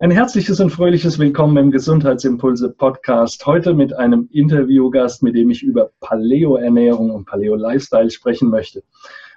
Ein 0.00 0.12
herzliches 0.12 0.60
und 0.60 0.70
fröhliches 0.70 1.18
Willkommen 1.18 1.56
im 1.56 1.70
Gesundheitsimpulse 1.72 2.70
Podcast. 2.70 3.44
Heute 3.46 3.74
mit 3.74 3.92
einem 3.92 4.28
Interviewgast, 4.30 5.24
mit 5.24 5.34
dem 5.34 5.50
ich 5.50 5.64
über 5.64 5.90
Paleo-Ernährung 5.98 7.10
und 7.10 7.24
Paleo-Lifestyle 7.24 8.08
sprechen 8.08 8.48
möchte. 8.48 8.84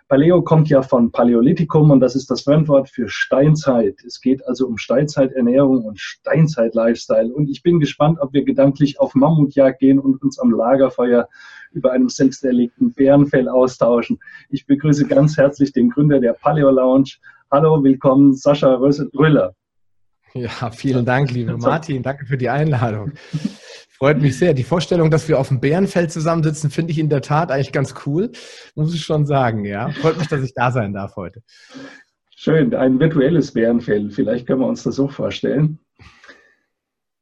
Paleo 0.07 0.43
kommt 0.43 0.69
ja 0.69 0.83
von 0.83 1.11
Paläolithikum 1.11 1.89
und 1.89 1.99
das 1.99 2.15
ist 2.15 2.29
das 2.29 2.43
Fremdwort 2.43 2.89
für 2.89 3.09
Steinzeit. 3.09 4.03
Es 4.05 4.21
geht 4.21 4.45
also 4.47 4.67
um 4.67 4.77
Steinzeiternährung 4.77 5.83
und 5.83 5.99
Steinzeit-Lifestyle. 5.99 7.33
Und 7.33 7.49
ich 7.49 7.63
bin 7.63 7.79
gespannt, 7.79 8.19
ob 8.21 8.31
wir 8.31 8.45
gedanklich 8.45 8.99
auf 8.99 9.15
Mammutjagd 9.15 9.79
gehen 9.79 9.97
und 9.97 10.21
uns 10.21 10.37
am 10.37 10.51
Lagerfeuer 10.51 11.27
über 11.71 11.91
einem 11.91 12.09
selbst 12.09 12.45
erlegten 12.45 12.93
Bärenfell 12.93 13.49
austauschen. 13.49 14.19
Ich 14.51 14.67
begrüße 14.67 15.07
ganz 15.07 15.37
herzlich 15.37 15.73
den 15.73 15.89
Gründer 15.89 16.19
der 16.19 16.33
Paleo 16.33 16.69
Lounge. 16.69 17.13
Hallo, 17.49 17.83
willkommen, 17.83 18.35
Sascha 18.35 18.75
Röller. 18.75 19.55
Ja, 20.33 20.71
vielen 20.71 21.05
Dank, 21.05 21.31
lieber 21.31 21.57
Martin. 21.57 22.03
Danke 22.03 22.25
für 22.25 22.37
die 22.37 22.49
Einladung. 22.49 23.13
Freut 23.89 24.21
mich 24.21 24.37
sehr. 24.37 24.53
Die 24.53 24.63
Vorstellung, 24.63 25.11
dass 25.11 25.27
wir 25.27 25.39
auf 25.39 25.49
dem 25.49 25.59
Bärenfeld 25.59 26.11
zusammensitzen, 26.11 26.71
finde 26.71 26.91
ich 26.91 26.99
in 26.99 27.09
der 27.09 27.21
Tat 27.21 27.51
eigentlich 27.51 27.71
ganz 27.71 27.93
cool. 28.05 28.31
Muss 28.75 28.95
ich 28.95 29.03
schon 29.03 29.25
sagen, 29.25 29.65
ja. 29.65 29.89
Freut 29.89 30.17
mich, 30.17 30.27
dass 30.27 30.41
ich 30.41 30.53
da 30.53 30.71
sein 30.71 30.93
darf 30.93 31.15
heute. 31.15 31.43
Schön, 32.35 32.73
ein 32.73 32.99
virtuelles 32.99 33.53
Bärenfell. 33.53 34.09
Vielleicht 34.09 34.47
können 34.47 34.61
wir 34.61 34.67
uns 34.67 34.81
das 34.81 34.95
so 34.95 35.07
vorstellen. 35.07 35.77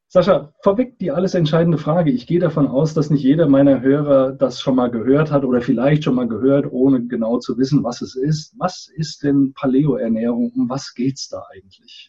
Sascha, 0.07 0.53
vorweg 0.63 0.97
die 0.97 1.11
alles 1.11 1.35
entscheidende 1.35 1.77
Frage. 1.77 2.09
Ich 2.09 2.25
gehe 2.25 2.39
davon 2.39 2.67
aus, 2.67 2.93
dass 2.93 3.09
nicht 3.09 3.21
jeder 3.21 3.47
meiner 3.47 3.81
Hörer 3.81 4.31
das 4.31 4.61
schon 4.61 4.75
mal 4.75 4.89
gehört 4.89 5.31
hat 5.31 5.43
oder 5.43 5.61
vielleicht 5.61 6.05
schon 6.05 6.15
mal 6.15 6.27
gehört, 6.27 6.65
ohne 6.71 7.05
genau 7.05 7.37
zu 7.37 7.57
wissen, 7.57 7.83
was 7.83 8.02
es 8.02 8.15
ist. 8.15 8.55
Was 8.57 8.89
ist 8.95 9.21
denn 9.21 9.53
Paleo-Ernährung? 9.53 10.52
Um 10.55 10.69
was 10.69 10.95
geht 10.95 11.17
es 11.17 11.27
da 11.27 11.43
eigentlich? 11.53 12.08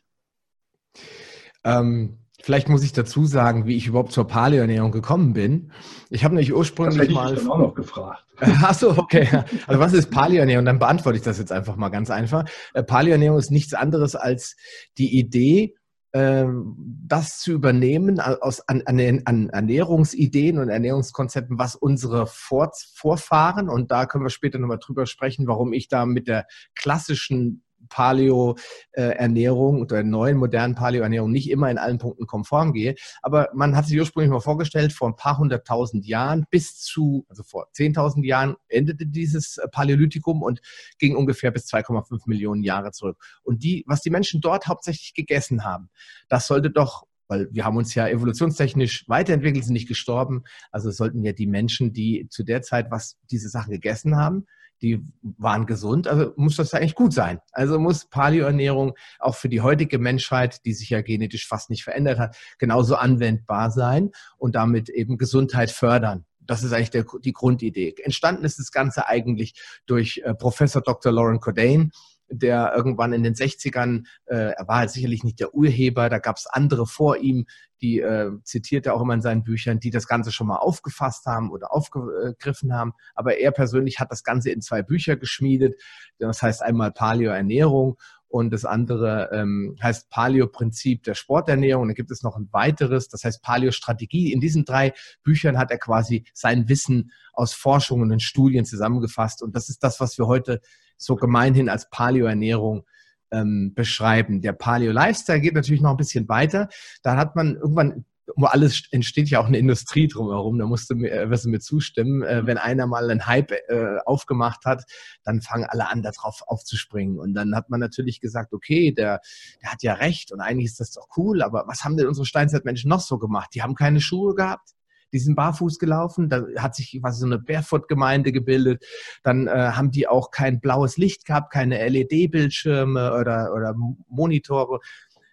Ähm, 1.65 2.19
vielleicht 2.43 2.69
muss 2.69 2.83
ich 2.83 2.93
dazu 2.93 3.27
sagen, 3.27 3.67
wie 3.67 3.77
ich 3.77 3.87
überhaupt 3.87 4.13
zur 4.13 4.27
Paleoernährung 4.27 4.93
gekommen 4.93 5.33
bin. 5.33 5.73
Ich 6.09 6.25
habe 6.25 6.35
nämlich 6.35 6.55
ursprünglich 6.55 6.97
das 6.97 7.05
hätte 7.05 7.15
mal. 7.15 7.35
Ich 7.35 7.49
auch 7.49 7.59
noch 7.59 7.75
gefragt. 7.75 8.25
Achso, 8.63 8.97
okay. 8.97 9.29
Also 9.67 9.81
was 9.81 9.93
ist 9.93 10.11
Paleoernährung? 10.11 10.65
Dann 10.65 10.79
beantworte 10.79 11.19
ich 11.19 11.25
das 11.25 11.39
jetzt 11.39 11.53
einfach 11.53 11.77
mal 11.77 11.91
ganz 11.91 12.11
einfach. 12.11 12.45
Äh, 12.75 12.83
Paleoernährung 12.83 13.39
ist 13.39 13.51
nichts 13.51 13.75
anderes 13.75 14.17
als 14.17 14.57
die 14.97 15.19
Idee, 15.19 15.75
ähm, 16.13 16.75
das 17.07 17.39
zu 17.39 17.53
übernehmen 17.53 18.19
aus 18.19 18.67
an, 18.69 18.83
an, 18.87 19.23
an, 19.27 19.49
Ernährungsideen 19.51 20.59
und 20.59 20.69
Ernährungskonzepten, 20.69 21.59
was 21.59 21.77
unsere 21.77 22.27
Vor 22.27 22.73
Vorfahren, 22.95 23.69
und 23.69 23.93
da 23.93 24.07
können 24.07 24.25
wir 24.25 24.31
später 24.31 24.59
nochmal 24.59 24.81
drüber 24.81 25.07
sprechen, 25.07 25.47
warum 25.47 25.73
ich 25.73 25.89
da 25.89 26.07
mit 26.07 26.27
der 26.27 26.47
klassischen 26.75 27.63
Paleo-Ernährung 27.91 29.83
oder 29.83 30.03
neuen 30.03 30.39
modernen 30.39 30.75
Paleo-Ernährung 30.75 31.31
nicht 31.31 31.51
immer 31.51 31.71
in 31.71 31.77
allen 31.77 31.99
Punkten 31.99 32.27
konform 32.27 32.73
gehe. 32.73 32.95
Aber 33.21 33.51
man 33.53 33.77
hat 33.77 33.87
sich 33.87 33.99
ursprünglich 33.99 34.31
mal 34.31 34.41
vorgestellt, 34.41 34.95
vor 34.95 35.09
ein 35.09 35.17
paar 35.17 35.37
hunderttausend 35.37 36.07
Jahren 36.07 36.47
bis 36.51 36.79
zu, 36.79 37.27
also 37.29 37.43
vor 37.43 37.67
10.000 37.77 38.25
Jahren 38.25 38.57
endete 38.69 39.05
dieses 39.07 39.61
Paläolithikum 39.73 40.43
und 40.43 40.61
ging 40.99 41.15
ungefähr 41.15 41.51
bis 41.51 41.67
2,5 41.67 42.23
Millionen 42.27 42.63
Jahre 42.63 42.93
zurück. 42.93 43.19
Und 43.43 43.63
die, 43.63 43.85
was 43.87 44.01
die 44.01 44.11
Menschen 44.11 44.41
dort 44.41 44.67
hauptsächlich 44.67 45.13
gegessen 45.13 45.65
haben, 45.65 45.91
das 46.29 46.47
sollte 46.47 46.71
doch 46.71 47.05
weil 47.31 47.49
wir 47.53 47.65
haben 47.65 47.77
uns 47.77 47.95
ja 47.95 48.09
evolutionstechnisch 48.09 49.05
weiterentwickelt, 49.07 49.65
sind 49.65 49.75
nicht 49.75 49.87
gestorben. 49.87 50.43
Also 50.73 50.91
sollten 50.91 51.23
ja 51.23 51.33
die 51.33 51.47
Menschen, 51.47 51.93
die 51.93 52.27
zu 52.29 52.43
der 52.43 52.61
Zeit 52.61 52.91
was 52.91 53.19
diese 53.31 53.49
Sachen 53.49 53.71
gegessen 53.71 54.17
haben, 54.17 54.47
die 54.83 55.05
waren 55.23 55.67
gesund, 55.67 56.09
also 56.09 56.33
muss 56.37 56.57
das 56.57 56.75
eigentlich 56.75 56.95
gut 56.95 57.13
sein. 57.13 57.41
Also 57.53 57.79
muss 57.79 58.07
Paleoernährung 58.07 58.95
auch 59.19 59.35
für 59.35 59.49
die 59.49 59.61
heutige 59.61 59.99
Menschheit, 59.99 60.65
die 60.65 60.73
sich 60.73 60.91
ja 60.91 61.03
genetisch 61.03 61.47
fast 61.47 61.71
nicht 61.71 61.85
verändert 61.85 62.19
hat, 62.19 62.37
genauso 62.59 62.97
anwendbar 62.97 63.71
sein 63.71 64.11
und 64.39 64.55
damit 64.55 64.89
eben 64.89 65.19
Gesundheit 65.19 65.71
fördern. 65.71 66.25
Das 66.41 66.65
ist 66.65 66.73
eigentlich 66.73 66.91
der, 66.91 67.05
die 67.23 67.33
Grundidee. 67.33 67.95
Entstanden 68.03 68.45
ist 68.45 68.59
das 68.59 68.73
Ganze 68.73 69.07
eigentlich 69.07 69.55
durch 69.87 70.23
äh, 70.25 70.35
Professor 70.35 70.83
Dr. 70.83 71.13
Lauren 71.13 71.39
Cordain, 71.39 71.93
der 72.31 72.73
irgendwann 72.77 73.13
in 73.13 73.23
den 73.23 73.35
60ern, 73.35 74.05
äh, 74.27 74.53
er 74.53 74.69
war 74.69 74.79
halt 74.79 74.91
sicherlich 74.91 75.25
nicht 75.25 75.41
der 75.41 75.55
Urheber, 75.55 76.09
da 76.09 76.19
gab 76.19 76.37
es 76.37 76.47
andere 76.47 76.87
vor 76.87 77.17
ihm, 77.17 77.47
die 77.81 78.01
äh, 78.01 78.31
zitiert 78.45 78.87
er 78.87 78.95
auch 78.95 79.01
immer 79.01 79.15
in 79.15 79.23
seinen 79.23 79.43
Büchern, 79.43 79.81
die 79.81 79.91
das 79.91 80.07
Ganze 80.07 80.33
schon 80.33 80.47
mal 80.47 80.59
aufgefasst 80.59 81.27
haben 81.27 81.51
oder 81.51 81.73
aufgegriffen 81.73 82.75
haben. 82.75 82.93
Aber 83.15 83.39
er 83.39 83.53
persönlich 83.53 84.01
hat 84.01 84.11
das 84.11 84.23
Ganze 84.23 84.51
in 84.51 84.61
zwei 84.61 84.83
Bücher 84.83 85.17
geschmiedet. 85.17 85.81
Das 86.19 86.43
heißt 86.43 86.63
einmal 86.63 86.93
Paleo-Ernährung 86.93 87.97
und 88.31 88.53
das 88.53 88.65
andere 88.65 89.31
ähm, 89.33 89.77
heißt 89.83 90.09
Paleo-Prinzip 90.09 91.03
der 91.03 91.15
Sporternährung. 91.15 91.83
Und 91.83 91.89
dann 91.89 91.97
gibt 91.97 92.13
es 92.13 92.23
noch 92.23 92.37
ein 92.37 92.49
weiteres, 92.53 93.09
das 93.09 93.25
heißt 93.25 93.43
Paleo-Strategie. 93.43 94.33
In 94.33 94.41
diesen 94.41 94.65
drei 94.65 94.93
Büchern 95.25 95.59
hat 95.59 95.73
er 95.73 95.79
quasi 95.79 96.25
sein 96.33 96.69
Wissen 96.69 97.11
aus 97.33 97.55
Forschungen 97.55 98.13
und 98.13 98.23
Studien 98.23 98.65
zusammengefasst. 98.65 99.43
Und 99.43 99.57
das 99.57 99.69
ist 99.69 99.83
das, 99.83 99.99
was 99.99 100.17
wir 100.17 100.29
heute 100.29 100.61
so 101.01 101.17
gemeinhin 101.17 101.69
als 101.69 101.91
Paleo-Ernährung 101.91 102.85
ähm, 103.33 103.73
beschreiben. 103.75 104.41
Der 104.43 104.53
Paleo-Lifestyle 104.53 105.41
geht 105.41 105.55
natürlich 105.55 105.81
noch 105.81 105.91
ein 105.91 105.97
bisschen 105.97 106.29
weiter. 106.29 106.69
Da 107.03 107.17
hat 107.17 107.37
man 107.37 107.57
irgendwann 107.57 108.05
um 108.35 108.45
alles 108.45 108.85
entsteht 108.91 109.29
ja 109.29 109.41
auch 109.41 109.47
eine 109.47 109.59
Industrie 109.59 110.09
drumherum, 110.09 110.59
da 110.59 110.67
musst 110.67 110.91
du 110.91 110.95
mir, 110.95 111.11
äh, 111.11 111.31
wirst 111.31 111.45
du 111.45 111.49
mir 111.49 111.61
zustimmen. 111.61 112.23
Äh, 112.23 112.47
wenn 112.47 112.59
einer 112.59 112.87
mal 112.87 113.11
einen 113.11 113.27
Hype 113.27 113.53
äh, 113.69 113.99
aufgemacht 114.05 114.65
hat, 114.65 114.85
dann 115.25 115.41
fangen 115.41 115.65
alle 115.65 115.89
an, 115.89 116.03
darauf 116.03 116.43
aufzuspringen. 116.47 117.19
Und 117.19 117.35
dann 117.35 117.55
hat 117.55 117.71
man 117.71 117.81
natürlich 117.81 118.21
gesagt, 118.21 118.53
okay, 118.53 118.93
der, 118.93 119.21
der 119.63 119.73
hat 119.73 119.83
ja 119.83 119.95
recht 119.95 120.33
und 120.33 120.41
eigentlich 120.41 120.67
ist 120.67 120.81
das 120.81 120.93
doch 120.93 121.09
cool, 121.17 121.43
aber 121.43 121.65
was 121.67 121.85
haben 121.85 121.97
denn 121.97 122.07
unsere 122.07 122.27
Steinzeitmenschen 122.27 122.89
noch 122.89 123.01
so 123.01 123.19
gemacht? 123.19 123.51
Die 123.55 123.63
haben 123.63 123.75
keine 123.75 124.01
Schuhe 124.01 124.35
gehabt, 124.35 124.71
die 125.13 125.19
sind 125.19 125.35
barfuß 125.35 125.79
gelaufen, 125.79 126.29
da 126.29 126.45
hat 126.59 126.75
sich 126.75 126.99
quasi 127.01 127.21
so 127.21 127.27
eine 127.27 127.39
Barefoot-Gemeinde 127.39 128.33
gebildet. 128.33 128.85
Dann 129.23 129.47
äh, 129.47 129.51
haben 129.51 129.91
die 129.91 130.09
auch 130.09 130.31
kein 130.31 130.61
blaues 130.61 130.97
Licht 130.97 131.25
gehabt, 131.25 131.53
keine 131.53 131.89
LED-Bildschirme 131.89 133.15
oder, 133.15 133.53
oder 133.55 133.75
Monitore. 134.09 134.81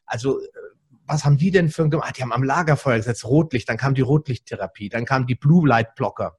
Also 0.05 0.39
äh, 0.39 0.47
was 1.05 1.23
haben 1.23 1.37
die 1.37 1.51
denn 1.51 1.69
für 1.69 1.83
ein 1.83 1.89
gemacht? 1.89 2.17
Die 2.17 2.21
haben 2.21 2.33
am 2.33 2.43
Lagerfeuer 2.43 2.97
gesetzt, 2.97 3.25
Rotlicht, 3.25 3.69
dann 3.69 3.77
kam 3.77 3.93
die 3.93 4.01
Rotlichttherapie, 4.01 4.89
dann 4.89 5.05
kam 5.05 5.25
die 5.25 5.35
Blue 5.35 5.67
Light 5.67 5.95
Blocker. 5.95 6.37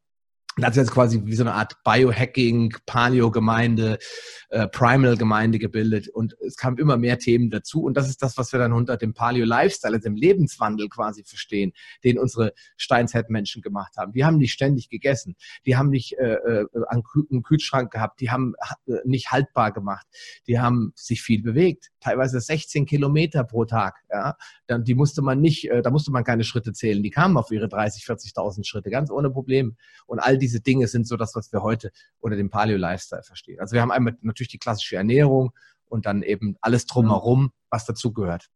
Und 0.58 0.68
ist 0.68 0.76
jetzt 0.76 0.90
quasi 0.90 1.24
wie 1.24 1.36
so 1.36 1.44
eine 1.44 1.54
Art 1.54 1.84
Biohacking, 1.84 2.74
Paleo-Gemeinde, 2.84 4.00
äh, 4.48 4.66
Primal-Gemeinde 4.66 5.60
gebildet. 5.60 6.08
Und 6.08 6.34
es 6.44 6.56
kamen 6.56 6.78
immer 6.78 6.96
mehr 6.96 7.16
Themen 7.20 7.48
dazu. 7.48 7.84
Und 7.84 7.96
das 7.96 8.08
ist 8.08 8.22
das, 8.22 8.36
was 8.36 8.50
wir 8.50 8.58
dann 8.58 8.72
unter 8.72 8.96
dem 8.96 9.14
Paleo-Lifestyle, 9.14 9.94
also 9.94 10.08
dem 10.08 10.16
Lebenswandel 10.16 10.88
quasi 10.88 11.22
verstehen, 11.22 11.72
den 12.02 12.18
unsere 12.18 12.54
Steinzeitmenschen 12.76 13.62
gemacht 13.62 13.96
haben. 13.96 14.10
Die 14.10 14.24
haben 14.24 14.36
nicht 14.38 14.52
ständig 14.52 14.88
gegessen. 14.88 15.36
Die 15.64 15.76
haben 15.76 15.90
nicht 15.90 16.18
äh, 16.18 16.34
äh, 16.34 16.66
einen 16.88 17.42
Kühlschrank 17.44 17.92
gehabt. 17.92 18.20
Die 18.20 18.32
haben 18.32 18.54
äh, 18.86 18.94
nicht 19.04 19.30
haltbar 19.30 19.70
gemacht. 19.70 20.08
Die 20.48 20.58
haben 20.58 20.92
sich 20.96 21.22
viel 21.22 21.40
bewegt. 21.40 21.90
Teilweise 22.00 22.40
16 22.40 22.84
Kilometer 22.84 23.44
pro 23.44 23.64
Tag. 23.64 23.94
Ja? 24.10 24.36
Dann, 24.66 24.82
die 24.82 24.96
musste 24.96 25.22
man 25.22 25.40
nicht, 25.40 25.70
äh, 25.70 25.82
da 25.82 25.90
musste 25.90 26.10
man 26.10 26.24
keine 26.24 26.42
Schritte 26.42 26.72
zählen. 26.72 27.00
Die 27.00 27.10
kamen 27.10 27.36
auf 27.36 27.52
ihre 27.52 27.68
30, 27.68 28.02
40.000 28.02 28.66
Schritte, 28.66 28.90
ganz 28.90 29.12
ohne 29.12 29.30
Problem. 29.30 29.76
Und 30.06 30.18
all 30.18 30.36
die 30.36 30.47
diese 30.48 30.60
Dinge 30.60 30.88
sind 30.88 31.06
so 31.06 31.16
das, 31.16 31.34
was 31.34 31.52
wir 31.52 31.62
heute 31.62 31.90
unter 32.20 32.36
dem 32.36 32.48
Paleo-Lifestyle 32.48 33.22
verstehen. 33.22 33.60
Also 33.60 33.74
wir 33.74 33.82
haben 33.82 33.92
einmal 33.92 34.16
natürlich 34.22 34.48
die 34.48 34.58
klassische 34.58 34.96
Ernährung 34.96 35.52
und 35.86 36.06
dann 36.06 36.22
eben 36.22 36.56
alles 36.62 36.86
drumherum, 36.86 37.52
was 37.70 37.84
dazugehört. 37.84 38.48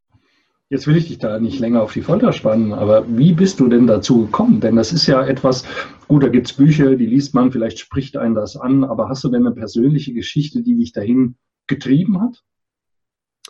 Jetzt 0.71 0.87
will 0.87 0.97
ich 0.97 1.09
dich 1.09 1.19
da 1.19 1.39
nicht 1.39 1.59
länger 1.59 1.83
auf 1.83 1.93
die 1.93 2.01
Folter 2.01 2.33
spannen, 2.33 2.73
aber 2.73 3.05
wie 3.07 3.35
bist 3.35 3.61
du 3.61 3.69
denn 3.69 3.87
dazu 3.87 4.25
gekommen? 4.25 4.61
Denn 4.61 4.75
das 4.75 4.91
ist 4.95 5.07
ja 5.07 5.23
etwas, 5.23 5.65
gut, 6.09 6.23
da 6.23 6.29
gibt 6.29 6.47
es 6.47 6.57
Bücher, 6.57 6.97
die 6.97 7.05
liest 7.05 7.35
man, 7.35 7.53
vielleicht 7.53 7.79
spricht 7.79 8.17
einen 8.17 8.35
das 8.35 8.57
an, 8.57 8.83
aber 8.83 9.11
hast 9.11 9.23
du 9.23 9.29
denn 9.29 9.47
eine 9.47 9.55
persönliche 9.55 10.15
Geschichte, 10.15 10.63
die 10.63 10.75
dich 10.75 10.93
dahin 10.93 11.37
getrieben 11.67 12.23
hat? 12.23 12.43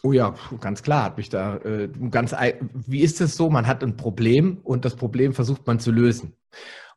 Oh 0.02 0.12
ja, 0.12 0.34
ganz 0.60 0.82
klar, 0.82 1.04
hat 1.04 1.16
mich 1.16 1.28
da 1.28 1.58
äh, 1.58 1.88
ganz. 2.10 2.34
Wie 2.88 3.02
ist 3.02 3.20
es 3.20 3.36
so? 3.36 3.50
Man 3.50 3.68
hat 3.68 3.84
ein 3.84 3.96
Problem 3.96 4.58
und 4.64 4.84
das 4.84 4.96
Problem 4.96 5.32
versucht 5.32 5.64
man 5.68 5.78
zu 5.78 5.92
lösen. 5.92 6.32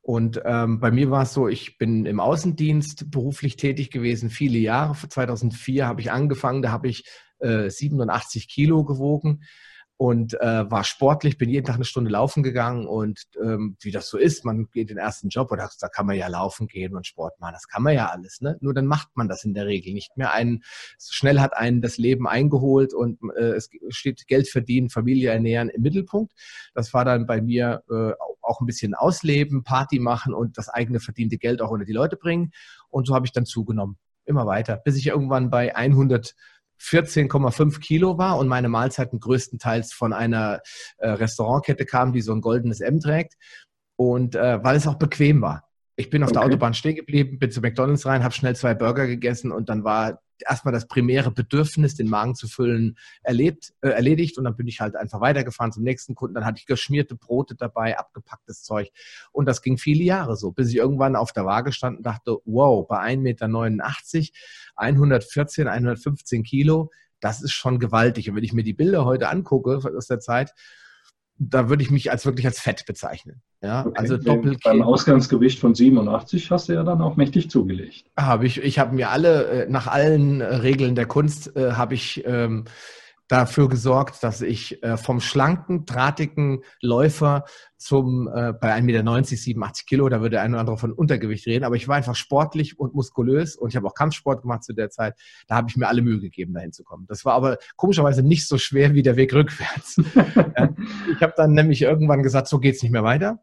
Und 0.05 0.39
ähm, 0.45 0.79
bei 0.79 0.91
mir 0.91 1.09
war 1.09 1.23
es 1.23 1.33
so, 1.33 1.47
ich 1.47 1.79
bin 1.79 2.05
im 2.05 2.19
Außendienst 2.19 3.09
beruflich 3.09 3.55
tätig 3.55 3.89
gewesen, 3.89 4.29
viele 4.29 4.59
Jahre. 4.59 4.95
2004 4.95 5.87
habe 5.87 5.99
ich 5.99 6.11
angefangen, 6.11 6.61
da 6.61 6.69
habe 6.69 6.89
ich 6.89 7.05
äh, 7.39 7.71
87 7.71 8.47
Kilo 8.47 8.85
gewogen. 8.85 9.41
Und 9.97 10.33
äh, 10.41 10.69
war 10.69 10.83
sportlich, 10.83 11.37
bin 11.37 11.49
jeden 11.49 11.65
Tag 11.65 11.75
eine 11.75 11.85
Stunde 11.85 12.11
laufen 12.11 12.43
gegangen 12.43 12.85
und 12.85 13.21
ähm, 13.41 13.77
wie 13.81 13.91
das 13.91 14.09
so 14.09 14.17
ist, 14.17 14.43
man 14.43 14.69
geht 14.71 14.89
den 14.89 14.97
ersten 14.97 15.29
Job 15.29 15.51
und 15.51 15.59
da 15.59 15.87
kann 15.87 16.05
man 16.05 16.17
ja 16.17 16.27
laufen 16.27 16.67
gehen 16.67 16.95
und 16.95 17.07
Sport 17.07 17.39
machen, 17.39 17.53
das 17.53 17.67
kann 17.67 17.81
man 17.81 17.95
ja 17.95 18.07
alles, 18.07 18.41
ne? 18.41 18.57
Nur 18.59 18.73
dann 18.73 18.87
macht 18.87 19.15
man 19.15 19.29
das 19.29 19.45
in 19.45 19.53
der 19.53 19.67
Regel 19.67 19.93
nicht 19.93 20.17
mehr. 20.17 20.33
Einen, 20.33 20.63
schnell 20.99 21.39
hat 21.39 21.55
einen 21.55 21.81
das 21.81 21.97
Leben 21.97 22.27
eingeholt 22.27 22.93
und 22.93 23.19
äh, 23.37 23.53
es 23.53 23.69
steht 23.89 24.27
Geld 24.27 24.49
verdienen, 24.49 24.89
Familie 24.89 25.31
ernähren 25.31 25.69
im 25.69 25.81
Mittelpunkt. 25.81 26.33
Das 26.73 26.93
war 26.93 27.05
dann 27.05 27.25
bei 27.25 27.41
mir 27.41 27.83
äh, 27.89 28.11
auch 28.41 28.59
ein 28.59 28.65
bisschen 28.65 28.95
ausleben, 28.95 29.63
Party 29.63 29.99
machen 29.99 30.33
und 30.33 30.57
das 30.57 30.67
eigene 30.67 30.99
verdiente 30.99 31.37
Geld 31.37 31.61
auch 31.61 31.71
unter 31.71 31.85
die 31.85 31.93
Leute 31.93 32.17
bringen. 32.17 32.51
Und 32.89 33.07
so 33.07 33.15
habe 33.15 33.25
ich 33.25 33.31
dann 33.31 33.45
zugenommen. 33.45 33.97
Immer 34.25 34.45
weiter, 34.45 34.77
bis 34.77 34.97
ich 34.97 35.07
irgendwann 35.07 35.49
bei 35.51 35.75
100 35.75 36.35
14,5 36.79 37.79
Kilo 37.79 38.17
war 38.17 38.37
und 38.37 38.47
meine 38.47 38.69
Mahlzeiten 38.69 39.19
größtenteils 39.19 39.93
von 39.93 40.13
einer 40.13 40.61
äh, 40.97 41.09
Restaurantkette 41.09 41.85
kamen, 41.85 42.13
die 42.13 42.21
so 42.21 42.33
ein 42.33 42.41
goldenes 42.41 42.81
M 42.81 42.99
trägt. 42.99 43.35
Und 43.97 44.35
äh, 44.35 44.63
weil 44.63 44.75
es 44.75 44.87
auch 44.87 44.95
bequem 44.95 45.41
war. 45.41 45.64
Ich 45.95 46.09
bin 46.09 46.23
auf 46.23 46.29
okay. 46.29 46.39
der 46.39 46.47
Autobahn 46.47 46.73
stehen 46.73 46.95
geblieben, 46.95 47.39
bin 47.39 47.51
zu 47.51 47.61
McDonalds 47.61 48.05
rein, 48.05 48.23
habe 48.23 48.33
schnell 48.33 48.55
zwei 48.55 48.73
Burger 48.73 49.07
gegessen 49.07 49.51
und 49.51 49.69
dann 49.69 49.83
war 49.83 50.21
erstmal 50.39 50.73
das 50.73 50.87
primäre 50.87 51.31
Bedürfnis, 51.31 51.95
den 51.95 52.09
Magen 52.09 52.35
zu 52.35 52.47
füllen, 52.47 52.97
erlebt, 53.23 53.73
äh, 53.81 53.89
erledigt. 53.89 54.37
Und 54.37 54.43
dann 54.43 54.55
bin 54.55 54.67
ich 54.67 54.81
halt 54.81 54.95
einfach 54.95 55.21
weitergefahren 55.21 55.71
zum 55.71 55.83
nächsten 55.83 56.15
Kunden. 56.15 56.35
Dann 56.35 56.45
hatte 56.45 56.59
ich 56.59 56.65
geschmierte 56.65 57.15
Brote 57.15 57.55
dabei, 57.55 57.97
abgepacktes 57.97 58.63
Zeug. 58.63 58.91
Und 59.31 59.45
das 59.45 59.61
ging 59.61 59.77
viele 59.77 60.03
Jahre 60.03 60.35
so, 60.35 60.51
bis 60.51 60.69
ich 60.69 60.75
irgendwann 60.75 61.15
auf 61.15 61.31
der 61.31 61.45
Waage 61.45 61.71
stand 61.71 61.97
und 61.97 62.05
dachte, 62.05 62.37
wow, 62.45 62.87
bei 62.87 62.99
1,89 62.99 63.17
Meter, 63.17 63.47
114, 64.75 65.67
115 65.67 66.43
Kilo, 66.43 66.91
das 67.19 67.41
ist 67.41 67.53
schon 67.53 67.79
gewaltig. 67.79 68.29
Und 68.29 68.35
wenn 68.35 68.43
ich 68.43 68.53
mir 68.53 68.63
die 68.63 68.73
Bilder 68.73 69.05
heute 69.05 69.29
angucke 69.29 69.79
aus 69.95 70.07
der 70.07 70.19
Zeit, 70.19 70.53
da 71.37 71.69
würde 71.69 71.83
ich 71.83 71.91
mich 71.91 72.11
als 72.11 72.25
wirklich 72.25 72.45
als 72.45 72.59
fett 72.59 72.85
bezeichnen. 72.85 73.41
Ja, 73.61 73.85
okay. 73.85 73.99
also 73.99 74.17
doppelt. 74.17 74.63
Beim 74.63 74.81
Ausgangsgewicht 74.81 75.59
von 75.59 75.75
87 75.75 76.51
hast 76.51 76.69
du 76.69 76.73
ja 76.73 76.83
dann 76.83 77.01
auch 77.01 77.15
mächtig 77.15 77.49
zugelegt. 77.49 78.05
Habe 78.17 78.45
ich. 78.45 78.61
Ich 78.61 78.79
habe 78.79 78.95
mir 78.95 79.09
alle 79.09 79.45
äh, 79.45 79.69
nach 79.69 79.87
allen 79.87 80.41
äh, 80.41 80.45
Regeln 80.45 80.95
der 80.95 81.07
Kunst 81.07 81.55
äh, 81.55 81.73
habe 81.73 81.93
ich 81.93 82.23
ähm, 82.25 82.65
dafür 83.27 83.69
gesorgt, 83.69 84.23
dass 84.23 84.41
ich 84.41 84.83
äh, 84.83 84.97
vom 84.97 85.19
schlanken, 85.19 85.85
drahtigen 85.85 86.61
Läufer 86.81 87.45
zum 87.77 88.27
äh, 88.27 88.53
bei 88.53 88.73
1,90 88.75 88.81
Meter, 88.83 89.23
87 89.23 89.85
Kilo, 89.87 90.09
da 90.09 90.21
würde 90.21 90.41
ein 90.41 90.51
oder 90.51 90.59
andere 90.59 90.77
von 90.77 90.91
Untergewicht 90.91 91.47
reden, 91.47 91.63
aber 91.63 91.75
ich 91.75 91.87
war 91.87 91.95
einfach 91.95 92.15
sportlich 92.15 92.79
und 92.79 92.93
muskulös 92.93 93.55
und 93.55 93.69
ich 93.69 93.75
habe 93.75 93.87
auch 93.87 93.95
Kampfsport 93.95 94.43
gemacht 94.43 94.63
zu 94.63 94.73
der 94.73 94.89
Zeit. 94.89 95.15
Da 95.47 95.55
habe 95.55 95.67
ich 95.69 95.75
mir 95.75 95.87
alle 95.87 96.01
Mühe 96.01 96.19
gegeben, 96.19 96.53
dahin 96.53 96.71
zu 96.71 96.83
kommen. 96.83 97.05
Das 97.07 97.25
war 97.25 97.33
aber 97.33 97.57
komischerweise 97.75 98.21
nicht 98.21 98.47
so 98.47 98.57
schwer 98.57 98.93
wie 98.93 99.03
der 99.03 99.15
Weg 99.15 99.33
rückwärts. 99.33 99.97
ja, 100.15 100.69
ich 101.15 101.21
habe 101.21 101.33
dann 101.35 101.53
nämlich 101.53 101.81
irgendwann 101.81 102.23
gesagt, 102.23 102.47
so 102.47 102.59
geht's 102.59 102.83
nicht 102.83 102.91
mehr 102.91 103.03
weiter. 103.03 103.39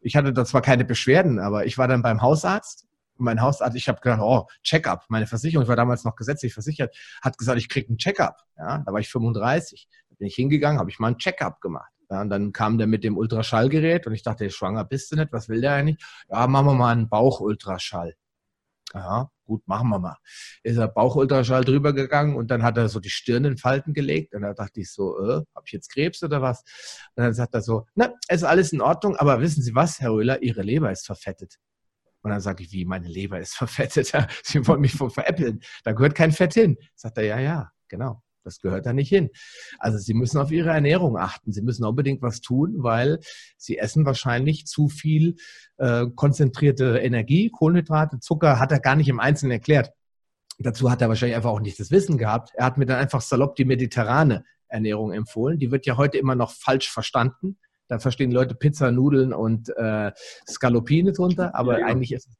Ich 0.00 0.16
hatte 0.16 0.32
da 0.32 0.44
zwar 0.44 0.60
keine 0.60 0.84
Beschwerden, 0.84 1.38
aber 1.38 1.66
ich 1.66 1.78
war 1.78 1.88
dann 1.88 2.02
beim 2.02 2.22
Hausarzt 2.22 2.86
mein 3.16 3.40
Hausarzt, 3.40 3.76
ich 3.76 3.88
habe 3.88 4.00
gedacht, 4.00 4.20
oh, 4.22 4.46
Check-up. 4.62 5.04
Meine 5.08 5.26
Versicherung, 5.26 5.62
ich 5.62 5.68
war 5.68 5.76
damals 5.76 6.04
noch 6.04 6.16
gesetzlich 6.16 6.52
versichert, 6.52 6.96
hat 7.22 7.38
gesagt, 7.38 7.58
ich 7.58 7.68
kriege 7.68 7.88
einen 7.88 7.98
Check-up. 7.98 8.42
Ja, 8.56 8.78
da 8.78 8.92
war 8.92 9.00
ich 9.00 9.08
35. 9.08 9.88
Da 10.10 10.16
bin 10.16 10.28
ich 10.28 10.34
hingegangen, 10.34 10.78
habe 10.78 10.90
ich 10.90 10.98
mal 10.98 11.08
einen 11.08 11.18
Check-up 11.18 11.60
gemacht. 11.60 11.90
Ja, 12.10 12.20
und 12.20 12.30
dann 12.30 12.52
kam 12.52 12.78
der 12.78 12.86
mit 12.86 13.02
dem 13.02 13.16
Ultraschallgerät 13.16 14.06
und 14.06 14.14
ich 14.14 14.22
dachte, 14.22 14.48
schwanger 14.50 14.84
bist 14.84 15.10
du 15.10 15.16
nicht, 15.16 15.32
was 15.32 15.48
will 15.48 15.60
der 15.60 15.72
eigentlich? 15.74 16.04
Ja, 16.28 16.46
machen 16.46 16.66
wir 16.66 16.74
mal 16.74 16.92
einen 16.92 17.08
Bauchultraschall. 17.08 18.14
Ja, 18.92 19.28
gut, 19.44 19.66
machen 19.66 19.88
wir 19.88 19.98
mal. 19.98 20.16
Ist 20.62 20.76
er 20.76 20.86
Bauchultraschall 20.88 21.64
drüber 21.64 21.92
gegangen 21.92 22.36
und 22.36 22.50
dann 22.50 22.62
hat 22.62 22.76
er 22.76 22.88
so 22.88 23.00
die 23.00 23.10
Stirn 23.10 23.44
in 23.44 23.56
Falten 23.56 23.92
gelegt 23.92 24.34
und 24.34 24.42
da 24.42 24.54
dachte 24.54 24.80
ich 24.80 24.92
so, 24.92 25.18
äh, 25.18 25.42
habe 25.54 25.64
ich 25.66 25.72
jetzt 25.72 25.90
Krebs 25.92 26.22
oder 26.22 26.42
was? 26.42 26.60
Und 27.16 27.24
dann 27.24 27.34
sagt 27.34 27.54
er 27.54 27.62
so, 27.62 27.86
na, 27.94 28.12
ist 28.28 28.44
alles 28.44 28.72
in 28.72 28.80
Ordnung, 28.80 29.16
aber 29.16 29.40
wissen 29.40 29.62
Sie 29.62 29.74
was, 29.74 30.00
Herr 30.00 30.12
Röhler, 30.12 30.42
Ihre 30.42 30.62
Leber 30.62 30.92
ist 30.92 31.06
verfettet. 31.06 31.56
Und 32.24 32.30
dann 32.30 32.40
sage 32.40 32.64
ich, 32.64 32.72
wie, 32.72 32.86
meine 32.86 33.06
Leber 33.06 33.38
ist 33.38 33.54
verfettet. 33.54 34.12
Sie 34.42 34.66
wollen 34.66 34.80
mich 34.80 34.94
veräppeln. 34.94 35.60
Da 35.84 35.92
gehört 35.92 36.14
kein 36.14 36.32
Fett 36.32 36.54
hin. 36.54 36.78
Sagt 36.96 37.18
er, 37.18 37.24
ja, 37.24 37.38
ja, 37.38 37.70
genau. 37.88 38.22
Das 38.42 38.60
gehört 38.60 38.84
da 38.84 38.92
nicht 38.92 39.08
hin. 39.08 39.30
Also 39.78 39.98
Sie 39.98 40.12
müssen 40.12 40.38
auf 40.38 40.50
Ihre 40.50 40.70
Ernährung 40.70 41.16
achten. 41.16 41.52
Sie 41.52 41.62
müssen 41.62 41.84
unbedingt 41.84 42.20
was 42.20 42.40
tun, 42.40 42.76
weil 42.78 43.20
Sie 43.56 43.78
essen 43.78 44.04
wahrscheinlich 44.04 44.66
zu 44.66 44.88
viel 44.88 45.36
äh, 45.78 46.06
konzentrierte 46.14 46.98
Energie, 46.98 47.50
Kohlenhydrate, 47.50 48.20
Zucker, 48.20 48.58
hat 48.58 48.72
er 48.72 48.80
gar 48.80 48.96
nicht 48.96 49.08
im 49.08 49.20
Einzelnen 49.20 49.52
erklärt. 49.52 49.92
Dazu 50.58 50.90
hat 50.90 51.02
er 51.02 51.08
wahrscheinlich 51.08 51.36
einfach 51.36 51.50
auch 51.50 51.60
nicht 51.60 51.80
das 51.80 51.90
Wissen 51.90 52.18
gehabt. 52.18 52.50
Er 52.54 52.66
hat 52.66 52.78
mir 52.78 52.86
dann 52.86 52.98
einfach 52.98 53.22
salopp 53.22 53.56
die 53.56 53.64
mediterrane 53.64 54.44
Ernährung 54.68 55.12
empfohlen. 55.12 55.58
Die 55.58 55.70
wird 55.70 55.86
ja 55.86 55.96
heute 55.96 56.18
immer 56.18 56.34
noch 56.34 56.52
falsch 56.52 56.90
verstanden. 56.90 57.58
Da 57.88 57.98
verstehen 57.98 58.30
Leute 58.30 58.54
Pizza, 58.54 58.90
Nudeln 58.90 59.32
und 59.32 59.68
äh, 59.76 60.12
Scallopine 60.48 61.12
drunter, 61.12 61.54
aber 61.54 61.74
ja, 61.74 61.80
ja. 61.80 61.86
eigentlich 61.86 62.12
ist 62.12 62.28
es 62.28 62.36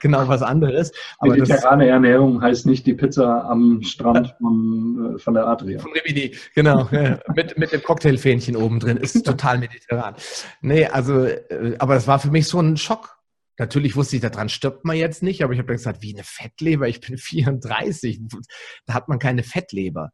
genau 0.00 0.26
was 0.28 0.42
anderes. 0.42 0.92
Aber 1.18 1.32
Mediterrane 1.32 1.84
das, 1.84 1.92
Ernährung 1.92 2.42
heißt 2.42 2.66
nicht 2.66 2.86
die 2.86 2.94
Pizza 2.94 3.44
am 3.44 3.82
Strand 3.82 4.34
von, 4.40 5.14
äh, 5.16 5.18
von 5.18 5.34
der 5.34 5.46
Adria. 5.46 5.78
Von 5.78 5.92
Rimini, 5.92 6.36
genau. 6.54 6.88
mit, 7.34 7.58
mit 7.58 7.72
dem 7.72 7.82
Cocktailfähnchen 7.82 8.56
oben 8.56 8.80
drin. 8.80 8.96
Ist 8.96 9.22
total 9.26 9.58
mediterran. 9.58 10.14
Nee, 10.60 10.86
also, 10.86 11.24
äh, 11.24 11.76
aber 11.78 11.96
es 11.96 12.06
war 12.06 12.18
für 12.18 12.30
mich 12.30 12.46
so 12.48 12.60
ein 12.60 12.76
Schock. 12.76 13.17
Natürlich 13.58 13.96
wusste 13.96 14.16
ich, 14.16 14.22
daran 14.22 14.48
stirbt 14.48 14.84
man 14.84 14.96
jetzt 14.96 15.22
nicht, 15.22 15.42
aber 15.42 15.52
ich 15.52 15.58
habe 15.58 15.66
dann 15.66 15.76
gesagt, 15.76 16.00
wie 16.00 16.14
eine 16.14 16.24
Fettleber, 16.24 16.88
ich 16.88 17.00
bin 17.00 17.18
34, 17.18 18.20
da 18.86 18.94
hat 18.94 19.08
man 19.08 19.18
keine 19.18 19.42
Fettleber. 19.42 20.10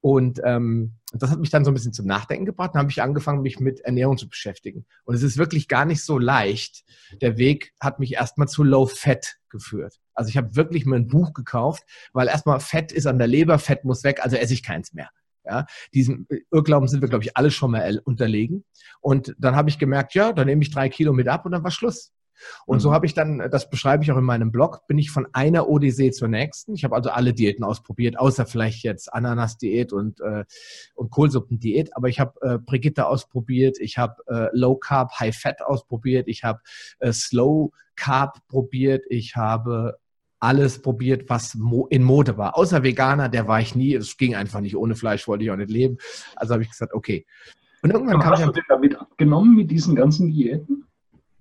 Und 0.00 0.40
ähm, 0.44 0.98
das 1.12 1.30
hat 1.30 1.38
mich 1.38 1.50
dann 1.50 1.64
so 1.64 1.70
ein 1.70 1.74
bisschen 1.74 1.92
zum 1.92 2.06
Nachdenken 2.06 2.44
gebracht. 2.44 2.70
Dann 2.74 2.80
habe 2.80 2.90
ich 2.90 3.02
angefangen, 3.02 3.42
mich 3.42 3.60
mit 3.60 3.80
Ernährung 3.80 4.18
zu 4.18 4.28
beschäftigen. 4.28 4.84
Und 5.04 5.14
es 5.14 5.22
ist 5.22 5.38
wirklich 5.38 5.68
gar 5.68 5.84
nicht 5.84 6.04
so 6.04 6.18
leicht. 6.18 6.84
Der 7.20 7.38
Weg 7.38 7.72
hat 7.80 7.98
mich 7.98 8.14
erstmal 8.14 8.48
zu 8.48 8.62
Low 8.62 8.86
Fat 8.86 9.36
geführt. 9.48 10.00
Also 10.14 10.28
ich 10.28 10.36
habe 10.36 10.56
wirklich 10.56 10.84
mir 10.84 10.96
ein 10.96 11.08
Buch 11.08 11.32
gekauft, 11.32 11.84
weil 12.12 12.28
erstmal 12.28 12.60
Fett 12.60 12.92
ist 12.92 13.06
an 13.06 13.18
der 13.18 13.28
Leber, 13.28 13.58
Fett 13.58 13.84
muss 13.84 14.04
weg, 14.04 14.20
also 14.22 14.36
esse 14.36 14.54
ich 14.54 14.62
keins 14.62 14.92
mehr. 14.92 15.08
Ja, 15.44 15.66
diesen 15.92 16.28
Irrglauben 16.52 16.88
sind 16.88 17.00
wir, 17.00 17.08
glaube 17.08 17.24
ich, 17.24 17.36
alle 17.36 17.50
schon 17.50 17.72
mal 17.72 18.00
unterlegen. 18.04 18.64
Und 19.00 19.34
dann 19.38 19.56
habe 19.56 19.70
ich 19.70 19.78
gemerkt, 19.78 20.14
ja, 20.14 20.32
dann 20.32 20.46
nehme 20.46 20.62
ich 20.62 20.70
drei 20.70 20.88
Kilo 20.88 21.12
mit 21.12 21.26
ab 21.26 21.44
und 21.44 21.52
dann 21.52 21.64
war 21.64 21.70
Schluss. 21.70 22.12
Und 22.66 22.78
mhm. 22.78 22.80
so 22.80 22.92
habe 22.92 23.06
ich 23.06 23.14
dann, 23.14 23.48
das 23.50 23.70
beschreibe 23.70 24.02
ich 24.02 24.12
auch 24.12 24.16
in 24.16 24.24
meinem 24.24 24.52
Blog, 24.52 24.86
bin 24.86 24.98
ich 24.98 25.10
von 25.10 25.26
einer 25.32 25.68
Odyssee 25.68 26.10
zur 26.10 26.28
nächsten. 26.28 26.74
Ich 26.74 26.84
habe 26.84 26.94
also 26.94 27.10
alle 27.10 27.32
Diäten 27.32 27.64
ausprobiert, 27.64 28.18
außer 28.18 28.46
vielleicht 28.46 28.82
jetzt 28.84 29.12
Ananas-Diät 29.12 29.92
und, 29.92 30.20
äh, 30.20 30.44
und 30.94 31.10
Kohlsuppendiät. 31.10 31.96
Aber 31.96 32.08
ich 32.08 32.20
habe 32.20 32.32
äh, 32.42 32.58
Brigitte 32.58 33.06
ausprobiert, 33.06 33.78
ich 33.80 33.98
habe 33.98 34.16
äh, 34.26 34.48
Low 34.52 34.76
Carb, 34.76 35.12
High 35.18 35.36
Fat 35.36 35.62
ausprobiert, 35.62 36.28
ich 36.28 36.44
habe 36.44 36.60
äh, 36.98 37.12
Slow 37.12 37.70
Carb 37.96 38.38
probiert, 38.48 39.04
ich 39.08 39.36
habe 39.36 39.98
alles 40.42 40.82
probiert, 40.82 41.30
was 41.30 41.56
in 41.90 42.02
Mode 42.02 42.36
war. 42.36 42.56
Außer 42.58 42.82
Veganer, 42.82 43.28
der 43.28 43.46
war 43.46 43.60
ich 43.60 43.76
nie. 43.76 43.94
Es 43.94 44.16
ging 44.16 44.34
einfach 44.34 44.60
nicht. 44.60 44.76
Ohne 44.76 44.96
Fleisch 44.96 45.28
wollte 45.28 45.44
ich 45.44 45.50
auch 45.52 45.56
nicht 45.56 45.70
leben. 45.70 45.98
Also 46.34 46.54
habe 46.54 46.64
ich 46.64 46.70
gesagt, 46.70 46.94
okay. 46.94 47.24
Und 47.82 47.92
irgendwann 47.92 48.16
Aber 48.16 48.24
kam 48.24 48.32
hast 48.32 48.40
ich 48.40 48.46
du 48.46 48.52
denn 48.52 48.64
damit 48.68 48.96
abgenommen 48.96 49.54
mit 49.54 49.70
diesen 49.70 49.94
ganzen 49.94 50.28
Diäten? 50.28 50.84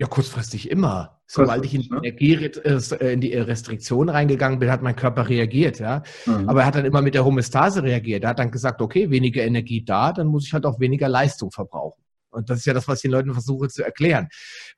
Ja, 0.02 0.08
kurzfristig 0.08 0.68
immer. 0.72 1.22
Sobald 1.28 1.64
ich 1.64 1.76
in 1.76 1.82
die, 1.84 1.90
ne? 1.92 1.98
Energie, 1.98 2.34
äh, 2.34 3.14
in 3.14 3.22
die 3.22 3.36
Restriktion 3.36 4.10
reingegangen 4.10 4.58
bin, 4.58 4.72
hat 4.72 4.82
mein 4.82 4.96
Körper 4.96 5.30
reagiert, 5.30 5.78
ja. 5.78 6.02
Mhm. 6.26 6.50
Aber 6.50 6.62
er 6.62 6.66
hat 6.66 6.74
dann 6.74 6.86
immer 6.86 7.04
mit 7.04 7.14
der 7.14 7.24
Homöostase 7.24 7.84
reagiert. 7.84 8.24
Er 8.24 8.32
hat 8.32 8.40
dann 8.40 8.50
gesagt, 8.50 8.82
okay, 8.82 9.12
weniger 9.12 9.44
Energie 9.44 9.86
da, 9.86 10.12
dann 10.12 10.26
muss 10.26 10.48
ich 10.48 10.54
halt 10.54 10.66
auch 10.66 10.80
weniger 10.80 11.08
Leistung 11.08 11.52
verbrauchen. 11.52 12.02
Und 12.32 12.50
das 12.50 12.58
ist 12.58 12.66
ja 12.66 12.74
das, 12.74 12.88
was 12.88 12.98
ich 12.98 13.02
den 13.04 13.12
Leuten 13.12 13.32
versuche 13.32 13.70
zu 13.70 13.84
erklären. 13.84 14.30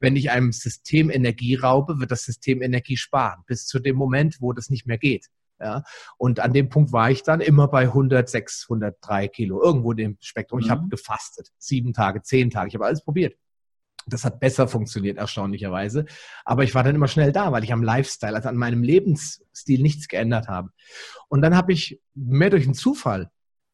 Wenn 0.02 0.18
ich 0.18 0.30
einem 0.30 0.52
System 0.52 1.10
Energie 1.10 1.56
raube, 1.56 2.02
wird 2.02 2.12
das 2.12 2.26
System 2.26 2.62
Energie 2.62 2.98
sparen, 2.98 3.44
bis 3.48 3.66
zu 3.66 3.80
dem 3.80 3.96
Moment, 3.96 4.42
wo 4.42 4.52
das 4.52 4.70
nicht 4.70 4.86
mehr 4.86 4.98
geht. 4.98 5.28
Ja, 5.62 5.84
und 6.18 6.42
an 6.42 6.52
dem 6.52 6.68
Punkt 6.68 6.92
war 6.92 7.10
ich 7.10 7.24
dann 7.24 7.40
immer 7.40 7.70
bei 7.70 7.84
106, 7.84 8.66
103 8.68 9.30
Kilo, 9.30 9.64
irgendwo 9.64 9.92
in 9.92 9.98
dem 9.98 10.18
Spektrum. 10.20 10.60
Mhm. 10.60 10.66
Ich 10.66 10.70
habe 10.70 10.90
gefastet, 10.90 11.48
sieben 11.58 11.94
Tage, 11.94 12.24
zehn 12.24 12.50
Tage, 12.50 12.68
ich 12.68 12.76
habe 12.76 12.86
alles 12.86 13.06
probiert. 13.06 13.38
Das 14.08 14.26
hat 14.26 14.40
besser 14.40 14.68
funktioniert, 14.68 15.18
erstaunlicherweise. 15.18 16.06
Aber 16.46 16.64
ich 16.64 16.76
war 16.76 16.84
dann 16.84 16.96
immer 16.96 17.08
schnell 17.08 17.32
da, 17.32 17.52
weil 17.52 17.64
ich 17.64 17.74
am 17.74 17.84
Lifestyle, 17.84 18.36
also 18.36 18.50
an 18.50 18.58
meinem 18.58 18.84
Lebensstil 18.84 19.82
nichts 19.82 20.08
geändert 20.08 20.48
habe. 20.48 20.70
Und 21.30 21.42
dann 21.42 21.56
habe 21.56 21.74
ich 21.74 22.02
mehr 22.14 22.50
durch 22.50 22.66
einen 22.66 22.74
Zufall 22.74 23.32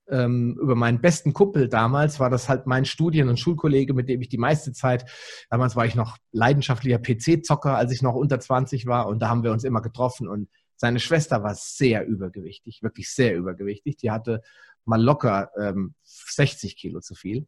ähm, 0.09 0.57
über 0.61 0.75
meinen 0.75 1.01
besten 1.01 1.33
Kumpel 1.33 1.69
damals, 1.69 2.19
war 2.19 2.29
das 2.29 2.49
halt 2.49 2.65
mein 2.67 2.85
Studien- 2.85 3.29
und 3.29 3.39
Schulkollege, 3.39 3.93
mit 3.93 4.09
dem 4.09 4.21
ich 4.21 4.29
die 4.29 4.37
meiste 4.37 4.73
Zeit, 4.73 5.05
damals 5.49 5.75
war 5.75 5.85
ich 5.85 5.95
noch 5.95 6.17
leidenschaftlicher 6.31 6.99
PC-Zocker, 6.99 7.75
als 7.75 7.91
ich 7.91 8.01
noch 8.01 8.15
unter 8.15 8.39
20 8.39 8.85
war. 8.87 9.07
Und 9.07 9.19
da 9.19 9.29
haben 9.29 9.43
wir 9.43 9.51
uns 9.51 9.63
immer 9.63 9.81
getroffen. 9.81 10.27
Und 10.27 10.49
seine 10.75 10.99
Schwester 10.99 11.43
war 11.43 11.55
sehr 11.55 12.05
übergewichtig, 12.05 12.81
wirklich 12.83 13.11
sehr 13.11 13.35
übergewichtig. 13.35 13.97
Die 13.97 14.11
hatte 14.11 14.41
mal 14.85 15.01
locker 15.01 15.51
ähm, 15.59 15.93
60 16.03 16.75
Kilo 16.75 16.99
zu 17.01 17.15
viel. 17.15 17.47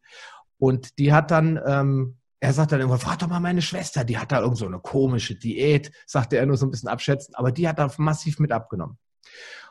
Und 0.58 0.98
die 0.98 1.12
hat 1.12 1.30
dann 1.30 1.60
ähm, 1.66 2.18
er 2.42 2.52
sagt 2.52 2.72
dann 2.72 2.80
irgendwann, 2.80 2.98
frag 2.98 3.20
doch 3.20 3.28
mal 3.28 3.38
meine 3.38 3.62
Schwester, 3.62 4.02
die 4.02 4.18
hat 4.18 4.32
da 4.32 4.40
irgend 4.40 4.58
so 4.58 4.66
eine 4.66 4.80
komische 4.80 5.36
Diät, 5.36 5.92
sagte 6.06 6.38
er 6.38 6.44
nur 6.44 6.56
so 6.56 6.66
ein 6.66 6.72
bisschen 6.72 6.88
abschätzend, 6.88 7.38
aber 7.38 7.52
die 7.52 7.68
hat 7.68 7.78
da 7.78 7.88
massiv 7.98 8.40
mit 8.40 8.50
abgenommen. 8.50 8.98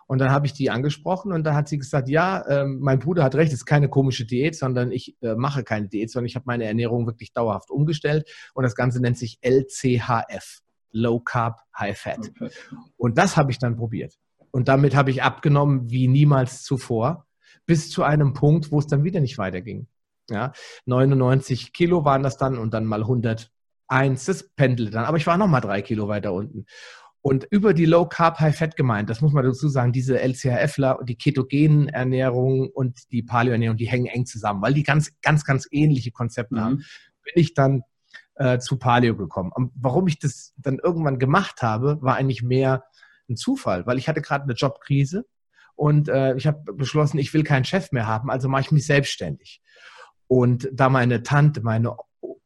Und 0.07 0.19
dann 0.19 0.31
habe 0.31 0.45
ich 0.45 0.53
die 0.53 0.69
angesprochen 0.69 1.33
und 1.33 1.43
da 1.43 1.53
hat 1.53 1.67
sie 1.67 1.77
gesagt, 1.77 2.07
ja, 2.07 2.47
ähm, 2.47 2.79
mein 2.79 2.99
Bruder 2.99 3.25
hat 3.25 3.35
recht, 3.35 3.51
es 3.51 3.59
ist 3.59 3.65
keine 3.65 3.89
komische 3.89 4.25
Diät, 4.25 4.55
sondern 4.55 4.89
ich 4.93 5.17
äh, 5.21 5.35
mache 5.35 5.65
keine 5.65 5.89
Diät, 5.89 6.11
sondern 6.11 6.27
ich 6.27 6.35
habe 6.35 6.45
meine 6.47 6.63
Ernährung 6.63 7.07
wirklich 7.07 7.33
dauerhaft 7.33 7.69
umgestellt 7.71 8.29
und 8.53 8.63
das 8.63 8.75
Ganze 8.75 9.01
nennt 9.01 9.17
sich 9.17 9.39
LCHF, 9.41 10.61
Low 10.91 11.19
Carb, 11.19 11.59
High 11.77 11.99
Fat. 11.99 12.31
Und 12.95 13.17
das 13.17 13.35
habe 13.35 13.51
ich 13.51 13.59
dann 13.59 13.75
probiert. 13.75 14.15
Und 14.51 14.69
damit 14.69 14.95
habe 14.95 15.11
ich 15.11 15.23
abgenommen 15.23 15.89
wie 15.89 16.07
niemals 16.07 16.63
zuvor, 16.63 17.27
bis 17.65 17.89
zu 17.89 18.03
einem 18.03 18.31
Punkt, 18.31 18.71
wo 18.71 18.79
es 18.79 18.87
dann 18.87 19.03
wieder 19.03 19.19
nicht 19.19 19.37
weiterging. 19.37 19.87
Ja, 20.31 20.53
99 20.85 21.73
Kilo 21.73 22.05
waren 22.05 22.23
das 22.23 22.37
dann 22.37 22.57
und 22.57 22.73
dann 22.73 22.85
mal 22.85 23.01
101, 23.01 23.49
das 24.25 24.49
pendelte 24.55 24.91
dann. 24.91 25.05
Aber 25.05 25.17
ich 25.17 25.27
war 25.27 25.37
noch 25.37 25.47
mal 25.47 25.61
drei 25.61 25.81
Kilo 25.81 26.07
weiter 26.07 26.33
unten. 26.33 26.65
Und 27.23 27.45
über 27.51 27.75
die 27.75 27.85
Low 27.85 28.07
Carb 28.07 28.39
High 28.39 28.57
Fat 28.57 28.75
gemeint, 28.75 29.09
das 29.09 29.21
muss 29.21 29.31
man 29.31 29.43
dazu 29.43 29.69
sagen, 29.69 29.91
diese 29.91 30.19
LCHFler 30.19 30.99
und 30.99 31.07
die 31.07 31.17
ketogenen 31.17 31.87
Ernährung 31.87 32.69
und 32.73 33.11
die 33.11 33.21
Paleo 33.21 33.51
Ernährung, 33.51 33.77
die 33.77 33.87
hängen 33.87 34.07
eng 34.07 34.25
zusammen, 34.25 34.63
weil 34.63 34.73
die 34.73 34.81
ganz, 34.81 35.11
ganz, 35.21 35.45
ganz 35.45 35.67
ähnliche 35.69 36.11
Konzepte 36.11 36.55
mhm. 36.55 36.61
haben. 36.61 36.75
Bin 37.23 37.33
ich 37.35 37.53
dann 37.53 37.83
äh, 38.35 38.57
zu 38.57 38.77
Paleo 38.77 39.15
gekommen. 39.15 39.51
Und 39.53 39.71
warum 39.75 40.07
ich 40.07 40.17
das 40.17 40.53
dann 40.57 40.79
irgendwann 40.79 41.19
gemacht 41.19 41.61
habe, 41.61 42.01
war 42.01 42.15
eigentlich 42.15 42.41
mehr 42.41 42.85
ein 43.29 43.35
Zufall, 43.35 43.85
weil 43.85 43.99
ich 43.99 44.07
hatte 44.07 44.21
gerade 44.21 44.45
eine 44.45 44.53
Jobkrise 44.53 45.25
und 45.75 46.09
äh, 46.09 46.35
ich 46.35 46.47
habe 46.47 46.73
beschlossen, 46.73 47.19
ich 47.19 47.33
will 47.33 47.43
keinen 47.43 47.65
Chef 47.65 47.91
mehr 47.91 48.07
haben, 48.07 48.31
also 48.31 48.49
mache 48.49 48.61
ich 48.61 48.71
mich 48.71 48.85
selbstständig. 48.85 49.61
Und 50.31 50.69
da 50.71 50.87
meine 50.87 51.23
Tante, 51.23 51.59
meine 51.61 51.97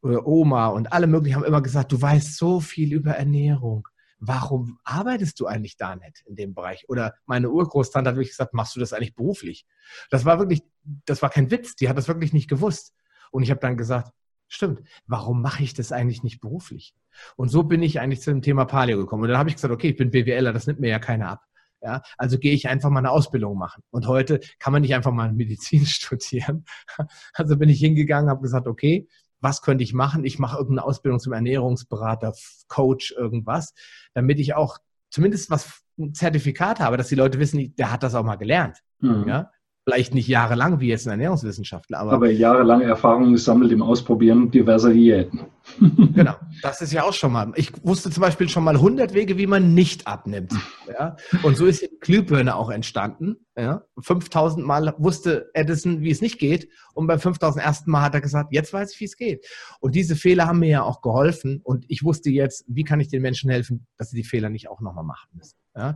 äh, 0.03 0.17
Oma 0.23 0.67
und 0.69 0.91
alle 0.91 1.05
möglichen 1.05 1.35
haben 1.35 1.45
immer 1.45 1.61
gesagt, 1.61 1.91
du 1.91 2.01
weißt 2.01 2.35
so 2.35 2.59
viel 2.59 2.91
über 2.93 3.11
Ernährung 3.11 3.87
warum 4.19 4.79
arbeitest 4.83 5.39
du 5.39 5.45
eigentlich 5.45 5.77
da 5.77 5.95
nicht 5.95 6.23
in 6.25 6.35
dem 6.35 6.53
Bereich? 6.53 6.87
Oder 6.89 7.13
meine 7.25 7.49
Urgroßtante 7.49 8.09
hat 8.09 8.15
wirklich 8.15 8.31
gesagt, 8.31 8.53
machst 8.53 8.75
du 8.75 8.79
das 8.79 8.93
eigentlich 8.93 9.13
beruflich? 9.13 9.67
Das 10.09 10.25
war 10.25 10.39
wirklich, 10.39 10.63
das 11.05 11.21
war 11.21 11.29
kein 11.29 11.51
Witz, 11.51 11.75
die 11.75 11.89
hat 11.89 11.97
das 11.97 12.07
wirklich 12.07 12.33
nicht 12.33 12.49
gewusst. 12.49 12.93
Und 13.29 13.43
ich 13.43 13.51
habe 13.51 13.59
dann 13.59 13.77
gesagt, 13.77 14.11
stimmt, 14.47 14.81
warum 15.05 15.41
mache 15.41 15.63
ich 15.63 15.73
das 15.73 15.91
eigentlich 15.91 16.23
nicht 16.23 16.39
beruflich? 16.39 16.95
Und 17.35 17.49
so 17.49 17.63
bin 17.63 17.83
ich 17.83 17.99
eigentlich 17.99 18.21
zu 18.21 18.31
dem 18.31 18.41
Thema 18.41 18.65
Paleo 18.65 18.97
gekommen. 18.97 19.23
Und 19.23 19.29
dann 19.29 19.37
habe 19.37 19.49
ich 19.49 19.55
gesagt, 19.55 19.73
okay, 19.73 19.89
ich 19.89 19.97
bin 19.97 20.11
BWLer, 20.11 20.53
das 20.53 20.67
nimmt 20.67 20.79
mir 20.79 20.89
ja 20.89 20.99
keiner 20.99 21.29
ab. 21.29 21.43
Ja, 21.85 22.01
also 22.17 22.39
gehe 22.39 22.53
ich 22.53 22.67
einfach 22.67 22.89
mal 22.89 22.97
eine 22.97 23.11
Ausbildung 23.11 23.59
machen. 23.59 23.83
Und 23.91 24.07
heute 24.07 24.39
kann 24.57 24.73
man 24.73 24.81
nicht 24.81 24.95
einfach 24.95 25.11
mal 25.11 25.31
Medizin 25.33 25.85
studieren. 25.85 26.65
Also 27.33 27.57
bin 27.57 27.69
ich 27.69 27.79
hingegangen, 27.79 28.29
habe 28.29 28.41
gesagt, 28.41 28.65
okay, 28.65 29.07
was 29.39 29.61
könnte 29.61 29.83
ich 29.83 29.93
machen? 29.93 30.25
Ich 30.25 30.39
mache 30.39 30.57
irgendeine 30.57 30.87
Ausbildung 30.87 31.19
zum 31.19 31.33
Ernährungsberater, 31.33 32.33
Coach, 32.67 33.11
irgendwas, 33.11 33.73
damit 34.15 34.39
ich 34.39 34.55
auch 34.55 34.79
zumindest 35.11 35.51
was 35.51 35.83
ein 35.99 36.15
Zertifikat 36.15 36.79
habe, 36.79 36.97
dass 36.97 37.09
die 37.09 37.15
Leute 37.15 37.39
wissen, 37.39 37.75
der 37.75 37.91
hat 37.91 38.01
das 38.01 38.15
auch 38.15 38.23
mal 38.23 38.37
gelernt. 38.37 38.79
Mhm. 38.99 39.27
Ja? 39.27 39.51
Vielleicht 39.87 40.15
nicht 40.15 40.27
jahrelang 40.27 40.79
wie 40.79 40.87
jetzt 40.87 41.05
ein 41.05 41.11
Ernährungswissenschaftler, 41.11 41.99
aber, 41.99 42.13
aber 42.13 42.31
jahrelange 42.31 42.85
Erfahrung 42.85 43.33
gesammelt 43.33 43.71
im 43.71 43.83
Ausprobieren 43.83 44.49
diverser 44.49 44.91
Diäten. 44.91 45.41
genau, 46.15 46.33
das 46.63 46.81
ist 46.81 46.91
ja 46.91 47.03
auch 47.03 47.13
schon 47.13 47.31
mal. 47.31 47.51
Ich 47.55 47.71
wusste 47.83 48.09
zum 48.09 48.21
Beispiel 48.21 48.49
schon 48.49 48.63
mal 48.63 48.73
100 48.73 49.13
Wege, 49.13 49.37
wie 49.37 49.45
man 49.45 49.75
nicht 49.75 50.07
abnimmt. 50.07 50.53
Ja? 50.87 51.17
Und 51.43 51.55
so 51.55 51.67
ist 51.67 51.83
die 51.83 51.89
Glühbirne 51.99 52.55
auch 52.55 52.71
entstanden. 52.71 53.35
Ja? 53.55 53.83
5000 53.99 54.65
Mal 54.65 54.95
wusste 54.97 55.51
Edison, 55.53 56.01
wie 56.01 56.09
es 56.09 56.19
nicht 56.19 56.39
geht. 56.39 56.67
Und 56.95 57.05
beim 57.05 57.19
5000 57.19 57.63
ersten 57.63 57.91
Mal 57.91 58.01
hat 58.01 58.15
er 58.15 58.21
gesagt, 58.21 58.53
jetzt 58.53 58.73
weiß 58.73 58.91
ich, 58.91 58.99
wie 58.99 59.05
es 59.05 59.17
geht. 59.17 59.45
Und 59.81 59.93
diese 59.93 60.15
Fehler 60.15 60.47
haben 60.47 60.59
mir 60.59 60.69
ja 60.69 60.81
auch 60.81 61.01
geholfen. 61.01 61.61
Und 61.63 61.85
ich 61.89 62.03
wusste 62.03 62.31
jetzt, 62.31 62.65
wie 62.67 62.83
kann 62.83 62.99
ich 62.99 63.09
den 63.09 63.21
Menschen 63.21 63.51
helfen, 63.51 63.85
dass 63.97 64.09
sie 64.09 64.17
die 64.17 64.27
Fehler 64.27 64.49
nicht 64.49 64.67
auch 64.67 64.81
nochmal 64.81 65.03
machen 65.03 65.29
müssen. 65.33 65.57
Ja? 65.75 65.95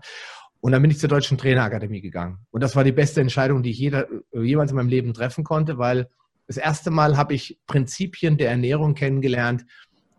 Und 0.61 0.73
dann 0.73 0.81
bin 0.81 0.91
ich 0.91 0.99
zur 0.99 1.09
Deutschen 1.09 1.37
Trainerakademie 1.37 2.01
gegangen. 2.01 2.39
Und 2.51 2.61
das 2.61 2.75
war 2.75 2.83
die 2.83 2.91
beste 2.91 3.21
Entscheidung, 3.21 3.63
die 3.63 3.71
ich 3.71 3.79
jeder, 3.79 4.07
äh, 4.33 4.41
jemals 4.41 4.71
in 4.71 4.77
meinem 4.77 4.89
Leben 4.89 5.13
treffen 5.13 5.43
konnte, 5.43 5.77
weil 5.77 6.09
das 6.47 6.57
erste 6.57 6.91
Mal 6.91 7.15
habe 7.15 7.33
ich 7.33 7.59
Prinzipien 7.67 8.37
der 8.37 8.49
Ernährung 8.49 8.95
kennengelernt, 8.95 9.65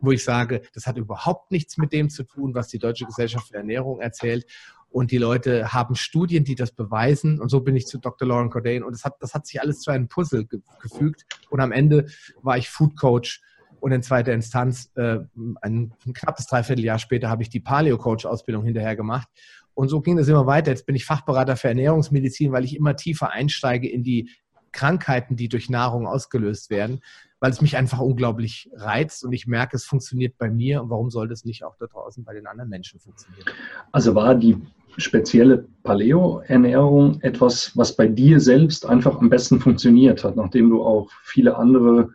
wo 0.01 0.13
ich 0.13 0.25
sage, 0.25 0.63
das 0.73 0.87
hat 0.87 0.97
überhaupt 0.97 1.51
nichts 1.51 1.77
mit 1.77 1.93
dem 1.93 2.09
zu 2.09 2.25
tun, 2.25 2.55
was 2.55 2.69
die 2.69 2.79
Deutsche 2.79 3.05
Gesellschaft 3.05 3.49
für 3.49 3.57
Ernährung 3.57 4.01
erzählt. 4.01 4.47
Und 4.91 5.11
die 5.13 5.19
Leute 5.19 5.73
haben 5.73 5.95
Studien, 5.95 6.45
die 6.45 6.55
das 6.55 6.73
beweisen. 6.73 7.41
Und 7.41 7.49
so 7.49 7.61
bin 7.61 7.77
ich 7.77 7.87
zu 7.87 7.99
Dr. 7.99 8.27
Lauren 8.27 8.51
Cordain. 8.51 8.83
Und 8.83 8.93
das 8.93 9.05
hat, 9.05 9.17
das 9.21 9.35
hat 9.35 9.47
sich 9.47 9.61
alles 9.61 9.81
zu 9.81 9.91
einem 9.91 10.09
Puzzle 10.09 10.47
ge 10.47 10.61
gefügt. 10.81 11.27
Und 11.49 11.61
am 11.61 11.71
Ende 11.71 12.07
war 12.43 12.57
ich 12.59 12.71
Food 12.71 12.97
Coach. 12.97 13.41
Und 13.79 13.93
in 13.93 14.03
zweiter 14.03 14.33
Instanz, 14.33 14.91
äh, 14.97 15.19
ein, 15.63 15.95
ein 16.05 16.13
knappes 16.13 16.47
Dreivierteljahr 16.47 16.99
später, 16.99 17.31
habe 17.31 17.43
ich 17.43 17.49
die 17.49 17.61
Paleo 17.61 17.99
Coach 17.99 18.27
Ausbildung 18.27 18.65
hinterher 18.65 18.97
gemacht. 18.97 19.29
Und 19.75 19.89
so 19.89 20.01
ging 20.01 20.17
das 20.17 20.29
immer 20.29 20.47
weiter. 20.47 20.71
Jetzt 20.71 20.87
bin 20.87 20.97
ich 20.97 21.05
Fachberater 21.05 21.57
für 21.57 21.69
Ernährungsmedizin, 21.69 22.53
weil 22.53 22.65
ich 22.65 22.77
immer 22.77 22.97
tiefer 22.97 23.31
einsteige 23.31 23.89
in 23.89 24.03
die 24.03 24.31
Krankheiten, 24.73 25.37
die 25.37 25.49
durch 25.49 25.69
Nahrung 25.69 26.07
ausgelöst 26.07 26.71
werden, 26.71 27.01
weil 27.41 27.51
es 27.51 27.61
mich 27.61 27.77
einfach 27.77 27.99
unglaublich 27.99 28.69
reizt 28.75 29.25
und 29.25 29.33
ich 29.33 29.47
merke, 29.47 29.77
es 29.77 29.85
funktioniert 29.85 30.37
bei 30.39 30.51
mir. 30.51 30.83
Und 30.83 30.91
warum 30.91 31.11
soll 31.11 31.29
das 31.29 31.45
nicht 31.45 31.65
auch 31.65 31.77
da 31.77 31.87
draußen 31.87 32.25
bei 32.25 32.35
den 32.35 32.47
anderen 32.47 32.71
Menschen 32.71 33.01
funktionieren? 33.01 33.47
Also 33.93 34.15
war 34.15 34.35
die 34.35 34.61
spezielle 34.97 35.67
Paleo-Ernährung 35.83 37.21
etwas, 37.23 37.77
was 37.77 37.97
bei 37.97 38.07
dir 38.07 38.41
selbst 38.41 38.87
einfach 38.87 39.19
am 39.19 39.31
besten 39.31 39.61
funktioniert 39.61 40.25
hat, 40.25 40.37
nachdem 40.37 40.71
du 40.71 40.83
auch 40.83 41.11
viele 41.23 41.57
andere 41.57 42.11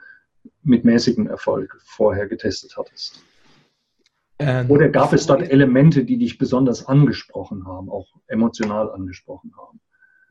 mit 0.63 0.85
mäßigem 0.85 1.27
Erfolg 1.27 1.79
vorher 1.83 2.27
getestet 2.27 2.75
hattest? 2.77 3.23
Ähm, 4.37 4.69
Oder 4.69 4.89
gab 4.89 5.13
es 5.13 5.25
dort 5.25 5.49
Elemente, 5.49 6.03
die 6.03 6.17
dich 6.17 6.37
besonders 6.37 6.87
angesprochen 6.87 7.65
haben, 7.65 7.89
auch 7.89 8.07
emotional 8.27 8.91
angesprochen 8.91 9.53
haben? 9.57 9.79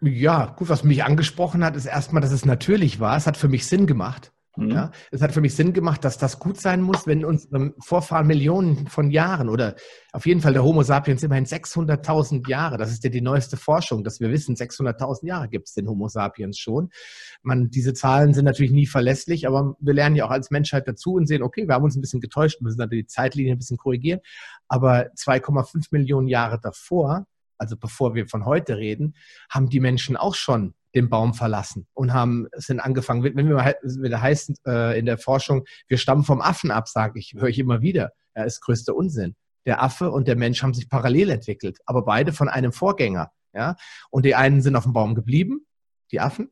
Ja, 0.03 0.55
gut, 0.57 0.69
was 0.69 0.85
mich 0.85 1.05
angesprochen 1.05 1.65
hat, 1.65 1.77
ist 1.77 1.87
erstmal, 1.87 2.21
dass 2.21 2.33
es 2.33 2.45
natürlich 2.45 3.01
war. 3.01 3.17
Es 3.17 3.27
hat 3.27 3.39
für 3.39 3.49
mich 3.49 3.67
Sinn 3.67 3.87
gemacht. 3.87 4.34
Mhm. 4.57 4.71
Ja, 4.71 4.91
es 5.11 5.21
hat 5.21 5.33
für 5.33 5.41
mich 5.41 5.55
Sinn 5.55 5.73
gemacht, 5.73 6.05
dass 6.05 6.17
das 6.17 6.39
gut 6.39 6.61
sein 6.61 6.81
muss, 6.81 7.07
wenn 7.07 7.25
uns 7.25 7.49
Vorfahren 7.81 8.27
Millionen 8.27 8.87
von 8.87 9.11
Jahren 9.11 9.49
oder 9.49 9.75
auf 10.13 10.27
jeden 10.27 10.41
Fall 10.41 10.53
der 10.53 10.63
Homo 10.63 10.83
sapiens 10.85 11.25
immerhin 11.25 11.45
600.000 11.45 12.49
Jahre, 12.49 12.79
das 12.79 12.93
ist 12.93 13.03
ja 13.03 13.11
die 13.11 13.21
neueste 13.21 13.57
Forschung, 13.57 14.05
dass 14.05 14.21
wir 14.21 14.31
wissen, 14.31 14.55
600.000 14.55 15.27
Jahre 15.27 15.49
gibt 15.49 15.67
es 15.69 15.75
den 15.75 15.89
Homo 15.89 16.07
sapiens 16.09 16.59
schon. 16.59 16.91
Man, 17.43 17.71
diese 17.71 17.95
Zahlen 17.95 18.33
sind 18.33 18.45
natürlich 18.45 18.73
nie 18.73 18.87
verlässlich, 18.87 19.49
aber 19.49 19.75
wir 19.81 19.95
lernen 19.95 20.15
ja 20.15 20.27
auch 20.27 20.31
als 20.31 20.51
Menschheit 20.51 20.87
dazu 20.87 21.15
und 21.15 21.27
sehen, 21.27 21.43
okay, 21.43 21.67
wir 21.67 21.75
haben 21.75 21.85
uns 21.85 21.97
ein 21.97 22.01
bisschen 22.01 22.21
getäuscht, 22.21 22.61
müssen 22.61 22.79
natürlich 22.79 23.07
die 23.07 23.13
Zeitlinie 23.13 23.55
ein 23.55 23.59
bisschen 23.59 23.77
korrigieren, 23.77 24.21
aber 24.69 25.11
2,5 25.15 25.89
Millionen 25.91 26.29
Jahre 26.29 26.61
davor, 26.61 27.27
also 27.59 27.77
bevor 27.77 28.15
wir 28.15 28.27
von 28.27 28.45
heute 28.45 28.77
reden, 28.77 29.17
haben 29.51 29.69
die 29.69 29.81
Menschen 29.81 30.17
auch 30.17 30.35
schon 30.35 30.75
den 30.95 31.09
Baum 31.09 31.35
verlassen 31.35 31.87
und 31.93 32.13
haben 32.13 32.47
sind 32.55 32.81
angefangen, 32.81 33.25
wenn 33.25 33.49
wir 33.49 33.75
wieder 33.83 34.23
heißen 34.23 34.57
äh, 34.67 34.99
in 34.99 35.07
der 35.07 35.19
Forschung, 35.19 35.65
wir 35.89 35.99
stammen 35.99 36.25
vom 36.25 36.41
Affen 36.41 36.71
ab, 36.71 36.89
sage 36.89 37.19
ich, 37.19 37.35
höre 37.35 37.49
ich 37.49 37.59
immer 37.59 37.83
wieder. 37.83 38.13
Ja, 38.37 38.45
ist 38.45 38.61
größter 38.61 38.95
Unsinn. 38.95 39.35
Der 39.67 39.83
Affe 39.83 40.11
und 40.11 40.29
der 40.29 40.37
Mensch 40.37 40.63
haben 40.63 40.75
sich 40.75 40.89
parallel 40.89 41.31
entwickelt, 41.31 41.79
aber 41.87 42.05
beide 42.05 42.33
von 42.33 42.49
einem 42.49 42.73
Vorgänger. 42.73 43.33
Ja, 43.53 43.77
und 44.11 44.25
die 44.25 44.35
einen 44.35 44.63
sind 44.63 44.77
auf 44.77 44.85
dem 44.85 44.93
Baum 44.93 45.15
geblieben, 45.15 45.67
die 46.11 46.21
Affen, 46.21 46.51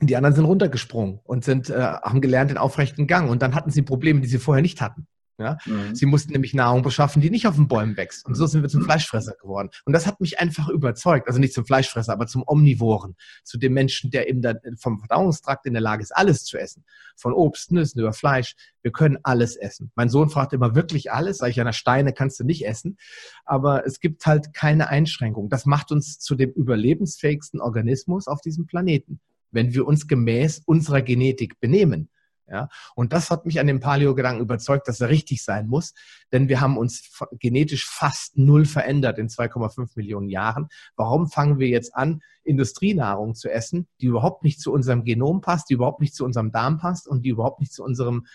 die 0.00 0.16
anderen 0.16 0.34
sind 0.34 0.44
runtergesprungen 0.44 1.20
und 1.24 1.44
sind, 1.44 1.70
äh, 1.70 1.80
haben 1.80 2.20
gelernt 2.20 2.50
den 2.50 2.58
aufrechten 2.58 3.06
Gang. 3.06 3.30
Und 3.30 3.42
dann 3.42 3.54
hatten 3.54 3.70
sie 3.70 3.82
Probleme, 3.82 4.20
die 4.20 4.28
sie 4.28 4.38
vorher 4.38 4.62
nicht 4.62 4.80
hatten. 4.80 5.08
Ja? 5.38 5.56
Mhm. 5.66 5.94
Sie 5.94 6.06
mussten 6.06 6.32
nämlich 6.32 6.52
Nahrung 6.52 6.82
beschaffen, 6.82 7.22
die 7.22 7.30
nicht 7.30 7.46
auf 7.46 7.54
den 7.54 7.68
Bäumen 7.68 7.96
wächst. 7.96 8.26
Und 8.26 8.34
so 8.34 8.46
sind 8.46 8.62
wir 8.62 8.68
zum 8.68 8.82
Fleischfresser 8.82 9.34
geworden. 9.40 9.70
Und 9.84 9.92
das 9.92 10.06
hat 10.06 10.20
mich 10.20 10.40
einfach 10.40 10.68
überzeugt. 10.68 11.28
Also 11.28 11.38
nicht 11.38 11.54
zum 11.54 11.64
Fleischfresser, 11.64 12.12
aber 12.12 12.26
zum 12.26 12.42
Omnivoren. 12.44 13.14
Zu 13.44 13.56
dem 13.56 13.72
Menschen, 13.72 14.10
der 14.10 14.28
eben 14.28 14.42
dann 14.42 14.58
vom 14.78 14.98
Verdauungstrakt 14.98 15.64
in 15.66 15.74
der 15.74 15.82
Lage 15.82 16.02
ist, 16.02 16.14
alles 16.14 16.44
zu 16.44 16.58
essen. 16.58 16.84
Von 17.16 17.32
Obst, 17.32 17.70
Nüssen 17.70 18.00
über 18.00 18.12
Fleisch. 18.12 18.54
Wir 18.82 18.90
können 18.90 19.18
alles 19.22 19.56
essen. 19.56 19.92
Mein 19.94 20.08
Sohn 20.08 20.28
fragt 20.28 20.52
immer 20.52 20.74
wirklich 20.74 21.12
alles. 21.12 21.38
Sag 21.38 21.50
ich, 21.50 21.56
ja, 21.56 21.72
Steine 21.72 22.12
kannst 22.12 22.40
du 22.40 22.44
nicht 22.44 22.66
essen. 22.66 22.98
Aber 23.44 23.86
es 23.86 24.00
gibt 24.00 24.26
halt 24.26 24.52
keine 24.54 24.88
Einschränkung. 24.88 25.48
Das 25.48 25.66
macht 25.66 25.92
uns 25.92 26.18
zu 26.18 26.34
dem 26.34 26.50
überlebensfähigsten 26.50 27.60
Organismus 27.60 28.26
auf 28.26 28.40
diesem 28.40 28.66
Planeten. 28.66 29.20
Wenn 29.52 29.72
wir 29.72 29.86
uns 29.86 30.08
gemäß 30.08 30.62
unserer 30.66 31.00
Genetik 31.00 31.60
benehmen. 31.60 32.10
Ja? 32.50 32.68
Und 32.94 33.12
das 33.12 33.30
hat 33.30 33.46
mich 33.46 33.60
an 33.60 33.66
dem 33.66 33.80
Paleo-Gedanken 33.80 34.42
überzeugt, 34.42 34.88
dass 34.88 35.00
er 35.00 35.08
richtig 35.08 35.42
sein 35.42 35.68
muss, 35.68 35.94
denn 36.32 36.48
wir 36.48 36.60
haben 36.60 36.76
uns 36.76 37.10
genetisch 37.32 37.86
fast 37.86 38.36
null 38.38 38.64
verändert 38.64 39.18
in 39.18 39.28
2,5 39.28 39.90
Millionen 39.96 40.28
Jahren. 40.28 40.68
Warum 40.96 41.28
fangen 41.28 41.58
wir 41.58 41.68
jetzt 41.68 41.94
an, 41.94 42.22
Industrienahrung 42.44 43.34
zu 43.34 43.50
essen, 43.50 43.88
die 44.00 44.06
überhaupt 44.06 44.42
nicht 44.42 44.60
zu 44.60 44.72
unserem 44.72 45.04
Genom 45.04 45.40
passt, 45.40 45.68
die 45.70 45.74
überhaupt 45.74 46.00
nicht 46.00 46.14
zu 46.14 46.24
unserem 46.24 46.50
Darm 46.50 46.78
passt 46.78 47.06
und 47.06 47.22
die 47.24 47.30
überhaupt 47.30 47.60
nicht 47.60 47.72
zu 47.72 47.84
unserem 47.84 48.26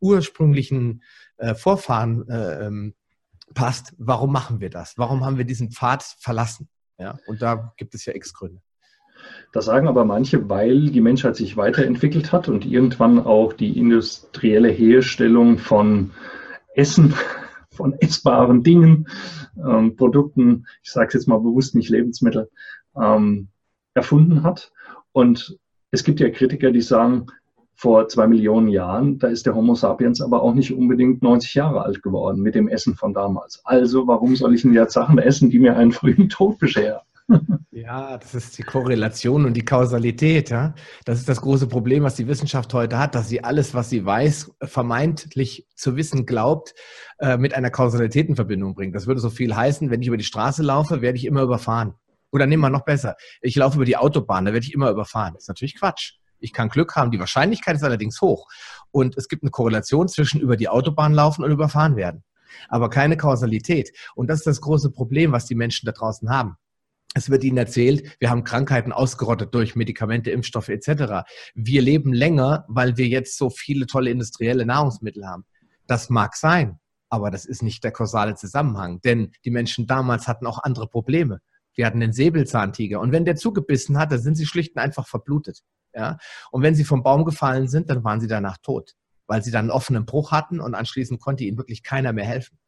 ursprünglichen 0.00 1.02
äh, 1.38 1.54
Vorfahren 1.54 2.28
äh, 2.28 2.66
ähm, 2.66 2.94
passt? 3.54 3.94
Warum 3.98 4.32
machen 4.32 4.60
wir 4.60 4.70
das? 4.70 4.96
Warum 4.96 5.24
haben 5.24 5.38
wir 5.38 5.44
diesen 5.44 5.72
Pfad 5.72 6.02
verlassen? 6.02 6.68
Ja? 6.98 7.18
Und 7.26 7.42
da 7.42 7.72
gibt 7.76 7.94
es 7.94 8.04
ja 8.04 8.14
x 8.14 8.32
Gründe. 8.32 8.62
Das 9.52 9.64
sagen 9.64 9.88
aber 9.88 10.04
manche, 10.04 10.48
weil 10.48 10.90
die 10.90 11.00
Menschheit 11.00 11.36
sich 11.36 11.56
weiterentwickelt 11.56 12.32
hat 12.32 12.48
und 12.48 12.66
irgendwann 12.66 13.18
auch 13.18 13.52
die 13.52 13.78
industrielle 13.78 14.68
Herstellung 14.68 15.58
von 15.58 16.10
Essen, 16.74 17.14
von 17.70 17.94
essbaren 17.94 18.62
Dingen, 18.62 19.08
ähm, 19.56 19.96
Produkten, 19.96 20.66
ich 20.82 20.90
sage 20.90 21.08
es 21.08 21.14
jetzt 21.14 21.28
mal 21.28 21.38
bewusst 21.38 21.74
nicht 21.74 21.88
Lebensmittel, 21.88 22.50
ähm, 23.00 23.48
erfunden 23.94 24.42
hat. 24.42 24.72
Und 25.12 25.58
es 25.90 26.04
gibt 26.04 26.20
ja 26.20 26.28
Kritiker, 26.30 26.70
die 26.70 26.82
sagen, 26.82 27.26
vor 27.76 28.08
zwei 28.08 28.26
Millionen 28.26 28.68
Jahren, 28.68 29.18
da 29.18 29.28
ist 29.28 29.44
der 29.44 29.54
Homo 29.54 29.74
sapiens 29.74 30.22
aber 30.22 30.42
auch 30.42 30.54
nicht 30.54 30.72
unbedingt 30.72 31.22
90 31.22 31.54
Jahre 31.54 31.82
alt 31.82 32.02
geworden 32.02 32.40
mit 32.40 32.54
dem 32.54 32.68
Essen 32.68 32.94
von 32.94 33.12
damals. 33.12 33.60
Also 33.64 34.06
warum 34.06 34.34
soll 34.34 34.54
ich 34.54 34.62
denn 34.62 34.72
jetzt 34.72 34.94
Sachen 34.94 35.18
essen, 35.18 35.50
die 35.50 35.58
mir 35.58 35.76
einen 35.76 35.92
frühen 35.92 36.30
Tod 36.30 36.58
bescheren? 36.58 37.00
Ja, 37.70 38.16
das 38.16 38.34
ist 38.34 38.56
die 38.56 38.62
Korrelation 38.62 39.44
und 39.44 39.54
die 39.54 39.64
Kausalität. 39.64 40.48
Ja? 40.50 40.74
Das 41.04 41.18
ist 41.18 41.28
das 41.28 41.40
große 41.40 41.66
Problem, 41.66 42.04
was 42.04 42.14
die 42.14 42.26
Wissenschaft 42.26 42.72
heute 42.72 42.98
hat, 42.98 43.14
dass 43.14 43.28
sie 43.28 43.44
alles, 43.44 43.74
was 43.74 43.90
sie 43.90 44.04
weiß, 44.04 44.52
vermeintlich 44.62 45.66
zu 45.74 45.94
wissen 45.94 46.24
glaubt, 46.24 46.74
äh, 47.18 47.36
mit 47.36 47.54
einer 47.54 47.70
Kausalität 47.70 48.28
in 48.28 48.34
Verbindung 48.34 48.74
bringt. 48.74 48.94
Das 48.94 49.06
würde 49.06 49.20
so 49.20 49.28
viel 49.30 49.54
heißen, 49.54 49.90
wenn 49.90 50.00
ich 50.00 50.08
über 50.08 50.16
die 50.16 50.24
Straße 50.24 50.62
laufe, 50.62 51.02
werde 51.02 51.18
ich 51.18 51.26
immer 51.26 51.42
überfahren. 51.42 51.94
Oder 52.32 52.46
nehmen 52.46 52.62
wir 52.62 52.70
noch 52.70 52.84
besser, 52.84 53.14
ich 53.40 53.54
laufe 53.56 53.76
über 53.76 53.84
die 53.84 53.96
Autobahn, 53.96 54.46
da 54.46 54.52
werde 54.52 54.66
ich 54.66 54.74
immer 54.74 54.90
überfahren. 54.90 55.34
Das 55.34 55.44
ist 55.44 55.48
natürlich 55.48 55.78
Quatsch. 55.78 56.14
Ich 56.38 56.52
kann 56.52 56.68
Glück 56.68 56.96
haben, 56.96 57.10
die 57.10 57.20
Wahrscheinlichkeit 57.20 57.76
ist 57.76 57.84
allerdings 57.84 58.20
hoch. 58.20 58.48
Und 58.90 59.16
es 59.16 59.28
gibt 59.28 59.42
eine 59.42 59.50
Korrelation 59.50 60.08
zwischen 60.08 60.40
über 60.40 60.56
die 60.56 60.68
Autobahn 60.68 61.14
laufen 61.14 61.44
und 61.44 61.50
überfahren 61.50 61.96
werden. 61.96 62.24
Aber 62.68 62.90
keine 62.90 63.16
Kausalität. 63.16 63.90
Und 64.14 64.28
das 64.28 64.40
ist 64.40 64.46
das 64.46 64.60
große 64.60 64.90
Problem, 64.90 65.32
was 65.32 65.46
die 65.46 65.54
Menschen 65.54 65.86
da 65.86 65.92
draußen 65.92 66.30
haben. 66.30 66.56
Es 67.16 67.30
wird 67.30 67.44
ihnen 67.44 67.56
erzählt, 67.56 68.14
wir 68.20 68.28
haben 68.28 68.44
Krankheiten 68.44 68.92
ausgerottet 68.92 69.54
durch 69.54 69.74
Medikamente, 69.74 70.30
Impfstoffe 70.30 70.68
etc. 70.68 71.26
Wir 71.54 71.80
leben 71.80 72.12
länger, 72.12 72.66
weil 72.68 72.98
wir 72.98 73.06
jetzt 73.06 73.38
so 73.38 73.48
viele 73.48 73.86
tolle 73.86 74.10
industrielle 74.10 74.66
Nahrungsmittel 74.66 75.26
haben. 75.26 75.46
Das 75.86 76.10
mag 76.10 76.36
sein, 76.36 76.78
aber 77.08 77.30
das 77.30 77.46
ist 77.46 77.62
nicht 77.62 77.82
der 77.84 77.92
kausale 77.92 78.34
Zusammenhang, 78.34 79.00
denn 79.00 79.32
die 79.46 79.50
Menschen 79.50 79.86
damals 79.86 80.28
hatten 80.28 80.46
auch 80.46 80.62
andere 80.62 80.88
Probleme. 80.88 81.40
Wir 81.74 81.86
hatten 81.86 82.00
den 82.00 82.12
Säbelzahntiger 82.12 83.00
und 83.00 83.12
wenn 83.12 83.24
der 83.24 83.36
zugebissen 83.36 83.96
hat, 83.96 84.12
dann 84.12 84.20
sind 84.20 84.34
sie 84.34 84.44
schlicht 84.44 84.76
und 84.76 84.82
einfach 84.82 85.08
verblutet. 85.08 85.62
Ja? 85.94 86.18
Und 86.50 86.60
wenn 86.60 86.74
sie 86.74 86.84
vom 86.84 87.02
Baum 87.02 87.24
gefallen 87.24 87.66
sind, 87.66 87.88
dann 87.88 88.04
waren 88.04 88.20
sie 88.20 88.28
danach 88.28 88.58
tot, 88.58 88.92
weil 89.26 89.42
sie 89.42 89.50
dann 89.50 89.64
einen 89.64 89.70
offenen 89.70 90.04
Bruch 90.04 90.32
hatten 90.32 90.60
und 90.60 90.74
anschließend 90.74 91.18
konnte 91.18 91.44
ihnen 91.44 91.56
wirklich 91.56 91.82
keiner 91.82 92.12
mehr 92.12 92.26
helfen. 92.26 92.58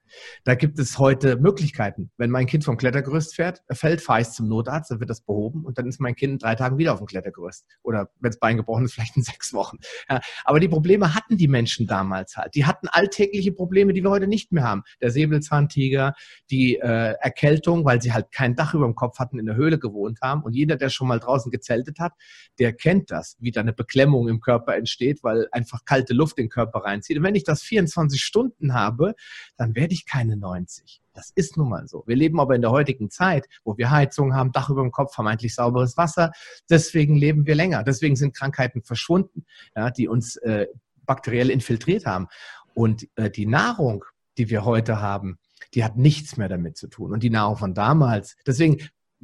Da 0.44 0.54
gibt 0.54 0.78
es 0.78 0.98
heute 0.98 1.36
Möglichkeiten. 1.36 2.10
Wenn 2.16 2.30
mein 2.30 2.46
Kind 2.46 2.64
vom 2.64 2.76
Klettergerüst 2.76 3.34
fährt, 3.34 3.62
fällt, 3.70 4.00
fahre 4.00 4.22
ich 4.22 4.30
zum 4.30 4.48
Notarzt, 4.48 4.90
dann 4.90 5.00
wird 5.00 5.10
das 5.10 5.20
behoben 5.20 5.64
und 5.64 5.78
dann 5.78 5.86
ist 5.86 6.00
mein 6.00 6.14
Kind 6.14 6.32
in 6.34 6.38
drei 6.38 6.54
Tagen 6.54 6.78
wieder 6.78 6.92
auf 6.92 6.98
dem 6.98 7.06
Klettergerüst. 7.06 7.66
Oder 7.82 8.10
wenn 8.20 8.30
es 8.30 8.38
Bein 8.38 8.56
gebrochen 8.56 8.84
ist, 8.84 8.92
vielleicht 8.94 9.16
in 9.16 9.22
sechs 9.22 9.52
Wochen. 9.52 9.78
Ja, 10.08 10.20
aber 10.44 10.60
die 10.60 10.68
Probleme 10.68 11.14
hatten 11.14 11.36
die 11.36 11.48
Menschen 11.48 11.86
damals 11.86 12.36
halt. 12.36 12.54
Die 12.54 12.66
hatten 12.66 12.88
alltägliche 12.88 13.52
Probleme, 13.52 13.92
die 13.92 14.02
wir 14.02 14.10
heute 14.10 14.26
nicht 14.26 14.52
mehr 14.52 14.64
haben. 14.64 14.82
Der 15.00 15.10
Säbelzahntiger, 15.10 16.14
die 16.50 16.76
äh, 16.76 17.14
Erkältung, 17.20 17.84
weil 17.84 18.02
sie 18.02 18.12
halt 18.12 18.32
kein 18.32 18.54
Dach 18.54 18.74
über 18.74 18.86
dem 18.86 18.94
Kopf 18.94 19.18
hatten, 19.18 19.38
in 19.38 19.46
der 19.46 19.56
Höhle 19.56 19.78
gewohnt 19.78 20.20
haben. 20.22 20.42
Und 20.42 20.54
jeder, 20.54 20.76
der 20.76 20.88
schon 20.88 21.08
mal 21.08 21.20
draußen 21.20 21.50
gezeltet 21.50 21.98
hat, 21.98 22.12
der 22.58 22.72
kennt 22.72 23.10
das, 23.10 23.36
wie 23.40 23.50
da 23.50 23.60
eine 23.60 23.72
Beklemmung 23.72 24.28
im 24.28 24.40
Körper 24.40 24.76
entsteht, 24.76 25.22
weil 25.22 25.48
einfach 25.52 25.84
kalte 25.84 26.14
Luft 26.14 26.38
in 26.38 26.44
den 26.44 26.50
Körper 26.50 26.80
reinzieht. 26.80 27.16
Und 27.18 27.24
wenn 27.24 27.34
ich 27.34 27.44
das 27.44 27.62
24 27.62 28.22
Stunden 28.22 28.74
habe, 28.74 29.14
dann 29.56 29.74
werde 29.74 29.94
ich 29.94 29.97
ich 29.98 30.06
keine 30.06 30.36
90. 30.36 31.00
Das 31.12 31.32
ist 31.34 31.56
nun 31.56 31.68
mal 31.68 31.88
so. 31.88 32.04
Wir 32.06 32.16
leben 32.16 32.38
aber 32.40 32.54
in 32.54 32.62
der 32.62 32.70
heutigen 32.70 33.10
Zeit, 33.10 33.46
wo 33.64 33.76
wir 33.76 33.90
Heizung 33.90 34.34
haben, 34.34 34.52
Dach 34.52 34.70
über 34.70 34.82
dem 34.82 34.92
Kopf, 34.92 35.14
vermeintlich 35.14 35.54
sauberes 35.54 35.96
Wasser. 35.96 36.32
Deswegen 36.70 37.16
leben 37.16 37.46
wir 37.46 37.54
länger. 37.54 37.82
Deswegen 37.82 38.16
sind 38.16 38.36
Krankheiten 38.36 38.82
verschwunden, 38.82 39.44
ja, 39.74 39.90
die 39.90 40.08
uns 40.08 40.36
äh, 40.36 40.66
bakteriell 41.04 41.50
infiltriert 41.50 42.06
haben. 42.06 42.28
Und 42.74 43.08
äh, 43.16 43.30
die 43.30 43.46
Nahrung, 43.46 44.04
die 44.36 44.48
wir 44.50 44.64
heute 44.64 45.00
haben, 45.00 45.38
die 45.74 45.84
hat 45.84 45.96
nichts 45.96 46.36
mehr 46.36 46.48
damit 46.48 46.76
zu 46.76 46.86
tun. 46.86 47.12
Und 47.12 47.22
die 47.22 47.30
Nahrung 47.30 47.56
von 47.56 47.74
damals. 47.74 48.36
Deswegen 48.46 48.78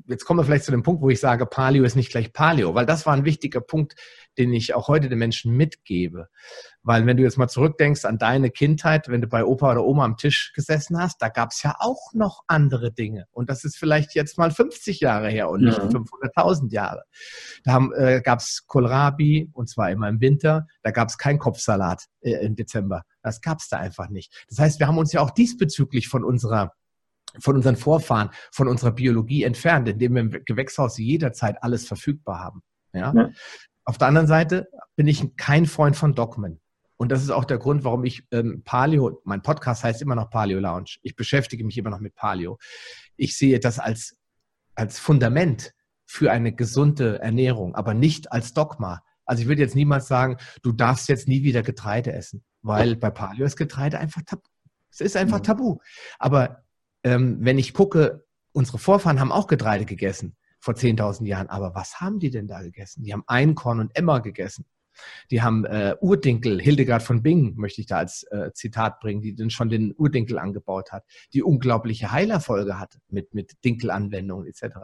jetzt 0.06 0.24
kommen 0.24 0.40
wir 0.40 0.44
vielleicht 0.44 0.64
zu 0.64 0.70
dem 0.70 0.82
Punkt, 0.82 1.02
wo 1.02 1.10
ich 1.10 1.20
sage, 1.20 1.46
Paleo 1.46 1.84
ist 1.84 1.96
nicht 1.96 2.10
gleich 2.10 2.32
Paleo, 2.32 2.74
weil 2.74 2.86
das 2.86 3.06
war 3.06 3.14
ein 3.14 3.24
wichtiger 3.24 3.60
Punkt, 3.60 3.94
den 4.36 4.52
ich 4.52 4.74
auch 4.74 4.88
heute 4.88 5.08
den 5.08 5.18
Menschen 5.18 5.56
mitgebe. 5.56 6.28
Weil 6.82 7.06
wenn 7.06 7.16
du 7.16 7.22
jetzt 7.22 7.38
mal 7.38 7.48
zurückdenkst 7.48 8.04
an 8.04 8.18
deine 8.18 8.50
Kindheit, 8.50 9.08
wenn 9.08 9.20
du 9.20 9.28
bei 9.28 9.44
Opa 9.44 9.72
oder 9.72 9.84
Oma 9.84 10.04
am 10.04 10.16
Tisch 10.16 10.52
gesessen 10.54 10.98
hast, 10.98 11.22
da 11.22 11.28
gab 11.28 11.52
es 11.52 11.62
ja 11.62 11.76
auch 11.78 12.12
noch 12.12 12.42
andere 12.46 12.92
Dinge. 12.92 13.26
Und 13.30 13.48
das 13.48 13.64
ist 13.64 13.76
vielleicht 13.76 14.14
jetzt 14.14 14.36
mal 14.36 14.50
50 14.50 15.00
Jahre 15.00 15.30
her 15.30 15.48
und 15.48 15.62
nicht 15.62 15.78
ja. 15.78 15.84
500.000 15.84 16.72
Jahre. 16.72 17.04
Da 17.64 17.86
äh, 17.96 18.20
gab 18.20 18.40
es 18.40 18.66
Kohlrabi, 18.66 19.50
und 19.52 19.68
zwar 19.68 19.90
immer 19.90 20.08
im 20.08 20.20
Winter. 20.20 20.66
Da 20.82 20.90
gab 20.90 21.08
es 21.08 21.18
kein 21.18 21.38
Kopfsalat 21.38 22.04
äh, 22.20 22.44
im 22.44 22.56
Dezember. 22.56 23.02
Das 23.22 23.40
gab 23.40 23.60
es 23.60 23.68
da 23.68 23.78
einfach 23.78 24.08
nicht. 24.10 24.44
Das 24.48 24.58
heißt, 24.58 24.80
wir 24.80 24.88
haben 24.88 24.98
uns 24.98 25.12
ja 25.12 25.20
auch 25.20 25.30
diesbezüglich 25.30 26.08
von 26.08 26.24
unserer 26.24 26.72
von 27.40 27.56
unseren 27.56 27.76
Vorfahren, 27.76 28.30
von 28.52 28.68
unserer 28.68 28.92
Biologie 28.92 29.42
entfernt, 29.42 29.88
indem 29.88 30.14
wir 30.14 30.20
im 30.22 30.30
Gewächshaus 30.44 30.98
jederzeit 30.98 31.62
alles 31.62 31.86
verfügbar 31.86 32.40
haben. 32.40 32.62
Ja? 32.92 33.12
ja? 33.14 33.30
Auf 33.84 33.98
der 33.98 34.08
anderen 34.08 34.26
Seite 34.26 34.68
bin 34.96 35.06
ich 35.06 35.36
kein 35.36 35.66
Freund 35.66 35.96
von 35.96 36.14
Dogmen. 36.14 36.60
Und 36.96 37.10
das 37.10 37.22
ist 37.22 37.30
auch 37.30 37.44
der 37.44 37.58
Grund, 37.58 37.84
warum 37.84 38.04
ich 38.04 38.24
ähm, 38.30 38.62
Paleo, 38.64 39.20
mein 39.24 39.42
Podcast 39.42 39.82
heißt 39.84 40.00
immer 40.00 40.14
noch 40.14 40.30
Paleo 40.30 40.60
Lounge. 40.60 40.96
Ich 41.02 41.16
beschäftige 41.16 41.64
mich 41.64 41.76
immer 41.76 41.90
noch 41.90 42.00
mit 42.00 42.14
Paleo. 42.14 42.58
Ich 43.16 43.36
sehe 43.36 43.58
das 43.58 43.78
als, 43.78 44.16
als 44.74 44.98
Fundament 44.98 45.72
für 46.06 46.30
eine 46.30 46.54
gesunde 46.54 47.20
Ernährung, 47.20 47.74
aber 47.74 47.94
nicht 47.94 48.30
als 48.32 48.54
Dogma. 48.54 49.02
Also 49.26 49.42
ich 49.42 49.48
würde 49.48 49.62
jetzt 49.62 49.74
niemals 49.74 50.06
sagen, 50.06 50.36
du 50.62 50.72
darfst 50.72 51.08
jetzt 51.08 51.28
nie 51.28 51.42
wieder 51.42 51.62
Getreide 51.62 52.12
essen, 52.12 52.44
weil 52.62 52.94
bei 52.96 53.10
Paleo 53.10 53.44
ist 53.44 53.56
Getreide 53.56 53.98
einfach 53.98 54.22
tabu. 54.22 54.42
Es 54.90 55.00
ist 55.00 55.16
einfach 55.16 55.40
tabu. 55.40 55.78
Aber 56.18 56.63
ähm, 57.04 57.38
wenn 57.40 57.58
ich 57.58 57.74
gucke, 57.74 58.24
unsere 58.52 58.78
Vorfahren 58.78 59.20
haben 59.20 59.32
auch 59.32 59.46
Getreide 59.46 59.84
gegessen 59.84 60.36
vor 60.58 60.74
10.000 60.74 61.26
Jahren. 61.26 61.48
Aber 61.48 61.74
was 61.74 62.00
haben 62.00 62.18
die 62.18 62.30
denn 62.30 62.48
da 62.48 62.62
gegessen? 62.62 63.04
Die 63.04 63.12
haben 63.12 63.24
Einkorn 63.26 63.80
und 63.80 63.94
Emmer 63.94 64.20
gegessen. 64.20 64.64
Die 65.30 65.42
haben 65.42 65.64
äh, 65.64 65.96
Urdinkel, 66.00 66.60
Hildegard 66.60 67.02
von 67.02 67.22
Bingen 67.22 67.56
möchte 67.56 67.80
ich 67.80 67.86
da 67.86 67.98
als 67.98 68.24
äh, 68.30 68.52
Zitat 68.52 69.00
bringen, 69.00 69.22
die 69.22 69.34
dann 69.34 69.50
schon 69.50 69.68
den 69.68 69.92
Urdinkel 69.92 70.38
angebaut 70.38 70.92
hat, 70.92 71.04
die 71.32 71.42
unglaubliche 71.42 72.12
Heilerfolge 72.12 72.78
hat 72.78 72.98
mit, 73.08 73.34
mit 73.34 73.64
Dinkelanwendungen 73.64 74.46
etc. 74.46 74.76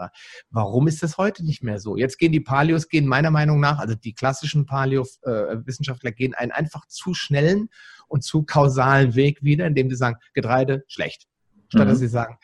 Warum 0.50 0.88
ist 0.88 1.02
das 1.02 1.18
heute 1.18 1.44
nicht 1.44 1.62
mehr 1.62 1.78
so? 1.78 1.96
Jetzt 1.96 2.18
gehen 2.18 2.33
die 2.33 2.40
Paleos, 2.40 2.88
gehen 2.88 3.06
meiner 3.06 3.30
Meinung 3.30 3.61
nach, 3.61 3.78
also 3.78 3.94
die 3.94 4.14
klassischen 4.14 4.66
Paleo-Wissenschaftler 4.66 6.11
äh, 6.11 6.14
gehen 6.14 6.35
einen 6.35 6.52
einfach 6.52 6.87
zu 6.87 7.14
schnellen 7.14 7.68
und 8.09 8.24
zu 8.24 8.42
kausalen 8.42 9.14
Weg 9.14 9.42
wieder, 9.42 9.66
indem 9.66 9.88
sie 9.90 9.96
sagen, 9.96 10.16
Getreide 10.35 10.85
schlecht, 10.88 11.28
statt 11.70 11.87
mhm. 11.87 11.90
dass 11.90 11.98
sie 11.98 12.09
sagen, 12.09 12.37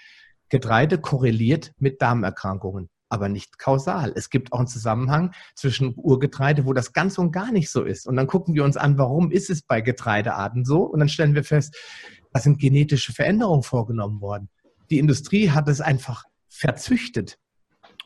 Getreide 0.48 0.98
korreliert 0.98 1.72
mit 1.78 2.00
Darmerkrankungen, 2.00 2.88
aber 3.08 3.28
nicht 3.28 3.58
kausal. 3.58 4.12
Es 4.14 4.30
gibt 4.30 4.52
auch 4.52 4.58
einen 4.58 4.68
Zusammenhang 4.68 5.32
zwischen 5.54 5.94
Urgetreide, 5.96 6.66
wo 6.66 6.72
das 6.72 6.92
ganz 6.92 7.18
und 7.18 7.32
gar 7.32 7.52
nicht 7.52 7.70
so 7.70 7.82
ist. 7.82 8.06
Und 8.06 8.16
dann 8.16 8.26
gucken 8.26 8.54
wir 8.54 8.64
uns 8.64 8.76
an, 8.76 8.96
warum 8.96 9.30
ist 9.30 9.50
es 9.50 9.62
bei 9.62 9.80
Getreidearten 9.80 10.64
so? 10.64 10.82
Und 10.82 11.00
dann 11.00 11.08
stellen 11.08 11.34
wir 11.34 11.44
fest, 11.44 11.76
da 12.32 12.40
sind 12.40 12.60
genetische 12.60 13.12
Veränderungen 13.12 13.62
vorgenommen 13.62 14.20
worden. 14.20 14.48
Die 14.90 14.98
Industrie 14.98 15.50
hat 15.50 15.68
es 15.68 15.80
einfach 15.80 16.24
verzüchtet. 16.48 17.38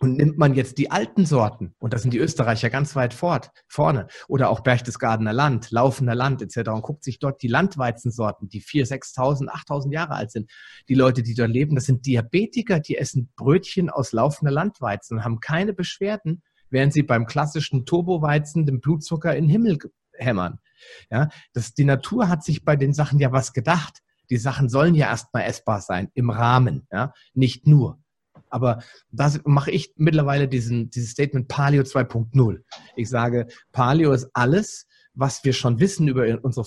Und 0.03 0.17
nimmt 0.17 0.39
man 0.39 0.55
jetzt 0.55 0.79
die 0.79 0.91
alten 0.91 1.27
Sorten, 1.27 1.75
und 1.79 1.93
da 1.93 1.99
sind 1.99 2.15
die 2.15 2.19
Österreicher 2.19 2.71
ganz 2.71 2.97
weit 2.97 3.13
fort, 3.13 3.51
vorne, 3.69 4.07
oder 4.29 4.49
auch 4.49 4.61
Berchtesgadener 4.61 5.35
Land, 5.35 5.71
Laufender 5.71 6.15
Land 6.15 6.41
etc. 6.41 6.71
und 6.71 6.81
guckt 6.81 7.05
sich 7.05 7.19
dort 7.19 7.43
die 7.43 7.49
Landweizensorten, 7.49 8.49
die 8.49 8.63
4.000, 8.63 9.15
6.000, 9.15 9.49
8.000 9.49 9.93
Jahre 9.93 10.15
alt 10.15 10.31
sind. 10.31 10.51
Die 10.89 10.95
Leute, 10.95 11.23
die 11.23 11.35
dort 11.35 11.51
leben, 11.51 11.75
das 11.75 11.85
sind 11.85 12.07
Diabetiker, 12.07 12.81
die 12.81 12.97
essen 12.97 13.31
Brötchen 13.37 13.91
aus 13.91 14.13
laufender 14.13 14.51
Landweizen 14.53 15.19
und 15.19 15.25
haben 15.25 15.39
keine 15.39 15.75
Beschwerden, 15.75 16.43
während 16.71 16.95
sie 16.95 17.03
beim 17.03 17.27
klassischen 17.27 17.85
Turboweizen 17.85 18.65
den 18.65 18.81
Blutzucker 18.81 19.37
in 19.37 19.45
den 19.45 19.51
Himmel 19.51 19.79
hämmern. 20.15 20.61
Ja, 21.11 21.29
das, 21.53 21.75
die 21.75 21.85
Natur 21.85 22.31
hat 22.31 22.43
sich 22.43 22.65
bei 22.65 22.75
den 22.75 22.95
Sachen 22.95 23.19
ja 23.19 23.33
was 23.33 23.53
gedacht. 23.53 23.99
Die 24.31 24.39
Sachen 24.39 24.71
sollen 24.71 24.95
ja 24.95 25.09
erstmal 25.09 25.43
essbar 25.43 25.83
sein, 25.83 26.09
im 26.15 26.31
Rahmen, 26.31 26.87
ja, 26.91 27.13
nicht 27.35 27.67
nur. 27.67 28.00
Aber 28.51 28.83
da 29.11 29.33
mache 29.45 29.71
ich 29.71 29.95
mittlerweile 29.97 30.49
diesen, 30.49 30.91
dieses 30.91 31.11
Statement 31.11 31.49
Paleo 31.49 31.83
2.0. 31.83 32.61
Ich 32.97 33.09
sage, 33.09 33.47
Paleo 33.73 34.13
ist 34.13 34.29
alles, 34.35 34.87
was 35.15 35.45
wir 35.45 35.53
schon 35.53 35.81
wissen 35.81 36.09
über 36.09 36.27
unsere 36.43 36.67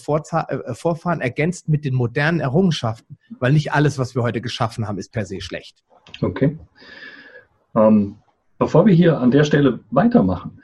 äh, 0.50 0.74
Vorfahren, 0.74 1.22
ergänzt 1.22 1.70
mit 1.70 1.86
den 1.86 1.94
modernen 1.94 2.40
Errungenschaften, 2.40 3.18
weil 3.40 3.54
nicht 3.54 3.74
alles, 3.74 3.98
was 3.98 4.16
wir 4.16 4.24
heute 4.24 4.42
geschaffen 4.42 4.88
haben, 4.88 4.98
ist 4.98 5.12
per 5.12 5.26
se 5.26 5.42
schlecht. 5.42 5.84
Okay. 6.22 6.58
Ähm, 7.76 8.18
bevor 8.58 8.86
wir 8.86 8.94
hier 8.94 9.20
an 9.20 9.32
der 9.32 9.44
Stelle 9.44 9.80
weitermachen, 9.92 10.62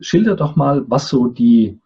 schilder 0.00 0.34
doch 0.34 0.56
mal, 0.56 0.84
was 0.88 1.08
so 1.08 1.28
die, 1.28 1.78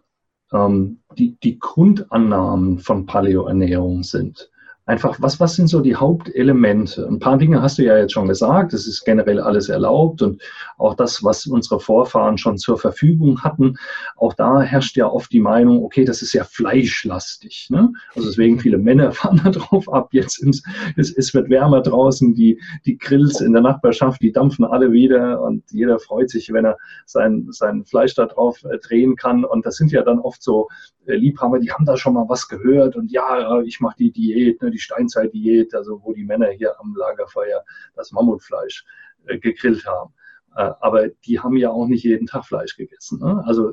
ähm, 0.53 1.01
die, 1.19 1.37
die 1.43 1.59
Grundannahmen 1.59 2.79
von 2.79 3.07
Paleoernährung 3.07 4.03
sind. 4.03 4.51
Einfach, 4.87 5.17
was, 5.21 5.41
was 5.41 5.57
sind 5.57 5.67
so 5.67 5.81
die 5.81 5.97
Hauptelemente? 5.97 7.07
Ein 7.07 7.19
paar 7.19 7.37
Dinge 7.37 7.61
hast 7.61 7.79
du 7.79 7.85
ja 7.85 7.99
jetzt 7.99 8.13
schon 8.13 8.29
gesagt. 8.29 8.73
Es 8.73 8.87
ist 8.87 9.05
generell 9.05 9.41
alles 9.41 9.69
erlaubt 9.69 10.23
und 10.23 10.41
auch 10.79 10.95
das, 10.95 11.25
was 11.25 11.47
unsere 11.47 11.81
Vorfahren 11.81 12.39
schon 12.39 12.57
zur 12.57 12.79
Verfügung 12.79 13.43
hatten. 13.43 13.75
Auch 14.17 14.33
da 14.35 14.63
herrscht 14.63 14.97
ja 14.97 15.09
oft 15.09 15.33
die 15.33 15.41
Meinung, 15.41 15.83
okay, 15.85 16.05
das 16.05 16.23
ist 16.23 16.33
ja 16.33 16.45
fleischlastig. 16.45 17.67
Ne? 17.71 17.93
Also 18.15 18.29
deswegen 18.29 18.61
viele 18.61 18.79
Männer 18.79 19.11
fahren 19.13 19.41
da 19.43 19.51
drauf 19.51 19.93
ab. 19.93 20.09
Jetzt 20.13 20.39
ins, 20.39 20.63
es, 20.97 21.13
es 21.13 21.35
wird 21.35 21.51
wärmer 21.51 21.83
draußen. 21.83 22.35
Die, 22.35 22.61
die 22.87 22.97
Grills 22.97 23.41
in 23.41 23.53
der 23.53 23.63
Nachbarschaft, 23.63 24.23
die 24.23 24.31
dampfen 24.31 24.65
alle 24.65 24.93
wieder 24.93 25.43
und 25.43 25.65
jeder 25.73 25.99
freut 25.99 26.31
sich, 26.31 26.53
wenn 26.53 26.65
er 26.65 26.77
sein, 27.07 27.49
sein 27.51 27.85
Fleisch 27.85 28.15
da 28.15 28.27
drauf 28.27 28.63
äh, 28.65 28.79
drehen 28.79 29.17
kann. 29.17 29.45
Und 29.45 29.67
das 29.67 29.77
sind 29.77 29.91
ja 29.91 30.03
dann 30.03 30.21
oft 30.21 30.45
so 30.45 30.69
äh, 31.07 31.17
Liebhaber, 31.17 31.59
die 31.59 31.73
haben 31.73 31.85
da 31.85 31.97
schon 31.97 32.15
mal 32.15 32.29
was 32.29 32.49
gehört 32.49 32.97
und 32.97 33.11
ja, 33.11 33.61
ich 33.63 33.81
mache 33.81 33.97
die 33.99 34.11
Diät, 34.11 34.63
ne, 34.63 34.71
die 34.77 34.83
Steinzeit-Diät, 34.83 35.75
also 35.75 36.01
wo 36.03 36.13
die 36.13 36.25
Männer 36.25 36.51
hier 36.51 36.79
am 36.79 36.95
Lagerfeuer 36.95 37.65
das 37.95 38.13
Mammutfleisch 38.13 38.85
äh, 39.27 39.39
gegrillt 39.39 39.87
haben. 39.87 40.13
Äh, 40.55 40.73
aber 40.81 41.09
die 41.09 41.41
haben 41.41 41.57
ja 41.57 41.71
auch 41.71 41.87
nicht 41.87 42.05
jeden 42.05 42.27
Tag 42.27 42.45
Fleisch 42.45 42.77
gegessen. 42.77 43.21
Ne? 43.21 43.43
Also 43.47 43.73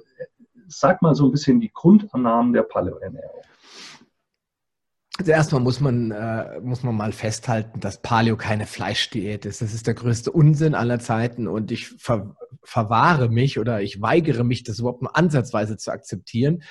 sag 0.68 1.02
mal 1.02 1.16
so 1.16 1.26
ein 1.26 1.32
bisschen 1.32 1.60
die 1.60 1.72
Grundannahmen 1.72 2.54
der 2.54 2.64
Paleo-Ernährung. 2.64 3.42
Also 5.20 5.32
erstmal 5.32 5.62
muss 5.62 5.80
man, 5.80 6.10
äh, 6.10 6.60
muss 6.62 6.82
man 6.82 6.96
mal 6.96 7.12
festhalten, 7.12 7.80
dass 7.80 8.02
Paleo 8.02 8.36
keine 8.36 8.66
Fleischdiät 8.66 9.46
ist. 9.46 9.62
Das 9.62 9.74
ist 9.74 9.86
der 9.86 9.94
größte 9.94 10.32
Unsinn 10.32 10.74
aller 10.74 11.00
Zeiten 11.00 11.48
und 11.48 11.72
ich 11.72 11.90
ver 11.90 12.36
verwahre 12.66 13.28
mich 13.30 13.60
oder 13.60 13.82
ich 13.82 14.02
weigere 14.02 14.46
mich, 14.46 14.64
das 14.64 14.80
überhaupt 14.80 15.02
nur 15.02 15.18
ansatzweise 15.18 15.76
zu 15.76 15.92
akzeptieren 15.92 16.64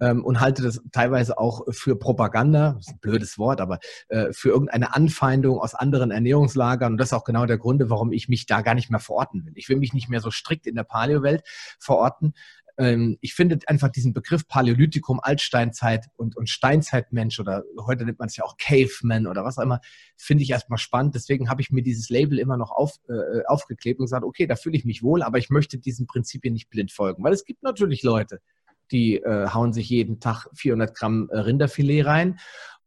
ähm, 0.00 0.24
und 0.24 0.40
halte 0.40 0.62
das 0.62 0.80
teilweise 0.92 1.38
auch 1.38 1.62
für 1.70 1.96
Propaganda, 1.96 2.76
ist 2.78 2.90
ein 2.90 3.00
blödes 3.00 3.38
Wort, 3.38 3.60
aber 3.60 3.78
äh, 4.08 4.32
für 4.32 4.50
irgendeine 4.50 4.94
Anfeindung 4.94 5.58
aus 5.58 5.74
anderen 5.74 6.10
Ernährungslagern. 6.10 6.92
Und 6.92 6.98
das 6.98 7.08
ist 7.08 7.14
auch 7.14 7.24
genau 7.24 7.46
der 7.46 7.58
Grund, 7.58 7.82
warum 7.86 8.12
ich 8.12 8.28
mich 8.28 8.46
da 8.46 8.62
gar 8.62 8.74
nicht 8.74 8.90
mehr 8.90 9.00
verorten 9.00 9.44
will. 9.44 9.52
Ich 9.56 9.68
will 9.68 9.76
mich 9.76 9.92
nicht 9.92 10.08
mehr 10.08 10.20
so 10.20 10.30
strikt 10.30 10.66
in 10.66 10.74
der 10.74 10.84
Paleo-Welt 10.84 11.42
verorten, 11.78 12.34
ähm, 12.78 13.18
ich 13.20 13.34
finde 13.34 13.58
einfach 13.66 13.88
diesen 13.88 14.12
Begriff 14.12 14.46
Paläolithikum, 14.46 15.20
Altsteinzeit 15.20 16.06
und, 16.16 16.36
und 16.36 16.48
Steinzeitmensch 16.48 17.40
oder 17.40 17.64
heute 17.84 18.04
nennt 18.04 18.20
man 18.20 18.28
es 18.28 18.36
ja 18.36 18.44
auch 18.44 18.56
Caveman 18.56 19.26
oder 19.26 19.44
was 19.44 19.58
auch 19.58 19.64
immer, 19.64 19.80
finde 20.16 20.44
ich 20.44 20.50
erstmal 20.50 20.78
spannend. 20.78 21.14
Deswegen 21.14 21.50
habe 21.50 21.60
ich 21.60 21.70
mir 21.70 21.82
dieses 21.82 22.08
Label 22.08 22.38
immer 22.38 22.56
noch 22.56 22.70
auf, 22.70 22.94
äh, 23.08 23.44
aufgeklebt 23.46 23.98
und 23.98 24.06
gesagt, 24.06 24.24
okay, 24.24 24.46
da 24.46 24.54
fühle 24.54 24.76
ich 24.76 24.84
mich 24.84 25.02
wohl, 25.02 25.22
aber 25.22 25.38
ich 25.38 25.50
möchte 25.50 25.78
diesen 25.78 26.06
Prinzipien 26.06 26.54
nicht 26.54 26.70
blind 26.70 26.92
folgen, 26.92 27.24
weil 27.24 27.32
es 27.32 27.44
gibt 27.44 27.62
natürlich 27.64 28.02
Leute, 28.04 28.40
die 28.90 29.16
äh, 29.16 29.48
hauen 29.48 29.72
sich 29.72 29.88
jeden 29.88 30.20
Tag 30.20 30.46
400 30.54 30.94
Gramm 30.94 31.28
äh, 31.30 31.38
Rinderfilet 31.38 32.02
rein 32.02 32.38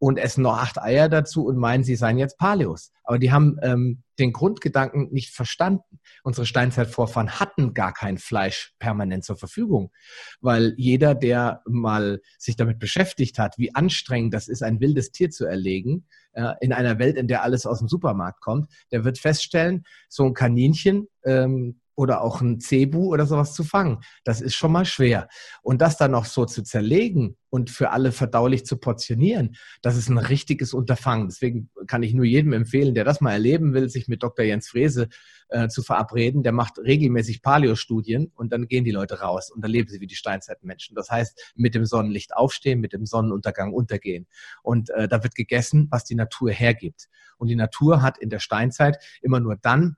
und 0.01 0.17
essen 0.17 0.41
noch 0.41 0.57
acht 0.57 0.81
Eier 0.81 1.09
dazu 1.09 1.45
und 1.45 1.57
meinen, 1.57 1.83
sie 1.83 1.95
seien 1.95 2.17
jetzt 2.17 2.39
Paleos. 2.39 2.91
Aber 3.03 3.19
die 3.19 3.31
haben 3.31 3.57
ähm, 3.61 4.01
den 4.17 4.33
Grundgedanken 4.33 5.09
nicht 5.11 5.29
verstanden. 5.29 5.99
Unsere 6.23 6.47
Steinzeitvorfahren 6.47 7.39
hatten 7.39 7.75
gar 7.75 7.93
kein 7.93 8.17
Fleisch 8.17 8.73
permanent 8.79 9.23
zur 9.23 9.37
Verfügung, 9.37 9.91
weil 10.39 10.73
jeder, 10.77 11.13
der 11.13 11.61
mal 11.67 12.19
sich 12.39 12.55
damit 12.55 12.79
beschäftigt 12.79 13.37
hat, 13.37 13.59
wie 13.59 13.75
anstrengend 13.75 14.33
das 14.33 14.47
ist, 14.47 14.63
ein 14.63 14.79
wildes 14.79 15.11
Tier 15.11 15.29
zu 15.29 15.45
erlegen, 15.45 16.07
äh, 16.33 16.53
in 16.61 16.73
einer 16.73 16.97
Welt, 16.97 17.17
in 17.17 17.27
der 17.27 17.43
alles 17.43 17.65
aus 17.65 17.79
dem 17.79 17.87
Supermarkt 17.87 18.41
kommt, 18.41 18.71
der 18.91 19.03
wird 19.03 19.19
feststellen, 19.19 19.83
so 20.09 20.23
ein 20.25 20.33
Kaninchen, 20.33 21.09
ähm, 21.25 21.81
oder 21.95 22.21
auch 22.21 22.41
ein 22.41 22.60
Cebu 22.60 23.12
oder 23.12 23.25
sowas 23.25 23.54
zu 23.54 23.63
fangen. 23.63 23.99
Das 24.23 24.41
ist 24.41 24.56
schon 24.56 24.71
mal 24.71 24.86
schwer. 24.86 25.27
Und 25.62 25.82
das 25.82 25.97
dann 25.97 26.12
noch 26.12 26.25
so 26.25 26.45
zu 26.45 26.63
zerlegen 26.63 27.38
und 27.49 27.69
für 27.69 27.91
alle 27.91 28.12
verdaulich 28.12 28.65
zu 28.65 28.77
portionieren, 28.77 29.56
das 29.82 29.97
ist 29.97 30.10
ein 30.10 30.17
richtiges 30.17 30.73
Unterfangen. 30.73 31.27
Deswegen 31.27 31.69
kann 31.88 32.04
ich 32.04 32.13
nur 32.13 32.25
jedem 32.25 32.54
empfehlen, 32.54 32.95
der 32.95 33.04
das 33.04 33.21
mal 33.21 33.34
erleben 33.34 33.73
will, 33.73 33.89
sich 33.89 34.08
mit 34.08 34.23
Dr. 34.23 34.45
Jens 34.45 34.69
Frese 34.69 35.10
äh, 35.49 35.67
zu 35.67 35.84
verabreden. 35.84 36.43
Der 36.43 36.54
macht 36.54 36.80
regelmäßig 36.80 37.41
Paleo-Studien 37.41 38.32
und 38.36 38.54
dann 38.54 38.67
gehen 38.67 38.86
die 38.86 38.91
Leute 38.91 39.19
raus 39.19 39.51
und 39.51 39.63
dann 39.63 39.71
leben 39.71 39.89
sie 39.89 39.99
wie 39.99 40.08
die 40.08 40.15
Steinzeitmenschen. 40.15 40.95
Das 40.95 41.10
heißt, 41.10 41.54
mit 41.56 41.75
dem 41.75 41.86
Sonnenlicht 41.86 42.34
aufstehen, 42.34 42.80
mit 42.80 42.93
dem 42.93 43.06
Sonnenuntergang 43.06 43.73
untergehen. 43.73 44.27
Und 44.63 44.89
äh, 44.91 45.08
da 45.08 45.23
wird 45.23 45.36
gegessen, 45.36 45.88
was 45.91 46.06
die 46.06 46.15
Natur 46.15 46.51
hergibt. 46.51 47.10
Und 47.38 47.47
die 47.47 47.56
Natur 47.56 48.01
hat 48.01 48.17
in 48.17 48.30
der 48.30 48.39
Steinzeit 48.39 48.97
immer 49.21 49.39
nur 49.39 49.58
dann 49.58 49.97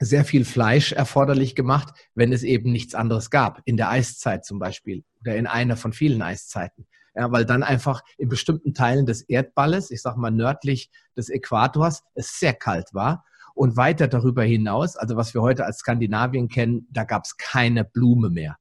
sehr 0.00 0.24
viel 0.24 0.44
Fleisch 0.44 0.92
erforderlich 0.92 1.54
gemacht, 1.54 1.94
wenn 2.14 2.32
es 2.32 2.42
eben 2.42 2.72
nichts 2.72 2.94
anderes 2.94 3.30
gab. 3.30 3.60
In 3.64 3.76
der 3.76 3.90
Eiszeit 3.90 4.44
zum 4.44 4.58
Beispiel 4.58 5.04
oder 5.20 5.36
in 5.36 5.46
einer 5.46 5.76
von 5.76 5.92
vielen 5.92 6.22
Eiszeiten. 6.22 6.86
Ja, 7.14 7.30
weil 7.30 7.44
dann 7.44 7.62
einfach 7.62 8.02
in 8.16 8.28
bestimmten 8.28 8.72
Teilen 8.72 9.04
des 9.04 9.22
Erdballes, 9.22 9.90
ich 9.90 10.00
sag 10.00 10.16
mal 10.16 10.30
nördlich 10.30 10.90
des 11.16 11.28
Äquators, 11.28 12.02
es 12.14 12.38
sehr 12.38 12.54
kalt 12.54 12.94
war. 12.94 13.24
Und 13.54 13.76
weiter 13.76 14.08
darüber 14.08 14.42
hinaus, 14.44 14.96
also 14.96 15.16
was 15.16 15.34
wir 15.34 15.42
heute 15.42 15.66
als 15.66 15.80
Skandinavien 15.80 16.48
kennen, 16.48 16.88
da 16.90 17.04
gab 17.04 17.24
es 17.24 17.36
keine 17.36 17.84
Blume 17.84 18.30
mehr. 18.30 18.56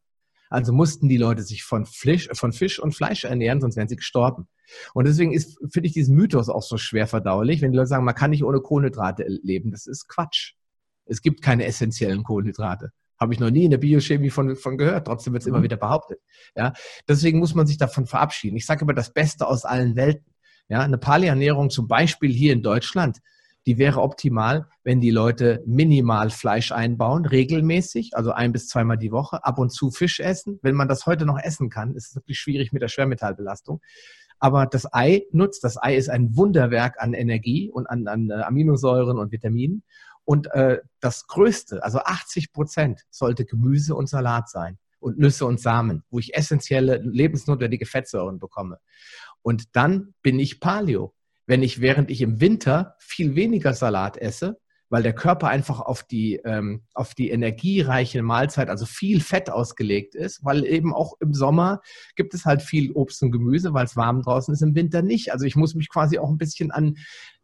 Also 0.49 0.73
mussten 0.73 1.07
die 1.07 1.17
Leute 1.17 1.43
sich 1.43 1.63
von 1.63 1.85
Fisch, 1.85 2.27
von 2.33 2.51
Fisch 2.51 2.77
und 2.77 2.93
Fleisch 2.93 3.23
ernähren, 3.23 3.61
sonst 3.61 3.77
wären 3.77 3.87
sie 3.87 3.95
gestorben. 3.95 4.49
Und 4.93 5.07
deswegen 5.07 5.31
ist, 5.31 5.57
finde 5.71 5.87
ich 5.87 5.93
diesen 5.93 6.15
Mythos 6.15 6.49
auch 6.49 6.61
so 6.61 6.77
schwer 6.77 7.07
verdaulich, 7.07 7.61
wenn 7.61 7.71
die 7.71 7.77
Leute 7.77 7.87
sagen, 7.87 8.03
man 8.03 8.15
kann 8.15 8.31
nicht 8.31 8.43
ohne 8.43 8.59
Kohlenhydrate 8.59 9.23
leben. 9.27 9.71
Das 9.71 9.87
ist 9.87 10.09
Quatsch. 10.09 10.55
Es 11.05 11.21
gibt 11.21 11.41
keine 11.41 11.65
essentiellen 11.65 12.23
Kohlenhydrate. 12.23 12.91
Habe 13.19 13.33
ich 13.33 13.39
noch 13.39 13.51
nie 13.51 13.65
in 13.65 13.71
der 13.71 13.77
Biochemie 13.77 14.31
von, 14.31 14.55
von 14.55 14.77
gehört. 14.77 15.05
Trotzdem 15.05 15.33
wird 15.33 15.43
es 15.43 15.47
mhm. 15.47 15.55
immer 15.55 15.63
wieder 15.63 15.77
behauptet. 15.77 16.19
Ja, 16.55 16.73
deswegen 17.07 17.39
muss 17.39 17.53
man 17.53 17.67
sich 17.67 17.77
davon 17.77 18.07
verabschieden. 18.07 18.57
Ich 18.57 18.65
sage 18.65 18.81
aber 18.81 18.93
das 18.93 19.13
Beste 19.13 19.47
aus 19.47 19.65
allen 19.65 19.95
Welten. 19.95 20.33
Ja, 20.69 20.79
eine 20.79 20.97
Paleoernährung 20.97 21.69
zum 21.69 21.87
Beispiel 21.87 22.31
hier 22.31 22.53
in 22.53 22.63
Deutschland, 22.63 23.19
die 23.67 23.77
wäre 23.77 24.01
optimal, 24.01 24.67
wenn 24.83 25.01
die 25.01 25.11
Leute 25.11 25.61
minimal 25.67 26.31
Fleisch 26.31 26.71
einbauen, 26.71 27.25
regelmäßig, 27.25 28.15
also 28.15 28.31
ein 28.31 28.53
bis 28.53 28.67
zweimal 28.67 28.97
die 28.97 29.11
Woche, 29.11 29.43
ab 29.45 29.59
und 29.59 29.69
zu 29.71 29.91
Fisch 29.91 30.19
essen. 30.19 30.59
Wenn 30.63 30.75
man 30.75 30.87
das 30.87 31.05
heute 31.05 31.25
noch 31.25 31.37
essen 31.37 31.69
kann, 31.69 31.93
ist 31.93 32.09
es 32.09 32.15
wirklich 32.15 32.39
schwierig 32.39 32.71
mit 32.71 32.81
der 32.81 32.87
Schwermetallbelastung. 32.87 33.81
Aber 34.39 34.65
das 34.65 34.91
Ei 34.91 35.25
nutzt, 35.31 35.63
das 35.63 35.77
Ei 35.81 35.95
ist 35.95 36.09
ein 36.09 36.35
Wunderwerk 36.35 36.95
an 36.99 37.13
Energie 37.13 37.69
und 37.69 37.85
an, 37.85 38.07
an 38.07 38.31
äh, 38.31 38.41
Aminosäuren 38.41 39.19
und 39.19 39.31
Vitaminen. 39.31 39.83
Und 40.31 40.47
äh, 40.53 40.79
das 41.01 41.27
Größte, 41.27 41.83
also 41.83 41.99
80 41.99 42.53
Prozent, 42.53 43.01
sollte 43.09 43.43
Gemüse 43.43 43.95
und 43.95 44.07
Salat 44.07 44.49
sein 44.49 44.77
und 45.01 45.19
Nüsse 45.19 45.45
und 45.45 45.59
Samen, 45.59 46.05
wo 46.09 46.19
ich 46.19 46.37
essentielle, 46.37 47.01
lebensnotwendige 47.03 47.85
Fettsäuren 47.85 48.39
bekomme. 48.39 48.79
Und 49.41 49.75
dann 49.75 50.13
bin 50.21 50.39
ich 50.39 50.61
Paleo. 50.61 51.13
Wenn 51.47 51.61
ich, 51.61 51.81
während 51.81 52.09
ich 52.09 52.21
im 52.21 52.39
Winter 52.39 52.95
viel 52.97 53.35
weniger 53.35 53.73
Salat 53.73 54.15
esse, 54.15 54.57
weil 54.87 55.03
der 55.03 55.11
Körper 55.11 55.49
einfach 55.49 55.81
auf 55.81 56.03
die, 56.03 56.35
ähm, 56.45 56.83
auf 56.93 57.13
die 57.13 57.29
energiereiche 57.29 58.21
Mahlzeit, 58.21 58.69
also 58.69 58.85
viel 58.85 59.19
Fett 59.19 59.49
ausgelegt 59.49 60.15
ist, 60.15 60.45
weil 60.45 60.63
eben 60.65 60.93
auch 60.93 61.15
im 61.19 61.33
Sommer 61.33 61.81
gibt 62.15 62.33
es 62.33 62.45
halt 62.45 62.61
viel 62.61 62.93
Obst 62.93 63.21
und 63.21 63.31
Gemüse, 63.31 63.73
weil 63.73 63.83
es 63.83 63.97
warm 63.97 64.21
draußen 64.21 64.53
ist, 64.53 64.61
im 64.61 64.75
Winter 64.75 65.01
nicht. 65.01 65.33
Also 65.33 65.45
ich 65.45 65.57
muss 65.57 65.75
mich 65.75 65.89
quasi 65.89 66.19
auch 66.19 66.29
ein 66.29 66.37
bisschen 66.37 66.71
an 66.71 66.95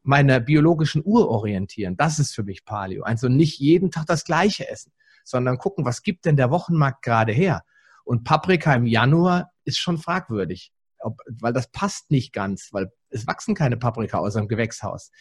meiner 0.07 0.39
biologischen 0.39 1.01
Uhr 1.05 1.29
orientieren. 1.29 1.97
Das 1.97 2.17
ist 2.19 2.33
für 2.33 2.43
mich 2.43 2.65
Paleo. 2.65 3.03
Also 3.03 3.27
nicht 3.27 3.59
jeden 3.59 3.91
Tag 3.91 4.05
das 4.05 4.23
Gleiche 4.23 4.69
essen, 4.69 4.93
sondern 5.23 5.57
gucken, 5.57 5.85
was 5.85 6.01
gibt 6.01 6.25
denn 6.25 6.37
der 6.37 6.49
Wochenmarkt 6.49 7.03
gerade 7.03 7.33
her? 7.33 7.63
Und 8.05 8.23
Paprika 8.23 8.73
im 8.73 8.85
Januar 8.85 9.51
ist 9.65 9.77
schon 9.77 9.97
fragwürdig, 9.97 10.71
ob, 10.99 11.19
weil 11.27 11.51
das 11.51 11.69
passt 11.71 12.09
nicht 12.09 12.31
ganz, 12.31 12.69
weil 12.71 12.89
es 13.09 13.27
wachsen 13.27 13.53
keine 13.53 13.75
Paprika 13.75 14.17
aus 14.17 14.37
einem 14.37 14.47
Gewächshaus. 14.47 15.11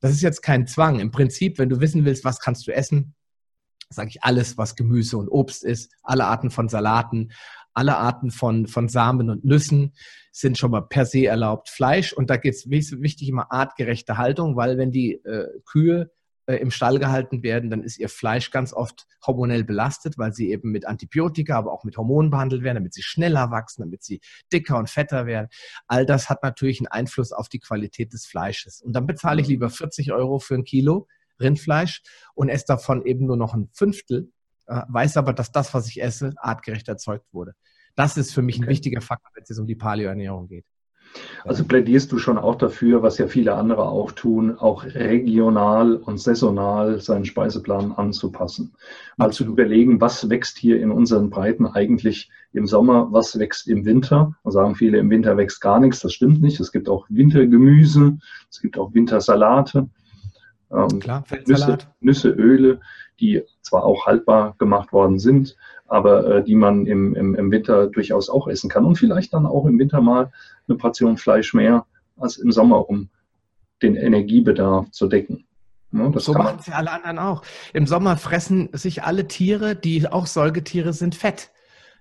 Das 0.00 0.12
ist 0.12 0.22
jetzt 0.22 0.42
kein 0.42 0.66
Zwang. 0.66 1.00
Im 1.00 1.10
Prinzip, 1.10 1.58
wenn 1.58 1.70
du 1.70 1.80
wissen 1.80 2.04
willst, 2.04 2.24
was 2.24 2.38
kannst 2.38 2.66
du 2.66 2.74
essen, 2.74 3.14
sage 3.88 4.10
ich 4.10 4.22
alles, 4.22 4.58
was 4.58 4.76
Gemüse 4.76 5.16
und 5.16 5.28
Obst 5.28 5.64
ist, 5.64 5.90
alle 6.02 6.26
Arten 6.26 6.50
von 6.50 6.68
Salaten, 6.68 7.32
alle 7.74 7.96
Arten 7.96 8.30
von, 8.30 8.66
von 8.66 8.88
Samen 8.88 9.30
und 9.30 9.44
Nüssen 9.44 9.92
sind 10.32 10.58
schon 10.58 10.70
mal 10.70 10.82
per 10.82 11.06
se 11.06 11.26
erlaubt. 11.26 11.68
Fleisch, 11.68 12.12
und 12.12 12.30
da 12.30 12.36
geht 12.36 12.54
es 12.54 12.70
wichtig 12.70 13.28
immer 13.28 13.52
artgerechte 13.52 14.16
Haltung, 14.16 14.56
weil 14.56 14.78
wenn 14.78 14.90
die 14.90 15.14
äh, 15.24 15.48
Kühe 15.64 16.10
äh, 16.46 16.56
im 16.56 16.70
Stall 16.70 16.98
gehalten 16.98 17.42
werden, 17.42 17.70
dann 17.70 17.82
ist 17.82 17.98
ihr 17.98 18.08
Fleisch 18.08 18.50
ganz 18.50 18.72
oft 18.72 19.06
hormonell 19.26 19.64
belastet, 19.64 20.18
weil 20.18 20.32
sie 20.32 20.50
eben 20.50 20.70
mit 20.72 20.86
Antibiotika, 20.86 21.56
aber 21.56 21.72
auch 21.72 21.84
mit 21.84 21.96
Hormonen 21.96 22.30
behandelt 22.30 22.62
werden, 22.62 22.76
damit 22.76 22.94
sie 22.94 23.02
schneller 23.02 23.50
wachsen, 23.50 23.82
damit 23.82 24.02
sie 24.02 24.20
dicker 24.52 24.78
und 24.78 24.90
fetter 24.90 25.26
werden. 25.26 25.48
All 25.86 26.04
das 26.04 26.28
hat 26.28 26.42
natürlich 26.42 26.80
einen 26.80 26.88
Einfluss 26.88 27.32
auf 27.32 27.48
die 27.48 27.60
Qualität 27.60 28.12
des 28.12 28.26
Fleisches. 28.26 28.82
Und 28.82 28.92
dann 28.92 29.06
bezahle 29.06 29.40
ich 29.40 29.48
lieber 29.48 29.70
40 29.70 30.12
Euro 30.12 30.38
für 30.38 30.54
ein 30.54 30.64
Kilo 30.64 31.08
Rindfleisch 31.40 32.02
und 32.34 32.48
esse 32.48 32.66
davon 32.66 33.04
eben 33.04 33.26
nur 33.26 33.36
noch 33.36 33.54
ein 33.54 33.68
Fünftel, 33.72 34.30
weiß 34.66 35.16
aber, 35.16 35.32
dass 35.32 35.52
das, 35.52 35.74
was 35.74 35.88
ich 35.88 36.02
esse, 36.02 36.32
artgerecht 36.36 36.88
erzeugt 36.88 37.26
wurde. 37.32 37.54
Das 37.94 38.16
ist 38.16 38.32
für 38.32 38.42
mich 38.42 38.56
okay. 38.56 38.66
ein 38.66 38.70
wichtiger 38.70 39.00
Faktor, 39.00 39.30
wenn 39.34 39.44
es 39.46 39.58
um 39.58 39.66
die 39.66 39.76
Paleoernährung 39.76 40.48
geht. 40.48 40.64
Also 41.44 41.64
plädierst 41.64 42.10
du 42.10 42.18
schon 42.18 42.38
auch 42.38 42.56
dafür, 42.56 43.02
was 43.02 43.18
ja 43.18 43.28
viele 43.28 43.54
andere 43.54 43.84
auch 43.84 44.12
tun, 44.12 44.56
auch 44.58 44.84
regional 44.84 45.96
und 45.96 46.18
saisonal 46.18 47.00
seinen 47.00 47.24
Speiseplan 47.24 47.92
anzupassen. 47.92 48.74
Mal 49.16 49.32
zu 49.32 49.44
überlegen, 49.44 50.00
was 50.00 50.28
wächst 50.28 50.58
hier 50.58 50.80
in 50.80 50.90
unseren 50.90 51.30
Breiten 51.30 51.66
eigentlich 51.66 52.30
im 52.52 52.66
Sommer, 52.66 53.12
was 53.12 53.38
wächst 53.38 53.68
im 53.68 53.84
Winter. 53.84 54.34
Da 54.42 54.50
sagen 54.50 54.74
viele, 54.74 54.98
im 54.98 55.10
Winter 55.10 55.36
wächst 55.36 55.60
gar 55.60 55.78
nichts. 55.80 56.00
Das 56.00 56.12
stimmt 56.12 56.40
nicht. 56.40 56.58
Es 56.60 56.72
gibt 56.72 56.88
auch 56.88 57.06
Wintergemüse, 57.08 58.18
es 58.50 58.60
gibt 58.60 58.78
auch 58.78 58.94
Wintersalate. 58.94 59.88
Ähm, 60.72 61.00
Klar, 61.00 61.24
Nüsse, 61.46 61.78
Nüsse, 62.00 62.30
Öle, 62.30 62.80
die 63.20 63.42
zwar 63.62 63.84
auch 63.84 64.06
haltbar 64.06 64.54
gemacht 64.58 64.92
worden 64.92 65.18
sind, 65.18 65.56
aber 65.86 66.26
äh, 66.26 66.44
die 66.44 66.54
man 66.54 66.86
im, 66.86 67.14
im, 67.14 67.34
im 67.34 67.50
Winter 67.50 67.86
durchaus 67.86 68.28
auch 68.28 68.48
essen 68.48 68.70
kann. 68.70 68.84
Und 68.84 68.96
vielleicht 68.96 69.32
dann 69.32 69.46
auch 69.46 69.66
im 69.66 69.78
Winter 69.78 70.00
mal 70.00 70.32
eine 70.68 70.76
Portion 70.76 71.16
Fleisch 71.16 71.54
mehr 71.54 71.86
als 72.16 72.36
im 72.36 72.52
Sommer, 72.52 72.88
um 72.88 73.08
den 73.82 73.96
Energiebedarf 73.96 74.90
zu 74.90 75.08
decken. 75.08 75.46
Ja, 75.92 76.10
so 76.18 76.32
machen 76.32 76.56
es 76.58 76.66
ja 76.66 76.74
alle 76.74 76.90
anderen 76.90 77.18
auch. 77.18 77.42
Im 77.72 77.86
Sommer 77.86 78.16
fressen 78.16 78.68
sich 78.72 79.04
alle 79.04 79.28
Tiere, 79.28 79.76
die 79.76 80.08
auch 80.08 80.26
Säugetiere 80.26 80.92
sind, 80.92 81.14
Fett. 81.14 81.50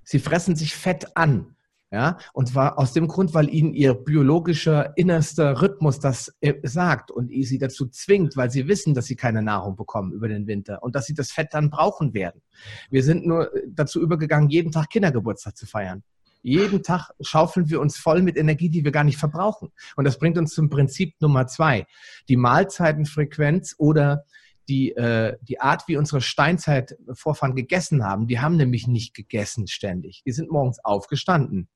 Sie 0.04 0.19
fressen 0.19 0.56
sich 0.56 0.76
Fett 0.76 1.15
an. 1.15 1.56
Ja, 1.93 2.17
und 2.34 2.47
zwar 2.47 2.79
aus 2.79 2.91
dem 2.93 3.08
Grund, 3.08 3.36
weil 3.36 3.53
ihnen 3.53 3.71
ihr 3.75 3.93
biologischer 3.93 4.97
innerster 4.97 5.62
Rhythmus 5.62 5.99
das 5.99 6.34
äh, 6.41 6.56
sagt 6.63 7.12
und 7.12 7.29
sie 7.29 7.60
dazu 7.60 7.86
zwingt, 7.86 8.36
weil 8.36 8.49
sie 8.49 8.67
wissen, 8.67 8.95
dass 8.95 9.06
sie 9.06 9.15
keine 9.15 9.43
Nahrung 9.43 9.75
bekommen 9.75 10.12
über 10.12 10.27
den 10.27 10.47
Winter 10.47 10.82
und 10.82 10.95
dass 10.95 11.06
sie 11.06 11.13
das 11.13 11.32
Fett 11.32 11.49
dann 11.51 11.69
brauchen 11.69 12.15
werden. 12.15 12.41
Wir 12.89 13.03
sind 13.03 13.27
nur 13.27 13.56
äh, 13.56 13.67
dazu 13.67 14.01
übergegangen, 14.01 14.49
jeden 14.49 14.71
Tag 14.71 14.89
Kindergeburtstag 14.89 15.56
zu 15.56 15.67
feiern. 15.67 16.01
Jeden 16.41 16.82
Tag 16.82 17.12
schaufeln 17.21 17.69
wir 17.69 17.79
uns 17.79 17.95
voll 17.95 18.23
mit 18.23 18.38
Energie, 18.38 18.69
die 18.69 18.84
wir 18.84 18.91
gar 18.91 19.03
nicht 19.03 19.19
verbrauchen. 19.19 19.69
Und 19.95 20.06
das 20.06 20.17
bringt 20.17 20.39
uns 20.39 20.56
zum 20.56 20.71
Prinzip 20.71 21.13
Nummer 21.21 21.45
zwei. 21.45 21.86
Die 22.27 22.38
Mahlzeitenfrequenz 22.38 23.75
oder 23.77 24.25
die, 24.67 24.95
äh, 24.95 25.38
die 25.43 25.62
Art, 25.62 25.88
wie 25.88 25.97
unsere 25.97 26.21
Steinzeitvorfahren 26.21 27.56
gegessen 27.56 28.03
haben, 28.03 28.25
die 28.25 28.39
haben 28.39 28.58
nämlich 28.58 28.88
nicht 28.88 29.13
gegessen 29.13 29.67
ständig. 29.67 30.23
Die 30.25 30.32
sind 30.32 30.49
morgens 30.49 30.84
aufgestanden, 30.84 31.69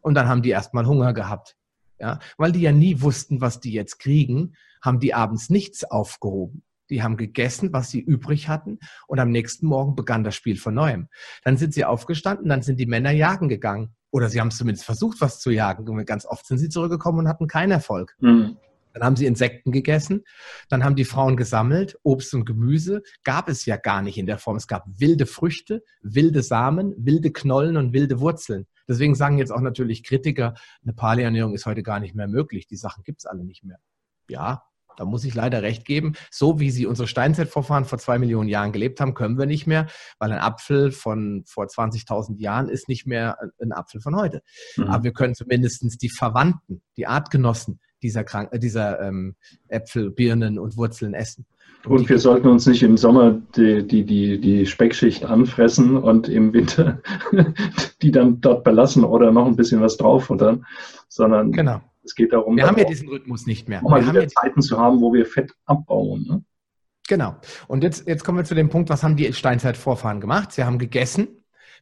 und 0.00 0.14
dann 0.14 0.28
haben 0.28 0.42
die 0.42 0.50
erstmal 0.50 0.86
Hunger 0.86 1.12
gehabt. 1.12 1.56
Ja, 2.00 2.20
weil 2.36 2.52
die 2.52 2.60
ja 2.60 2.72
nie 2.72 3.00
wussten, 3.00 3.40
was 3.40 3.58
die 3.58 3.72
jetzt 3.72 3.98
kriegen, 3.98 4.54
haben 4.80 5.00
die 5.00 5.14
abends 5.14 5.50
nichts 5.50 5.82
aufgehoben. 5.84 6.62
Die 6.90 7.02
haben 7.02 7.16
gegessen, 7.16 7.72
was 7.72 7.90
sie 7.90 8.00
übrig 8.00 8.48
hatten 8.48 8.78
und 9.08 9.18
am 9.18 9.30
nächsten 9.30 9.66
Morgen 9.66 9.94
begann 9.94 10.24
das 10.24 10.34
Spiel 10.34 10.56
von 10.56 10.74
neuem. 10.74 11.08
Dann 11.44 11.56
sind 11.56 11.74
sie 11.74 11.84
aufgestanden, 11.84 12.48
dann 12.48 12.62
sind 12.62 12.78
die 12.78 12.86
Männer 12.86 13.10
jagen 13.10 13.48
gegangen 13.48 13.94
oder 14.10 14.28
sie 14.28 14.40
haben 14.40 14.50
zumindest 14.50 14.86
versucht, 14.86 15.20
was 15.20 15.40
zu 15.40 15.50
jagen. 15.50 15.88
Und 15.88 16.04
ganz 16.06 16.24
oft 16.24 16.46
sind 16.46 16.58
sie 16.58 16.68
zurückgekommen 16.68 17.20
und 17.20 17.28
hatten 17.28 17.46
keinen 17.46 17.72
Erfolg. 17.72 18.16
Mhm. 18.20 18.56
Dann 18.98 19.06
haben 19.06 19.16
sie 19.16 19.26
Insekten 19.26 19.70
gegessen, 19.70 20.24
dann 20.68 20.82
haben 20.82 20.96
die 20.96 21.04
Frauen 21.04 21.36
gesammelt, 21.36 21.96
Obst 22.02 22.34
und 22.34 22.44
Gemüse 22.44 23.02
gab 23.22 23.48
es 23.48 23.64
ja 23.64 23.76
gar 23.76 24.02
nicht 24.02 24.18
in 24.18 24.26
der 24.26 24.38
Form. 24.38 24.56
Es 24.56 24.66
gab 24.66 24.84
wilde 24.88 25.26
Früchte, 25.26 25.84
wilde 26.02 26.42
Samen, 26.42 26.94
wilde 26.98 27.30
Knollen 27.30 27.76
und 27.76 27.92
wilde 27.92 28.18
Wurzeln. 28.18 28.66
Deswegen 28.88 29.14
sagen 29.14 29.38
jetzt 29.38 29.52
auch 29.52 29.60
natürlich 29.60 30.02
Kritiker, 30.02 30.54
eine 30.82 30.94
Paleoernährung 30.94 31.54
ist 31.54 31.66
heute 31.66 31.84
gar 31.84 32.00
nicht 32.00 32.16
mehr 32.16 32.26
möglich. 32.26 32.66
Die 32.66 32.76
Sachen 32.76 33.04
gibt 33.04 33.20
es 33.20 33.26
alle 33.26 33.44
nicht 33.44 33.62
mehr. 33.62 33.78
Ja, 34.28 34.64
da 34.96 35.04
muss 35.04 35.24
ich 35.24 35.34
leider 35.34 35.62
recht 35.62 35.84
geben. 35.84 36.14
So 36.28 36.58
wie 36.58 36.72
sie 36.72 36.86
unsere 36.86 37.06
Steinzeitvorfahren 37.06 37.84
vor 37.84 37.98
zwei 37.98 38.18
Millionen 38.18 38.48
Jahren 38.48 38.72
gelebt 38.72 39.00
haben, 39.00 39.14
können 39.14 39.38
wir 39.38 39.46
nicht 39.46 39.68
mehr, 39.68 39.86
weil 40.18 40.32
ein 40.32 40.40
Apfel 40.40 40.90
von 40.90 41.44
vor 41.46 41.66
20.000 41.66 42.40
Jahren 42.40 42.68
ist 42.68 42.88
nicht 42.88 43.06
mehr 43.06 43.38
ein 43.62 43.72
Apfel 43.72 44.00
von 44.00 44.16
heute. 44.16 44.42
Mhm. 44.76 44.84
Aber 44.84 45.04
wir 45.04 45.12
können 45.12 45.36
zumindest 45.36 46.02
die 46.02 46.08
Verwandten, 46.08 46.82
die 46.96 47.06
Artgenossen 47.06 47.78
dieser, 48.02 48.24
Krank 48.24 48.50
äh, 48.52 48.58
dieser 48.58 49.00
ähm, 49.00 49.34
Äpfel, 49.68 50.10
Birnen 50.10 50.58
und 50.58 50.76
Wurzeln 50.76 51.14
essen. 51.14 51.46
Und 51.86 52.08
wir 52.08 52.18
sollten 52.18 52.48
uns 52.48 52.66
nicht 52.66 52.82
im 52.82 52.96
Sommer 52.96 53.40
die, 53.56 53.86
die, 53.86 54.04
die, 54.04 54.40
die 54.40 54.66
Speckschicht 54.66 55.24
anfressen 55.24 55.96
und 55.96 56.28
im 56.28 56.52
Winter 56.52 57.00
die 58.02 58.10
dann 58.10 58.40
dort 58.40 58.64
belassen 58.64 59.04
oder 59.04 59.30
noch 59.30 59.46
ein 59.46 59.56
bisschen 59.56 59.80
was 59.80 59.96
drauffuttern, 59.96 60.66
sondern 61.08 61.52
genau. 61.52 61.80
es 62.02 62.14
geht 62.14 62.32
darum, 62.32 62.56
wir 62.56 62.66
haben 62.66 62.78
ja 62.78 62.84
diesen 62.84 63.08
Rhythmus 63.08 63.46
nicht 63.46 63.68
mehr. 63.68 63.84
Um 63.84 63.94
wir 63.94 64.04
haben 64.04 64.16
ja 64.16 64.26
Zeiten 64.26 64.60
zu 64.60 64.78
haben, 64.78 65.00
wo 65.00 65.12
wir 65.12 65.24
Fett 65.24 65.52
abbauen. 65.66 66.26
Ne? 66.28 66.44
Genau. 67.08 67.36
Und 67.68 67.84
jetzt, 67.84 68.06
jetzt 68.06 68.24
kommen 68.24 68.38
wir 68.38 68.44
zu 68.44 68.54
dem 68.54 68.68
Punkt, 68.68 68.90
was 68.90 69.02
haben 69.02 69.16
die 69.16 69.32
Steinzeitvorfahren 69.32 70.20
gemacht? 70.20 70.52
Sie 70.52 70.64
haben 70.64 70.78
gegessen, 70.78 71.28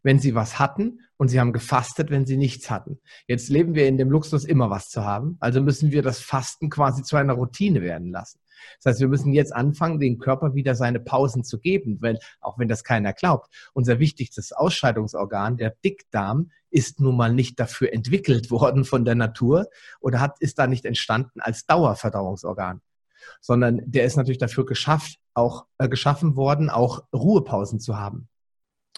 wenn 0.06 0.20
sie 0.20 0.36
was 0.36 0.60
hatten 0.60 1.00
und 1.16 1.28
sie 1.28 1.40
haben 1.40 1.52
gefastet, 1.52 2.10
wenn 2.10 2.26
sie 2.26 2.36
nichts 2.36 2.70
hatten. 2.70 3.00
Jetzt 3.26 3.48
leben 3.48 3.74
wir 3.74 3.88
in 3.88 3.98
dem 3.98 4.08
Luxus, 4.08 4.44
immer 4.44 4.70
was 4.70 4.88
zu 4.88 5.04
haben. 5.04 5.36
Also 5.40 5.60
müssen 5.60 5.90
wir 5.90 6.00
das 6.00 6.20
Fasten 6.20 6.70
quasi 6.70 7.02
zu 7.02 7.16
einer 7.16 7.32
Routine 7.32 7.82
werden 7.82 8.12
lassen. 8.12 8.38
Das 8.78 8.92
heißt, 8.92 9.00
wir 9.00 9.08
müssen 9.08 9.32
jetzt 9.32 9.52
anfangen, 9.52 9.98
dem 9.98 10.18
Körper 10.18 10.54
wieder 10.54 10.76
seine 10.76 11.00
Pausen 11.00 11.42
zu 11.42 11.58
geben, 11.58 11.98
weil, 12.02 12.20
auch 12.40 12.56
wenn 12.56 12.68
das 12.68 12.84
keiner 12.84 13.14
glaubt, 13.14 13.48
unser 13.74 13.98
wichtigstes 13.98 14.52
Ausscheidungsorgan, 14.52 15.56
der 15.56 15.74
Dickdarm, 15.84 16.52
ist 16.70 17.00
nun 17.00 17.16
mal 17.16 17.32
nicht 17.32 17.58
dafür 17.58 17.92
entwickelt 17.92 18.48
worden 18.52 18.84
von 18.84 19.04
der 19.04 19.16
Natur 19.16 19.66
oder 19.98 20.20
hat, 20.20 20.36
ist 20.38 20.60
da 20.60 20.68
nicht 20.68 20.84
entstanden 20.84 21.40
als 21.40 21.66
Dauerverdauungsorgan, 21.66 22.80
sondern 23.40 23.80
der 23.84 24.04
ist 24.04 24.14
natürlich 24.14 24.38
dafür 24.38 24.66
geschafft, 24.66 25.18
auch, 25.34 25.66
äh, 25.78 25.88
geschaffen 25.88 26.36
worden, 26.36 26.70
auch 26.70 27.02
Ruhepausen 27.12 27.80
zu 27.80 27.98
haben. 27.98 28.28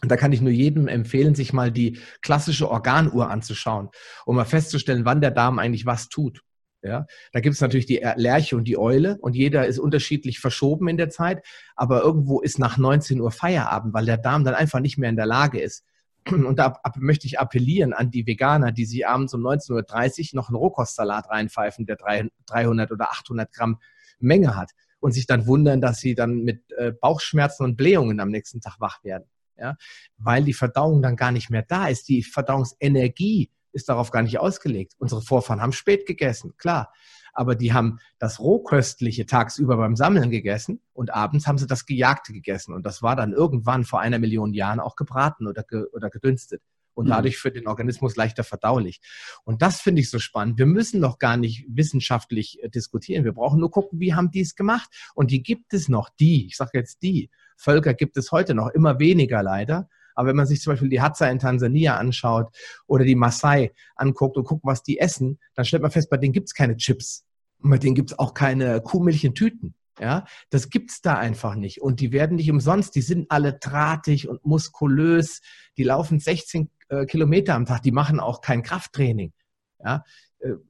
Und 0.03 0.11
da 0.11 0.17
kann 0.17 0.33
ich 0.33 0.41
nur 0.41 0.53
jedem 0.53 0.87
empfehlen, 0.87 1.35
sich 1.35 1.53
mal 1.53 1.73
die 1.73 1.99
klassische 2.23 2.71
Organuhr 2.71 3.31
anzuschauen, 3.31 3.89
um 4.27 4.37
mal 4.37 4.45
festzustellen, 4.45 5.05
wann 5.05 5.21
der 5.21 5.33
Darm 5.33 5.59
eigentlich 5.59 5.87
was 5.87 6.09
tut. 6.09 6.43
Ja, 6.81 7.07
da 7.33 7.41
gibt 7.41 7.57
es 7.57 7.61
natürlich 7.61 7.87
die 7.87 8.07
Lerche 8.15 8.57
und 8.57 8.65
die 8.65 8.79
Eule 8.79 9.19
und 9.21 9.35
jeder 9.35 9.67
ist 9.67 9.81
unterschiedlich 9.81 10.39
verschoben 10.39 10.87
in 10.87 10.97
der 10.97 11.11
Zeit, 11.11 11.45
aber 11.75 12.03
irgendwo 12.03 12.41
ist 12.41 12.61
nach 12.61 12.79
19 12.79 13.21
Uhr 13.21 13.33
Feierabend, 13.33 13.95
weil 13.95 14.07
der 14.07 14.17
Darm 14.17 14.45
dann 14.45 14.55
einfach 14.55 14.79
nicht 14.79 14.97
mehr 14.97 15.11
in 15.11 15.17
der 15.17 15.27
Lage 15.27 15.61
ist. 15.61 15.85
Und 16.31 16.57
da 16.57 16.81
möchte 16.97 17.27
ich 17.27 17.41
appellieren 17.41 17.93
an 17.93 18.13
die 18.13 18.27
Veganer, 18.27 18.71
die 18.71 18.85
sich 18.85 19.09
abends 19.09 19.35
um 19.35 19.41
19.30 19.45 20.21
Uhr 20.21 20.37
noch 20.37 20.49
einen 20.49 20.57
Rohkostsalat 20.57 21.29
reinpfeifen, 21.29 21.85
der 21.85 21.97
300 21.97 22.93
oder 22.93 23.11
800 23.11 23.53
Gramm 23.53 23.79
Menge 24.21 24.55
hat 24.55 24.71
und 25.01 25.13
sich 25.13 25.27
dann 25.27 25.47
wundern, 25.47 25.81
dass 25.81 25.99
sie 25.99 26.15
dann 26.15 26.45
mit 26.45 26.73
äh, 26.73 26.93
Bauchschmerzen 26.93 27.65
und 27.65 27.77
Blähungen 27.77 28.21
am 28.21 28.31
nächsten 28.31 28.61
Tag 28.61 28.77
wach 28.79 29.03
werden. 29.03 29.29
Ja, 29.59 29.77
weil 30.17 30.45
die 30.45 30.55
Verdauung 30.55 31.03
dann 31.03 31.17
gar 31.17 31.33
nicht 31.33 31.51
mehr 31.51 31.63
da 31.63 31.89
ist. 31.89 32.09
Die 32.09 32.23
Verdauungsenergie 32.23 33.51
ist 33.73 33.89
darauf 33.89 34.11
gar 34.11 34.23
nicht 34.23 34.39
ausgelegt. 34.39 34.95
Unsere 34.99 35.23
Vorfahren 35.23 35.61
haben 35.61 35.73
spät 35.73 36.07
gegessen, 36.07 36.55
klar. 36.57 36.93
Aber 37.33 37.55
die 37.55 37.73
haben 37.73 37.99
das 38.19 38.41
Rohköstliche 38.41 39.27
tagsüber 39.27 39.77
beim 39.77 39.97
Sammeln 39.97 40.31
gegessen 40.31 40.81
und 40.93 41.15
abends 41.15 41.47
haben 41.47 41.59
sie 41.59 41.67
das 41.67 41.87
Gejagte 41.87 42.33
gegessen. 42.33 42.75
Und 42.75 42.85
das 42.85 43.03
war 43.03 43.15
dann 43.15 43.33
irgendwann 43.33 43.85
vor 43.85 44.01
einer 44.01 44.19
Million 44.19 44.55
Jahren 44.55 44.81
auch 44.81 44.97
gebraten 44.97 45.47
oder, 45.47 45.63
ge 45.63 45.85
oder 45.93 46.11
gedünstet 46.11 46.63
und 46.99 47.07
mhm. 47.07 47.11
dadurch 47.11 47.39
für 47.39 47.53
den 47.53 47.69
Organismus 47.69 48.17
leichter 48.17 48.43
verdaulich. 48.43 49.01
Und 49.45 49.63
das 49.63 49.81
finde 49.81 50.01
ich 50.01 50.11
so 50.11 50.19
spannend. 50.19 50.59
Wir 50.59 50.67
müssen 50.67 51.01
noch 51.01 51.19
gar 51.19 51.37
nicht 51.37 51.65
wissenschaftlich 51.69 52.61
äh, 52.63 52.69
diskutieren. 52.69 53.25
Wir 53.25 53.33
brauchen 53.33 53.61
nur 53.61 53.71
gucken, 53.71 54.01
wie 54.01 54.15
haben 54.15 54.33
die 54.33 54.41
es 54.41 54.57
gemacht. 54.57 54.91
Und 55.15 55.31
die 55.31 55.43
gibt 55.45 55.73
es 55.75 55.89
noch, 55.89 56.09
die, 56.19 56.47
ich 56.47 56.57
sage 56.57 56.73
jetzt 56.75 57.03
die, 57.03 57.31
Völker 57.59 57.93
gibt 57.93 58.17
es 58.17 58.33
heute 58.33 58.55
noch, 58.55 58.69
immer 58.69 58.99
weniger 58.99 59.43
leider. 59.43 59.89
Aber 60.15 60.29
wenn 60.29 60.37
man 60.37 60.47
sich 60.47 60.61
zum 60.61 60.73
Beispiel 60.73 60.89
die 60.89 61.01
Hadza 61.01 61.29
in 61.29 61.39
Tansania 61.39 61.97
anschaut 61.97 62.49
oder 62.87 63.05
die 63.05 63.15
Maasai 63.15 63.73
anguckt 63.95 64.37
und 64.37 64.45
guckt, 64.45 64.65
was 64.65 64.83
die 64.83 64.99
essen, 64.99 65.39
dann 65.55 65.65
stellt 65.65 65.83
man 65.83 65.93
fest, 65.93 66.11
bei 66.11 66.17
denen 66.17 66.33
gibt 66.33 66.49
es 66.49 66.55
keine 66.55 66.77
Chips. 66.77 67.25
Und 67.61 67.71
bei 67.71 67.79
denen 67.79 67.95
gibt 67.95 68.11
es 68.11 68.19
auch 68.19 68.35
keine 68.35 68.81
Kuhmilch 68.81 69.23
in 69.25 69.35
Tüten. 69.35 69.75
Ja, 70.01 70.27
das 70.51 70.71
gibt's 70.71 71.01
da 71.03 71.19
einfach 71.19 71.57
nicht. 71.57 71.81
Und 71.81 72.01
die 72.01 72.13
werden 72.13 72.37
nicht 72.37 72.51
umsonst. 72.51 72.95
Die 72.95 73.01
sind 73.01 73.31
alle 73.31 73.55
drahtig 73.55 74.29
und 74.29 74.45
muskulös. 74.45 75.41
Die 75.77 75.83
laufen 75.83 76.21
16 76.21 76.71
äh, 76.89 77.07
Kilometer 77.07 77.55
am 77.55 77.67
Tag. 77.67 77.83
Die 77.83 77.93
machen 77.93 78.21
auch 78.21 78.41
kein 78.41 78.63
Krafttraining. 78.63 79.33
Ja, 79.81 80.05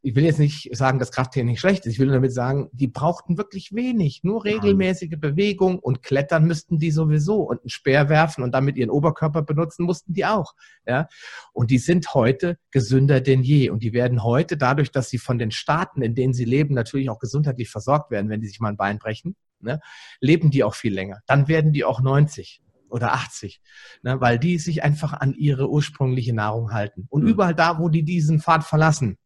ich 0.02 0.14
will 0.14 0.24
jetzt 0.24 0.38
nicht 0.38 0.74
sagen, 0.74 0.98
dass 0.98 1.12
Krafttraining 1.12 1.56
schlecht 1.56 1.84
ist. 1.84 1.92
Ich 1.92 1.98
will 1.98 2.06
nur 2.06 2.16
damit 2.16 2.32
sagen, 2.32 2.70
die 2.72 2.86
brauchten 2.86 3.36
wirklich 3.36 3.74
wenig. 3.74 4.20
Nur 4.22 4.44
regelmäßige 4.44 5.18
Bewegung 5.18 5.78
und 5.78 6.02
klettern 6.02 6.46
müssten 6.46 6.78
die 6.78 6.90
sowieso 6.90 7.42
und 7.42 7.60
einen 7.60 7.68
Speer 7.68 8.08
werfen 8.08 8.42
und 8.42 8.52
damit 8.52 8.76
ihren 8.76 8.88
Oberkörper 8.88 9.42
benutzen 9.42 9.84
mussten 9.84 10.14
die 10.14 10.24
auch. 10.24 10.54
Ja? 10.86 11.08
Und 11.52 11.70
die 11.70 11.78
sind 11.78 12.14
heute 12.14 12.58
gesünder 12.70 13.20
denn 13.20 13.42
je. 13.42 13.68
Und 13.68 13.82
die 13.82 13.92
werden 13.92 14.24
heute 14.24 14.56
dadurch, 14.56 14.90
dass 14.90 15.10
sie 15.10 15.18
von 15.18 15.38
den 15.38 15.50
Staaten, 15.50 16.00
in 16.00 16.14
denen 16.14 16.32
sie 16.32 16.46
leben, 16.46 16.74
natürlich 16.74 17.10
auch 17.10 17.18
gesundheitlich 17.18 17.68
versorgt 17.68 18.10
werden, 18.10 18.30
wenn 18.30 18.40
die 18.40 18.48
sich 18.48 18.60
mal 18.60 18.70
ein 18.70 18.78
Bein 18.78 18.98
brechen, 18.98 19.36
ne? 19.60 19.80
leben 20.20 20.50
die 20.50 20.64
auch 20.64 20.74
viel 20.74 20.94
länger. 20.94 21.20
Dann 21.26 21.46
werden 21.46 21.74
die 21.74 21.84
auch 21.84 22.00
90 22.00 22.62
oder 22.88 23.12
80, 23.12 23.60
ne? 24.02 24.18
weil 24.18 24.38
die 24.38 24.58
sich 24.58 24.82
einfach 24.82 25.12
an 25.12 25.34
ihre 25.34 25.68
ursprüngliche 25.68 26.32
Nahrung 26.32 26.72
halten. 26.72 27.06
Und 27.10 27.24
mhm. 27.24 27.28
überall 27.28 27.54
da, 27.54 27.78
wo 27.78 27.90
die 27.90 28.02
diesen 28.02 28.40
Pfad 28.40 28.64
verlassen, 28.64 29.18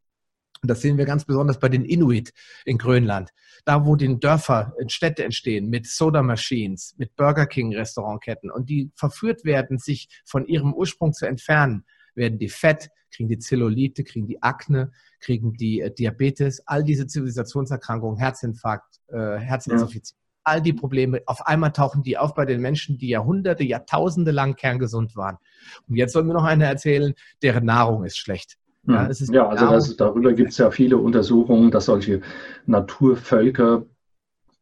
und 0.63 0.69
das 0.69 0.81
sehen 0.81 0.97
wir 0.97 1.05
ganz 1.05 1.25
besonders 1.25 1.59
bei 1.59 1.69
den 1.69 1.85
Inuit 1.85 2.33
in 2.65 2.79
Grönland. 2.79 3.31
Da, 3.65 3.85
wo 3.85 3.97
die 3.97 4.19
Dörfer, 4.19 4.75
Städte 4.87 5.25
entstehen 5.25 5.69
mit 5.69 5.87
Soda 5.87 6.23
Machines, 6.23 6.95
mit 6.99 7.17
Burger 7.17 7.47
King 7.47 7.75
Restaurantketten 7.75 8.51
und 8.51 8.71
die 8.71 8.91
verführt 8.95 9.45
werden, 9.45 9.79
sich 9.79 10.09
von 10.25 10.47
ihrem 10.47 10.73
Ursprung 10.73 11.13
zu 11.13 11.27
entfernen, 11.27 11.85
werden 12.15 12.39
die 12.39 12.49
fett, 12.49 12.91
kriegen 13.11 13.29
die 13.29 13.39
Zellulite, 13.39 14.05
kriegen 14.05 14.27
die 14.27 14.43
Akne, 14.43 14.93
kriegen 15.21 15.55
die 15.55 15.81
äh, 15.81 15.93
Diabetes, 15.93 16.63
all 16.67 16.85
diese 16.85 17.07
Zivilisationserkrankungen, 17.07 18.19
Herzinfarkt, 18.19 19.01
äh, 19.09 19.39
Herzinsuffizienz. 19.39 20.13
Ja. 20.13 20.19
All 20.45 20.61
die 20.61 20.73
Probleme, 20.73 21.23
auf 21.27 21.47
einmal 21.47 21.73
tauchen 21.73 22.03
die 22.03 22.19
auf 22.19 22.35
bei 22.35 22.45
den 22.45 22.61
Menschen, 22.61 22.99
die 22.99 23.09
Jahrhunderte, 23.09 23.63
Jahrtausende 23.63 24.33
lang 24.33 24.57
kerngesund 24.57 25.15
waren. 25.15 25.39
Und 25.87 25.95
jetzt 25.95 26.13
sollen 26.13 26.27
wir 26.27 26.35
noch 26.35 26.45
eine 26.45 26.67
erzählen, 26.67 27.15
deren 27.43 27.65
Nahrung 27.65 28.05
ist 28.05 28.19
schlecht. 28.19 28.59
Ja, 28.87 29.09
hm. 29.09 29.35
ja 29.35 29.49
also 29.49 29.67
das, 29.67 29.97
darüber 29.97 30.33
gibt 30.33 30.51
es 30.51 30.59
ja 30.59 30.71
viele 30.71 30.99
Untersuchungen, 30.99 31.71
dass 31.71 31.87
solche 31.87 32.21
Naturvölker 32.67 33.87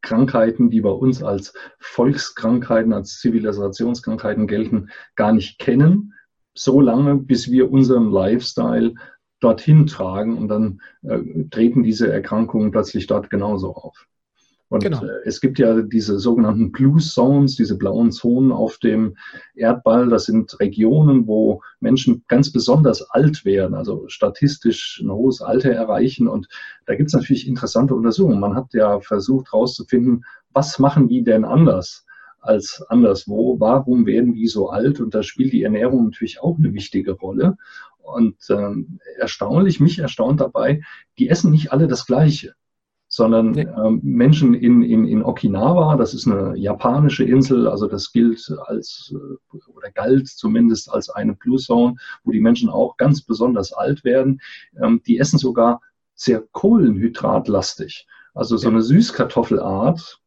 Krankheiten, 0.01 0.69
die 0.69 0.81
bei 0.81 0.89
uns 0.89 1.21
als 1.21 1.53
Volkskrankheiten, 1.79 2.91
als 2.91 3.19
Zivilisationskrankheiten 3.19 4.47
gelten, 4.47 4.89
gar 5.15 5.31
nicht 5.31 5.59
kennen, 5.59 6.13
so 6.53 6.81
lange, 6.81 7.15
bis 7.15 7.51
wir 7.51 7.71
unseren 7.71 8.11
Lifestyle 8.11 8.95
dorthin 9.39 9.87
tragen 9.87 10.37
und 10.37 10.47
dann 10.47 10.81
äh, 11.03 11.47
treten 11.49 11.83
diese 11.83 12.11
Erkrankungen 12.11 12.71
plötzlich 12.71 13.07
dort 13.07 13.29
genauso 13.29 13.75
auf. 13.75 14.07
Und 14.71 14.83
genau. 14.83 15.03
Äh, 15.03 15.19
es 15.25 15.41
gibt 15.41 15.59
ja 15.59 15.81
diese 15.81 16.17
sogenannten 16.17 16.71
Blue 16.71 16.97
Zones, 16.97 17.57
diese 17.57 17.77
blauen 17.77 18.13
Zonen 18.13 18.53
auf 18.53 18.77
dem 18.77 19.17
Erdball. 19.53 20.07
Das 20.07 20.23
sind 20.25 20.57
Regionen, 20.61 21.27
wo 21.27 21.61
Menschen 21.81 22.23
ganz 22.29 22.53
besonders 22.53 23.01
alt 23.01 23.43
werden, 23.43 23.75
also 23.75 24.05
statistisch 24.07 25.01
ein 25.03 25.11
hohes 25.11 25.41
Alter 25.41 25.71
erreichen. 25.71 26.29
Und 26.29 26.47
da 26.85 26.95
gibt 26.95 27.07
es 27.07 27.13
natürlich 27.13 27.49
interessante 27.49 27.93
Untersuchungen. 27.93 28.39
Man 28.39 28.55
hat 28.55 28.73
ja 28.73 29.01
versucht 29.01 29.51
herauszufinden, 29.51 30.23
was 30.53 30.79
machen 30.79 31.09
die 31.09 31.23
denn 31.23 31.45
anders? 31.45 32.05
als 32.43 32.83
anderswo. 32.89 33.59
Warum 33.59 34.07
werden 34.07 34.33
die 34.33 34.47
so 34.47 34.71
alt? 34.71 34.99
Und 34.99 35.13
da 35.13 35.21
spielt 35.21 35.53
die 35.53 35.61
Ernährung 35.61 36.05
natürlich 36.05 36.41
auch 36.41 36.57
eine 36.57 36.73
wichtige 36.73 37.11
Rolle. 37.11 37.55
Und 38.01 38.37
ähm, 38.49 38.99
erstaunlich, 39.19 39.79
mich 39.79 39.99
erstaunt 39.99 40.41
dabei, 40.41 40.81
die 41.19 41.29
essen 41.29 41.51
nicht 41.51 41.71
alle 41.71 41.85
das 41.85 42.07
Gleiche 42.07 42.55
sondern 43.13 43.53
ja. 43.55 43.85
ähm, 43.85 43.99
Menschen 44.03 44.53
in, 44.53 44.81
in, 44.81 45.05
in 45.05 45.21
Okinawa, 45.21 45.97
das 45.97 46.13
ist 46.13 46.27
eine 46.27 46.55
japanische 46.57 47.25
Insel, 47.25 47.67
also 47.67 47.87
das 47.87 48.13
gilt 48.13 48.49
als 48.67 49.13
äh, 49.13 49.57
oder 49.67 49.91
galt 49.91 50.29
zumindest 50.29 50.89
als 50.89 51.09
eine 51.09 51.35
Blue 51.35 51.59
Zone, 51.59 51.95
wo 52.23 52.31
die 52.31 52.39
Menschen 52.39 52.69
auch 52.69 52.95
ganz 52.95 53.21
besonders 53.21 53.73
alt 53.73 54.05
werden. 54.05 54.39
Ähm, 54.81 55.01
die 55.05 55.19
essen 55.19 55.37
sogar 55.37 55.81
sehr 56.15 56.41
kohlenhydratlastig. 56.53 58.07
Also 58.33 58.55
so 58.55 58.69
eine 58.69 58.81
Süßkartoffelart, 58.81 60.21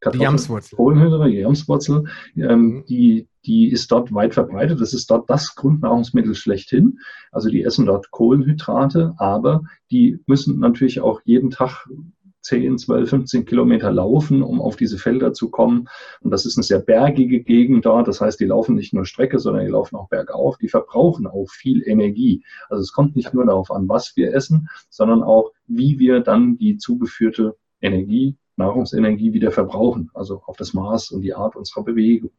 Kartoffel, 0.00 0.18
die 0.18 0.24
Jamswurzel. 0.24 0.76
Kohlenhydrate, 0.76 1.30
die 1.30 1.36
Jamswurzel, 1.36 2.04
ähm, 2.36 2.60
mhm. 2.60 2.84
die, 2.86 3.28
die 3.44 3.70
ist 3.70 3.92
dort 3.92 4.14
weit 4.14 4.32
verbreitet. 4.32 4.80
Das 4.80 4.94
ist 4.94 5.10
dort 5.10 5.28
das 5.28 5.54
Grundnahrungsmittel 5.54 6.34
schlechthin. 6.34 7.00
Also 7.30 7.50
die 7.50 7.62
essen 7.62 7.84
dort 7.84 8.10
Kohlenhydrate, 8.10 9.14
aber 9.18 9.62
die 9.90 10.20
müssen 10.26 10.58
natürlich 10.58 11.02
auch 11.02 11.20
jeden 11.24 11.50
Tag 11.50 11.86
10, 12.42 12.78
12, 12.78 13.10
15 13.10 13.44
Kilometer 13.44 13.90
laufen, 13.90 14.42
um 14.42 14.60
auf 14.60 14.76
diese 14.76 14.98
Felder 14.98 15.32
zu 15.32 15.50
kommen. 15.50 15.88
Und 16.20 16.30
das 16.30 16.46
ist 16.46 16.56
eine 16.56 16.64
sehr 16.64 16.78
bergige 16.78 17.42
Gegend 17.42 17.84
dort. 17.86 18.08
Das 18.08 18.20
heißt, 18.20 18.40
die 18.40 18.46
laufen 18.46 18.74
nicht 18.74 18.94
nur 18.94 19.04
Strecke, 19.04 19.38
sondern 19.38 19.64
die 19.64 19.70
laufen 19.70 19.96
auch 19.96 20.08
bergauf. 20.08 20.56
Die 20.58 20.68
verbrauchen 20.68 21.26
auch 21.26 21.48
viel 21.50 21.86
Energie. 21.86 22.44
Also 22.68 22.82
es 22.82 22.92
kommt 22.92 23.16
nicht 23.16 23.34
nur 23.34 23.44
darauf 23.44 23.70
an, 23.70 23.88
was 23.88 24.16
wir 24.16 24.34
essen, 24.34 24.68
sondern 24.88 25.22
auch, 25.22 25.52
wie 25.66 25.98
wir 25.98 26.20
dann 26.20 26.56
die 26.56 26.78
zugeführte 26.78 27.56
Energie, 27.80 28.36
Nahrungsenergie 28.56 29.32
wieder 29.32 29.52
verbrauchen. 29.52 30.10
Also 30.14 30.42
auf 30.46 30.56
das 30.56 30.74
Maß 30.74 31.10
und 31.10 31.22
die 31.22 31.34
Art 31.34 31.56
unserer 31.56 31.84
Bewegung. 31.84 32.30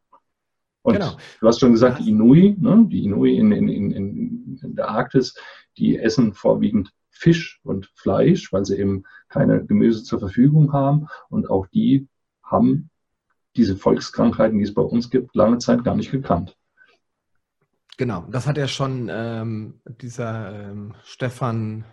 Und 0.84 0.94
genau. 0.96 1.12
du 1.40 1.48
hast 1.48 1.60
schon 1.60 1.74
gesagt, 1.74 2.00
die 2.00 2.10
Inui, 2.10 2.56
ne, 2.60 2.88
die 2.90 3.04
Inui 3.04 3.38
in, 3.38 3.52
in, 3.52 3.70
in, 3.70 4.60
in 4.64 4.76
der 4.76 4.90
Arktis, 4.90 5.36
die 5.78 6.00
essen 6.00 6.34
vorwiegend 6.34 6.92
Fisch 7.22 7.60
und 7.64 7.86
Fleisch, 7.94 8.52
weil 8.52 8.66
sie 8.66 8.80
eben 8.80 9.04
keine 9.30 9.64
Gemüse 9.64 10.04
zur 10.04 10.20
Verfügung 10.20 10.74
haben. 10.74 11.08
Und 11.30 11.52
auch 11.52 11.68
die 11.68 12.08
haben 12.44 12.90
diese 13.56 13.76
Volkskrankheiten, 13.76 14.58
die 14.58 14.64
es 14.64 14.74
bei 14.74 14.82
uns 14.82 15.12
gibt, 15.12 15.36
lange 15.36 15.60
Zeit 15.60 15.84
gar 15.84 15.96
nicht 15.96 16.12
gekannt. 16.12 16.58
Genau, 17.98 18.26
das 18.32 18.48
hat 18.48 18.58
ja 18.58 18.68
schon 18.68 19.08
ähm, 19.12 19.82
dieser 19.86 20.72
ähm, 20.72 20.96
Stefan 21.04 21.86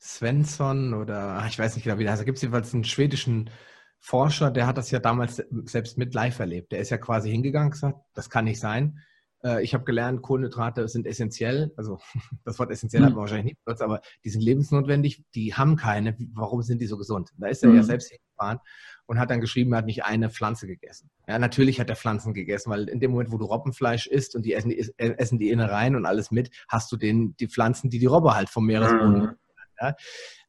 Svensson 0.00 0.94
oder 0.94 1.44
ich 1.48 1.58
weiß 1.58 1.74
nicht 1.74 1.84
genau, 1.84 1.98
wie 1.98 2.04
der 2.04 2.12
heißt. 2.12 2.22
Da 2.22 2.24
gibt 2.24 2.36
es 2.36 2.42
jedenfalls 2.42 2.72
einen 2.72 2.84
schwedischen 2.84 3.50
Forscher, 3.98 4.50
der 4.50 4.66
hat 4.66 4.78
das 4.78 4.90
ja 4.90 5.00
damals 5.00 5.42
selbst 5.64 5.98
mit 5.98 6.14
live 6.14 6.38
erlebt. 6.38 6.72
Der 6.72 6.78
ist 6.78 6.90
ja 6.90 6.96
quasi 6.96 7.30
hingegangen 7.30 7.66
und 7.66 7.72
gesagt, 7.72 7.98
das 8.14 8.30
kann 8.30 8.44
nicht 8.44 8.60
sein. 8.60 9.00
Äh, 9.44 9.62
ich 9.62 9.74
habe 9.74 9.84
gelernt, 9.84 10.22
Kohlenhydrate 10.22 10.88
sind 10.88 11.06
essentiell. 11.06 11.72
Also 11.76 11.98
das 12.44 12.58
Wort 12.58 12.70
essentiell 12.70 13.02
mhm. 13.02 13.06
hat 13.06 13.12
man 13.14 13.20
wahrscheinlich 13.20 13.46
nicht 13.46 13.64
benutzt, 13.64 13.82
aber 13.82 14.00
die 14.24 14.30
sind 14.30 14.42
lebensnotwendig. 14.42 15.24
Die 15.34 15.54
haben 15.54 15.76
keine. 15.76 16.16
Warum 16.34 16.62
sind 16.62 16.80
die 16.80 16.86
so 16.86 16.96
gesund? 16.96 17.30
Da 17.38 17.48
ist 17.48 17.62
er 17.62 17.70
mhm. 17.70 17.76
ja 17.76 17.82
selbst 17.82 18.10
hingefahren 18.10 18.58
und 19.06 19.18
hat 19.18 19.30
dann 19.30 19.40
geschrieben, 19.40 19.72
er 19.72 19.78
hat 19.78 19.86
nicht 19.86 20.04
eine 20.04 20.30
Pflanze 20.30 20.66
gegessen. 20.66 21.10
Ja, 21.28 21.38
natürlich 21.38 21.80
hat 21.80 21.88
er 21.88 21.96
Pflanzen 21.96 22.34
gegessen, 22.34 22.70
weil 22.70 22.88
in 22.88 23.00
dem 23.00 23.12
Moment, 23.12 23.32
wo 23.32 23.38
du 23.38 23.44
Robbenfleisch 23.44 24.06
isst 24.06 24.34
und 24.34 24.44
die 24.44 24.52
essen 24.52 24.70
die, 24.70 24.92
essen 24.98 25.38
die 25.38 25.50
Innereien 25.50 25.96
und 25.96 26.06
alles 26.06 26.30
mit, 26.30 26.50
hast 26.68 26.90
du 26.90 26.96
den, 26.96 27.36
die 27.36 27.48
Pflanzen, 27.48 27.90
die 27.90 27.98
die 27.98 28.06
Robbe 28.06 28.34
halt 28.34 28.48
vom 28.48 28.66
Meeresboden. 28.66 29.20
Mhm. 29.20 29.36
Ja. 29.80 29.94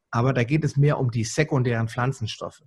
Aber 0.10 0.34
da 0.34 0.43
geht 0.43 0.63
es 0.63 0.78
mehr 0.78 1.00
um 1.00 1.12
die 1.12 1.23
sekundären 1.23 1.89
Pflanzenstoffe 1.89 2.63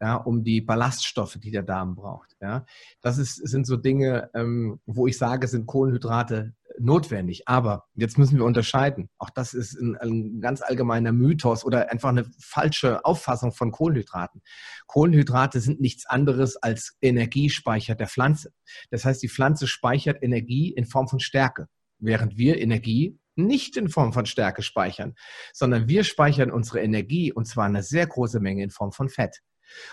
ja, 0.00 0.16
um 0.16 0.44
die 0.44 0.60
Ballaststoffe, 0.60 1.38
die 1.38 1.50
der 1.50 1.62
Darm 1.62 1.94
braucht. 1.94 2.36
Ja. 2.40 2.64
Das 3.02 3.18
ist, 3.18 3.36
sind 3.36 3.66
so 3.66 3.76
Dinge, 3.76 4.30
ähm, 4.34 4.80
wo 4.86 5.06
ich 5.06 5.18
sage, 5.18 5.46
sind 5.48 5.66
Kohlenhydrate 5.66 6.54
notwendig. 6.78 7.46
Aber 7.46 7.84
jetzt 7.94 8.18
müssen 8.18 8.38
wir 8.38 8.44
unterscheiden. 8.44 9.10
Auch 9.18 9.30
das 9.30 9.54
ist 9.54 9.78
ein, 9.80 9.96
ein, 9.96 10.40
ganz 10.40 10.62
allgemeiner 10.62 11.12
Mythos 11.12 11.64
oder 11.64 11.90
einfach 11.90 12.08
eine 12.08 12.24
falsche 12.38 13.04
Auffassung 13.04 13.52
von 13.52 13.70
Kohlenhydraten. 13.72 14.42
Kohlenhydrate 14.86 15.60
sind 15.60 15.80
nichts 15.80 16.06
anderes 16.06 16.56
als 16.56 16.96
Energiespeicher 17.00 17.94
der 17.94 18.08
Pflanze. 18.08 18.52
Das 18.90 19.04
heißt, 19.04 19.22
die 19.22 19.28
Pflanze 19.28 19.66
speichert 19.66 20.22
Energie 20.22 20.70
in 20.70 20.86
Form 20.86 21.08
von 21.08 21.20
Stärke, 21.20 21.68
während 21.98 22.36
wir 22.36 22.58
Energie 22.58 23.18
nicht 23.36 23.76
in 23.76 23.88
Form 23.88 24.12
von 24.12 24.26
Stärke 24.26 24.62
speichern, 24.62 25.14
sondern 25.52 25.88
wir 25.88 26.04
speichern 26.04 26.50
unsere 26.50 26.80
Energie 26.80 27.32
und 27.32 27.46
zwar 27.46 27.66
eine 27.66 27.82
sehr 27.82 28.06
große 28.06 28.40
Menge 28.40 28.62
in 28.62 28.70
Form 28.70 28.92
von 28.92 29.08
Fett. 29.08 29.40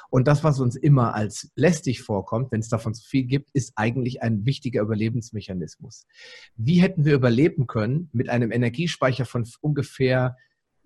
Und 0.09 0.27
das, 0.27 0.43
was 0.43 0.59
uns 0.59 0.75
immer 0.75 1.13
als 1.13 1.51
lästig 1.55 2.01
vorkommt, 2.01 2.51
wenn 2.51 2.59
es 2.59 2.69
davon 2.69 2.93
zu 2.93 3.07
viel 3.07 3.23
gibt, 3.23 3.49
ist 3.53 3.73
eigentlich 3.75 4.21
ein 4.21 4.45
wichtiger 4.45 4.81
Überlebensmechanismus. 4.81 6.05
Wie 6.55 6.81
hätten 6.81 7.05
wir 7.05 7.15
überleben 7.15 7.67
können 7.67 8.09
mit 8.13 8.29
einem 8.29 8.51
Energiespeicher 8.51 9.25
von 9.25 9.45
ungefähr 9.61 10.37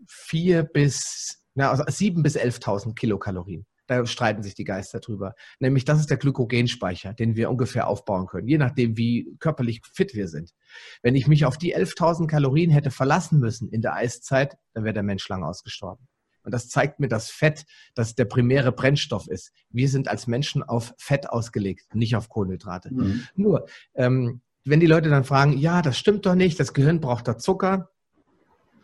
vier 0.07 0.63
bis, 0.63 1.45
na, 1.55 1.69
also 1.69 1.83
sieben 1.87 2.23
bis 2.23 2.37
11.000 2.37 2.95
Kilokalorien? 2.95 3.65
Da 3.87 4.05
streiten 4.05 4.41
sich 4.41 4.55
die 4.55 4.63
Geister 4.63 5.01
drüber. 5.01 5.35
Nämlich, 5.59 5.83
das 5.83 5.99
ist 5.99 6.09
der 6.09 6.15
Glykogenspeicher, 6.15 7.13
den 7.13 7.35
wir 7.35 7.49
ungefähr 7.49 7.87
aufbauen 7.87 8.25
können, 8.25 8.47
je 8.47 8.57
nachdem, 8.57 8.95
wie 8.95 9.35
körperlich 9.39 9.81
fit 9.85 10.13
wir 10.13 10.29
sind. 10.29 10.53
Wenn 11.01 11.15
ich 11.15 11.27
mich 11.27 11.43
auf 11.43 11.57
die 11.57 11.75
11.000 11.75 12.27
Kalorien 12.27 12.71
hätte 12.71 12.89
verlassen 12.89 13.39
müssen 13.39 13.67
in 13.69 13.81
der 13.81 13.95
Eiszeit, 13.95 14.57
dann 14.73 14.85
wäre 14.85 14.93
der 14.93 15.03
Mensch 15.03 15.27
lang 15.27 15.43
ausgestorben. 15.43 16.07
Und 16.43 16.53
das 16.53 16.69
zeigt 16.69 16.99
mir, 16.99 17.07
dass 17.07 17.29
Fett 17.29 17.65
das 17.95 18.15
der 18.15 18.25
primäre 18.25 18.71
Brennstoff 18.71 19.27
ist. 19.27 19.51
Wir 19.69 19.89
sind 19.89 20.07
als 20.07 20.27
Menschen 20.27 20.63
auf 20.63 20.93
Fett 20.97 21.29
ausgelegt, 21.29 21.93
nicht 21.95 22.15
auf 22.15 22.29
Kohlenhydrate. 22.29 22.93
Mhm. 22.93 23.23
Nur, 23.35 23.67
ähm, 23.95 24.41
wenn 24.63 24.79
die 24.79 24.87
Leute 24.87 25.09
dann 25.09 25.23
fragen, 25.23 25.57
ja, 25.57 25.81
das 25.81 25.97
stimmt 25.97 26.25
doch 26.25 26.35
nicht, 26.35 26.59
das 26.59 26.73
Gehirn 26.73 26.99
braucht 26.99 27.27
da 27.27 27.37
Zucker, 27.37 27.89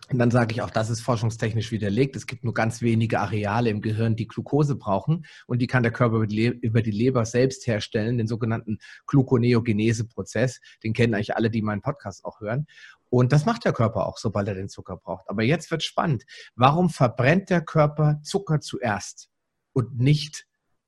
und 0.09 0.19
dann 0.19 0.31
sage 0.31 0.53
ich 0.53 0.61
auch, 0.61 0.69
das 0.69 0.89
ist 0.89 1.01
forschungstechnisch 1.01 1.71
widerlegt. 1.71 2.15
Es 2.15 2.27
gibt 2.27 2.45
nur 2.45 2.53
ganz 2.53 2.81
wenige 2.81 3.19
Areale 3.19 3.69
im 3.69 3.81
Gehirn, 3.81 4.15
die 4.15 4.27
Glucose 4.27 4.75
brauchen 4.75 5.25
und 5.47 5.59
die 5.59 5.67
kann 5.67 5.83
der 5.83 5.91
Körper 5.91 6.17
über 6.17 6.81
die, 6.81 6.91
Leber 6.91 7.25
selbst 7.25 7.67
herstellen, 7.67 8.17
den 8.17 8.27
sogenannten 8.27 8.77
Gluconeogenese-Prozess. 9.07 10.61
Den 10.83 10.93
kennen 10.93 11.13
eigentlich 11.13 11.35
alle, 11.35 11.49
die 11.49 11.61
meinen 11.61 11.81
Podcast 11.81 12.23
auch 12.23 12.39
hören. 12.39 12.67
Und 13.09 13.33
das 13.33 13.45
macht 13.45 13.65
der 13.65 13.73
Körper 13.73 14.05
auch, 14.05 14.17
sobald 14.17 14.47
er 14.47 14.55
den 14.55 14.69
Zucker 14.69 14.97
braucht. 14.97 15.29
Aber 15.29 15.43
jetzt 15.43 15.71
wird 15.71 15.83
spannend. 15.83 16.25
Warum 16.55 16.89
verbrennt 16.89 17.49
der 17.49 17.61
Körper 17.61 18.21
Zucker 18.23 18.61
zuerst 18.61 19.29
und 19.73 19.99
nicht 19.99 20.47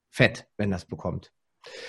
Fett, 0.09 0.47
wenn 0.57 0.71
das 0.71 0.85
bekommt? 0.85 1.33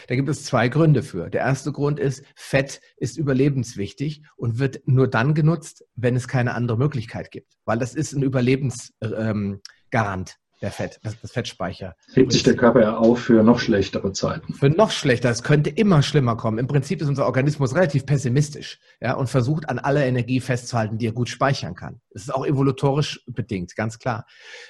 Da 0.09 0.15
gibt 0.15 0.29
es 0.29 0.45
zwei 0.45 0.69
Gründe 0.69 1.03
für. 1.03 1.31
Der 1.31 1.41
erste 1.41 1.73
Grund 1.73 1.99
ist, 1.99 2.25
Fett 2.35 2.81
ist 2.97 3.17
überlebenswichtig 3.17 4.23
und 4.37 4.59
wird 4.59 4.83
nur 4.87 5.09
dann 5.09 5.35
genutzt, 5.35 5.85
wenn 5.95 6.17
es 6.17 6.29
keine 6.29 6.55
andere 6.55 6.79
Möglichkeit 6.79 7.31
gibt, 7.31 7.55
weil 7.65 7.79
das 7.79 7.95
ist 7.95 8.13
ein 8.13 8.23
Überlebensgarant. 8.23 9.61
Ähm, 9.93 10.41
der 10.63 10.71
Fett, 10.71 11.01
das, 11.03 11.19
das 11.21 11.33
Fettspeicher. 11.33 11.95
Hebt 12.13 12.33
sich 12.33 12.43
der 12.43 12.55
Körper 12.55 12.83
ja 12.83 12.97
auf 12.97 13.21
für 13.21 13.43
noch 13.43 13.59
schlechtere 13.59 14.13
Zeiten. 14.13 14.53
Für 14.53 14.69
noch 14.69 14.91
schlechter. 14.91 15.31
Es 15.31 15.43
könnte 15.43 15.71
immer 15.71 16.03
schlimmer 16.03 16.37
kommen. 16.37 16.59
Im 16.59 16.67
Prinzip 16.67 17.01
ist 17.01 17.09
unser 17.09 17.25
Organismus 17.25 17.75
relativ 17.75 18.05
pessimistisch 18.05 18.79
ja, 19.01 19.15
und 19.15 19.29
versucht 19.29 19.71
an 19.71 19.79
aller 19.79 20.05
Energie 20.05 20.41
festzuhalten, 20.41 20.99
die 20.99 21.07
er 21.07 21.13
gut 21.13 21.31
speichern 21.31 21.75
kann. 21.75 22.03
Es 22.11 22.23
ist 22.23 22.35
auch 22.35 22.45
evolutorisch 22.45 23.25
bedingt, 23.27 23.75
ganz 23.75 23.99
klar. 23.99 24.27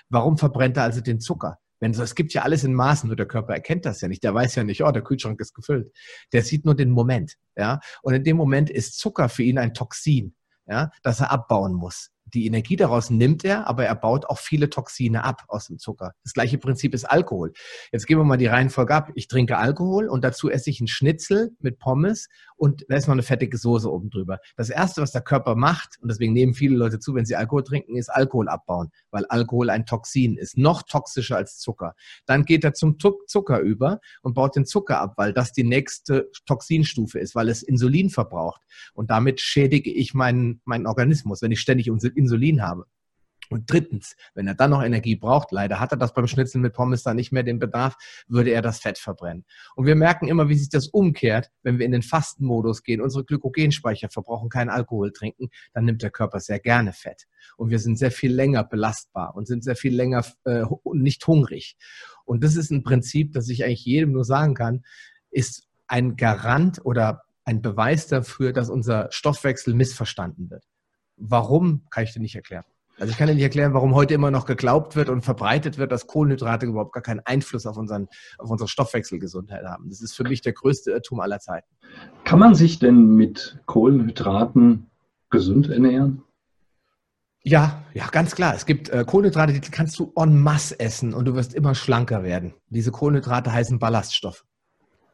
Warum 0.09 0.39
verbrennt 0.39 0.77
er 0.77 0.85
also 0.85 1.01
den 1.01 1.19
Zucker? 1.19 1.59
Wenn 1.81 1.95
so, 1.95 2.03
es 2.03 2.15
gibt 2.15 2.33
ja 2.35 2.43
alles 2.43 2.63
in 2.63 2.75
Maßen, 2.75 3.09
nur 3.09 3.17
der 3.17 3.27
Körper 3.27 3.55
erkennt 3.55 3.87
das 3.87 4.01
ja 4.01 4.09
nicht. 4.09 4.23
Der 4.23 4.35
weiß 4.35 4.55
ja 4.55 4.65
nicht, 4.65 4.85
oh, 4.85 4.91
der 4.93 5.03
Kühlschrank 5.03 5.41
ist 5.41 5.55
gefüllt. 5.55 5.93
Der 6.33 6.43
sieht 6.43 6.65
nur 6.65 6.77
den 6.77 6.91
Moment, 6.91 7.35
ja. 7.57 7.81
Und 8.03 8.15
in 8.15 8.25
dem 8.25 8.37
Moment 8.37 8.71
ist 8.71 8.99
Zucker 8.99 9.29
für 9.29 9.43
ihn 9.43 9.59
ein 9.59 9.75
Toxin. 9.75 10.35
ja, 10.67 10.91
das 11.03 11.21
er 11.21 11.33
abbauen 11.33 11.75
muss 11.75 12.11
die 12.35 12.47
Energie 12.47 12.77
daraus 12.77 13.11
nimmt 13.11 13.45
er, 13.45 13.67
aber 13.67 13.85
er 13.85 13.95
baut 13.95 14.27
auch 14.27 14.39
viele 14.39 14.71
Toxine 14.71 15.25
ab 15.25 15.45
aus 15.49 15.67
dem 15.67 15.79
Zucker. 15.79 16.13
Das 16.25 16.33
gleiche 16.33 16.59
Prinzip 16.59 16.95
ist 16.95 17.05
Alkohol. 17.05 17.53
Jetzt 17.93 18.07
gehen 18.07 18.19
wir 18.19 18.25
mal 18.25 18.37
die 18.37 18.47
Reihenfolge 18.47 18.95
ab. 18.95 19.11
Ich 19.15 19.29
trinke 19.29 19.59
Alkohol 19.59 20.09
und 20.09 20.25
dazu 20.25 20.51
esse 20.51 20.71
ich 20.71 20.81
einen 20.81 20.89
Schnitzel 20.89 21.57
mit 21.61 21.79
Pommes 21.79 22.29
und 22.57 22.85
da 22.89 22.97
ist 22.97 23.07
noch 23.07 23.13
eine 23.13 23.23
fettige 23.23 23.57
Soße 23.57 23.91
oben 23.91 24.11
drüber. 24.11 24.39
Das 24.57 24.69
erste, 24.69 25.01
was 25.01 25.13
der 25.13 25.23
Körper 25.23 25.55
macht, 25.55 25.97
und 26.03 26.11
deswegen 26.11 26.33
nehmen 26.33 26.55
viele 26.55 26.77
Leute 26.77 26.99
zu, 26.99 27.15
wenn 27.15 27.25
sie 27.25 27.37
Alkohol 27.37 27.65
trinken, 27.65 27.97
ist 27.97 28.11
Alkohol 28.11 28.49
abbauen, 28.49 28.91
weil 29.11 29.25
Alkohol 29.27 29.71
ein 29.71 29.87
Toxin 29.87 30.37
ist, 30.37 30.59
noch 30.59 30.83
toxischer 30.83 31.37
als 31.37 31.59
Zucker. 31.59 31.95
Dann 32.27 32.45
geht 32.45 32.65
er 32.65 32.75
zum 32.75 32.99
Zucker 32.99 33.61
über 33.61 34.01
und 34.23 34.35
baut 34.35 34.57
den 34.57 34.67
Zucker 34.67 35.01
ab, 35.01 35.15
weil 35.17 35.33
das 35.33 35.53
die 35.53 35.65
nächste 35.65 36.31
Toxinstufe 36.47 37.19
ist, 37.19 37.35
weil 37.35 37.49
es 37.49 37.63
Insulin 37.63 38.11
verbraucht. 38.11 38.61
Und 38.93 39.11
damit 39.11 39.41
schädige 39.41 39.91
ich 39.91 40.15
meinen, 40.15 40.61
meinen 40.65 40.87
Organismus, 40.87 41.43
wenn 41.43 41.53
ich 41.53 41.61
ständig 41.61 41.89
Insulin 41.89 42.20
habe. 42.63 42.87
Und 43.51 43.69
drittens, 43.69 44.15
wenn 44.35 44.47
er 44.47 44.55
dann 44.55 44.71
noch 44.71 44.83
Energie 44.83 45.17
braucht, 45.17 45.51
leider 45.51 45.81
hat 45.81 45.91
er 45.91 45.99
das 45.99 46.15
beim 46.15 46.29
Schnitzeln 46.29 46.63
mit 46.63 46.73
Pommes 46.73 47.03
dann 47.03 47.17
nicht 47.17 47.33
mehr 47.33 47.43
den 47.43 47.59
Bedarf, 47.59 47.97
würde 48.29 48.51
er 48.51 48.63
das 48.63 48.79
Fett 48.79 48.97
verbrennen. 48.97 49.45
Und 49.75 49.87
wir 49.87 49.97
merken 49.97 50.29
immer, 50.29 50.49
wie 50.49 50.55
sich 50.55 50.69
das 50.69 50.87
umkehrt, 50.87 51.51
wenn 51.63 51.81
wir 51.81 51.85
in 51.85 51.91
den 51.91 52.03
Fastenmodus 52.03 52.85
gehen, 52.85 53.01
unsere 53.01 53.25
Glykogenspeicher 53.25 54.09
verbrauchen 54.09 54.51
keinen 54.51 54.71
Alkohol 54.71 55.11
trinken, 55.11 55.49
dann 55.73 55.85
nimmt 55.85 56.01
der 56.03 56.11
Körper 56.11 56.39
sehr 56.39 56.61
gerne 56.61 56.93
Fett. 56.93 57.27
Und 57.57 57.71
wir 57.71 57.81
sind 57.81 57.99
sehr 57.99 58.13
viel 58.13 58.33
länger 58.33 58.63
belastbar 58.63 59.35
und 59.35 59.49
sind 59.49 59.65
sehr 59.65 59.77
viel 59.77 59.97
länger 59.97 60.25
äh, 60.45 60.65
nicht 60.93 61.27
hungrig. 61.27 61.77
Und 62.25 62.45
das 62.45 62.55
ist 62.55 62.71
ein 62.71 62.85
Prinzip, 62.85 63.33
das 63.33 63.49
ich 63.49 63.65
eigentlich 63.65 63.85
jedem 63.85 64.13
nur 64.13 64.25
sagen 64.25 64.55
kann, 64.55 64.85
ist 65.33 65.67
ein 65.89 66.17
Garant 66.17 66.81
oder 66.85 67.23
ein 67.45 67.63
Beweis 67.63 68.07
dafür, 68.07 68.53
dass 68.53 68.71
unser 68.71 69.09
Stoffwechsel 69.11 69.75
missverstanden 69.75 70.51
wird. 70.51 70.70
Warum, 71.21 71.83
kann 71.91 72.05
ich 72.05 72.13
dir 72.13 72.21
nicht 72.21 72.35
erklären. 72.35 72.65
Also 72.99 73.13
ich 73.13 73.17
kann 73.17 73.29
dir 73.29 73.35
nicht 73.35 73.43
erklären, 73.43 73.73
warum 73.73 73.95
heute 73.95 74.13
immer 74.13 74.31
noch 74.31 74.45
geglaubt 74.45 74.95
wird 74.95 75.09
und 75.09 75.23
verbreitet 75.23 75.79
wird, 75.79 75.91
dass 75.91 76.07
Kohlenhydrate 76.07 76.67
überhaupt 76.67 76.93
gar 76.93 77.03
keinen 77.03 77.21
Einfluss 77.21 77.65
auf, 77.65 77.79
unseren, 77.79 78.09
auf 78.37 78.51
unsere 78.51 78.69
Stoffwechselgesundheit 78.69 79.65
haben. 79.65 79.89
Das 79.89 80.03
ist 80.03 80.15
für 80.15 80.25
mich 80.25 80.43
der 80.43 80.53
größte 80.53 80.91
Irrtum 80.91 81.21
aller 81.21 81.41
Zeiten. 81.41 81.67
Kann 82.25 82.39
man 82.39 82.55
sich 82.55 82.79
denn 82.79 83.15
mit 83.15 83.59
Kohlenhydraten 83.65 84.91
gesund 85.31 85.71
ernähren? 85.71 86.23
Ja, 87.43 87.85
ja, 87.95 88.07
ganz 88.09 88.35
klar. 88.35 88.55
Es 88.55 88.67
gibt 88.67 88.91
äh, 88.91 89.05
Kohlenhydrate, 89.07 89.55
die 89.55 89.61
kannst 89.71 89.99
du 89.99 90.13
en 90.15 90.39
masse 90.39 90.79
essen 90.79 91.15
und 91.15 91.25
du 91.25 91.35
wirst 91.35 91.55
immer 91.55 91.75
schlanker 91.75 92.23
werden. 92.23 92.53
Diese 92.69 92.91
Kohlenhydrate 92.91 93.51
heißen 93.51 93.79
Ballaststoffe. 93.79 94.45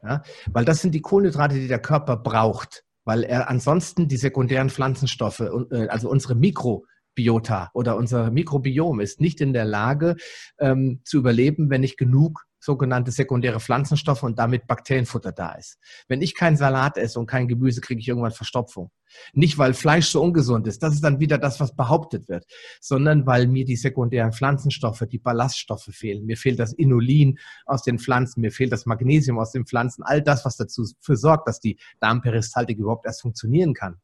Ja? 0.03 0.23
Weil 0.51 0.65
das 0.65 0.83
sind 0.83 0.93
die 0.93 1.03
Kohlenhydrate, 1.03 1.55
die 1.55 1.69
der 1.69 1.79
Körper 1.79 2.17
braucht 2.17 2.86
weil 3.07 3.23
er 3.23 3.49
ansonsten 3.49 4.09
die 4.09 4.19
sekundären 4.19 4.69
Pflanzenstoffe, 4.69 5.41
äh, 5.41 5.89
also 5.89 6.11
unsere 6.11 6.35
Mikrobiota 6.35 7.71
oder 7.73 7.97
unser 7.97 8.31
Mikrobiom 8.31 9.01
ist 9.01 9.21
nicht 9.21 9.41
in 9.41 9.55
der 9.55 9.65
Lage 9.65 10.17
ähm, 10.59 11.01
zu 11.05 11.17
überleben, 11.17 11.71
wenn 11.71 11.81
nicht 11.81 11.97
genug 11.97 12.45
sogenannte 12.67 13.13
sekundäre 13.13 13.61
Pflanzenstoffe 13.61 14.25
und 14.25 14.39
damit 14.39 14.67
Bakterienfutter 14.67 15.31
da 15.31 15.53
ist. 15.53 15.79
Wenn 16.09 16.21
ich 16.21 16.35
keinen 16.35 16.57
Salat 16.57 16.99
esse 16.99 17.19
und 17.19 17.27
kein 17.27 17.47
Gemüse, 17.47 17.81
kriege 17.81 18.01
ich 18.01 18.09
irgendwann 18.09 18.33
Verstopfung. 18.33 18.91
Nicht, 19.33 19.57
weil 19.57 19.73
Fleisch 19.73 20.09
so 20.09 20.21
ungesund 20.21 20.67
ist, 20.67 20.83
das 20.83 20.95
ist 20.95 21.05
dann 21.05 21.21
wieder 21.21 21.39
das, 21.39 21.61
was 21.61 21.77
behauptet 21.77 22.29
wird, 22.29 22.45
sondern 22.81 23.25
weil 23.25 23.47
mir 23.47 23.65
die 23.65 23.77
sekundären 23.77 24.33
Pflanzenstoffe, 24.33 25.05
die 25.09 25.19
Ballaststoffe 25.19 25.89
fehlen. 25.93 26.27
Mir 26.27 26.37
fehlt 26.37 26.59
das 26.59 26.73
Inulin 26.73 27.39
aus 27.67 27.83
den 27.83 28.01
Pflanzen, 28.01 28.41
mir 28.41 28.51
fehlt 28.51 28.73
das 28.73 28.85
Magnesium 28.85 29.39
aus 29.39 29.53
den 29.53 29.65
Pflanzen, 29.65 30.03
all 30.03 30.21
das, 30.21 30.45
was 30.45 30.57
dazu 30.57 30.85
für 31.01 31.17
sorgt, 31.17 31.47
dass 31.49 31.61
die 31.61 31.79
Darmperistaltik 32.01 32.79
überhaupt 32.79 33.07
erst 33.07 33.23
funktionieren 33.23 33.75
kann. 33.75 34.01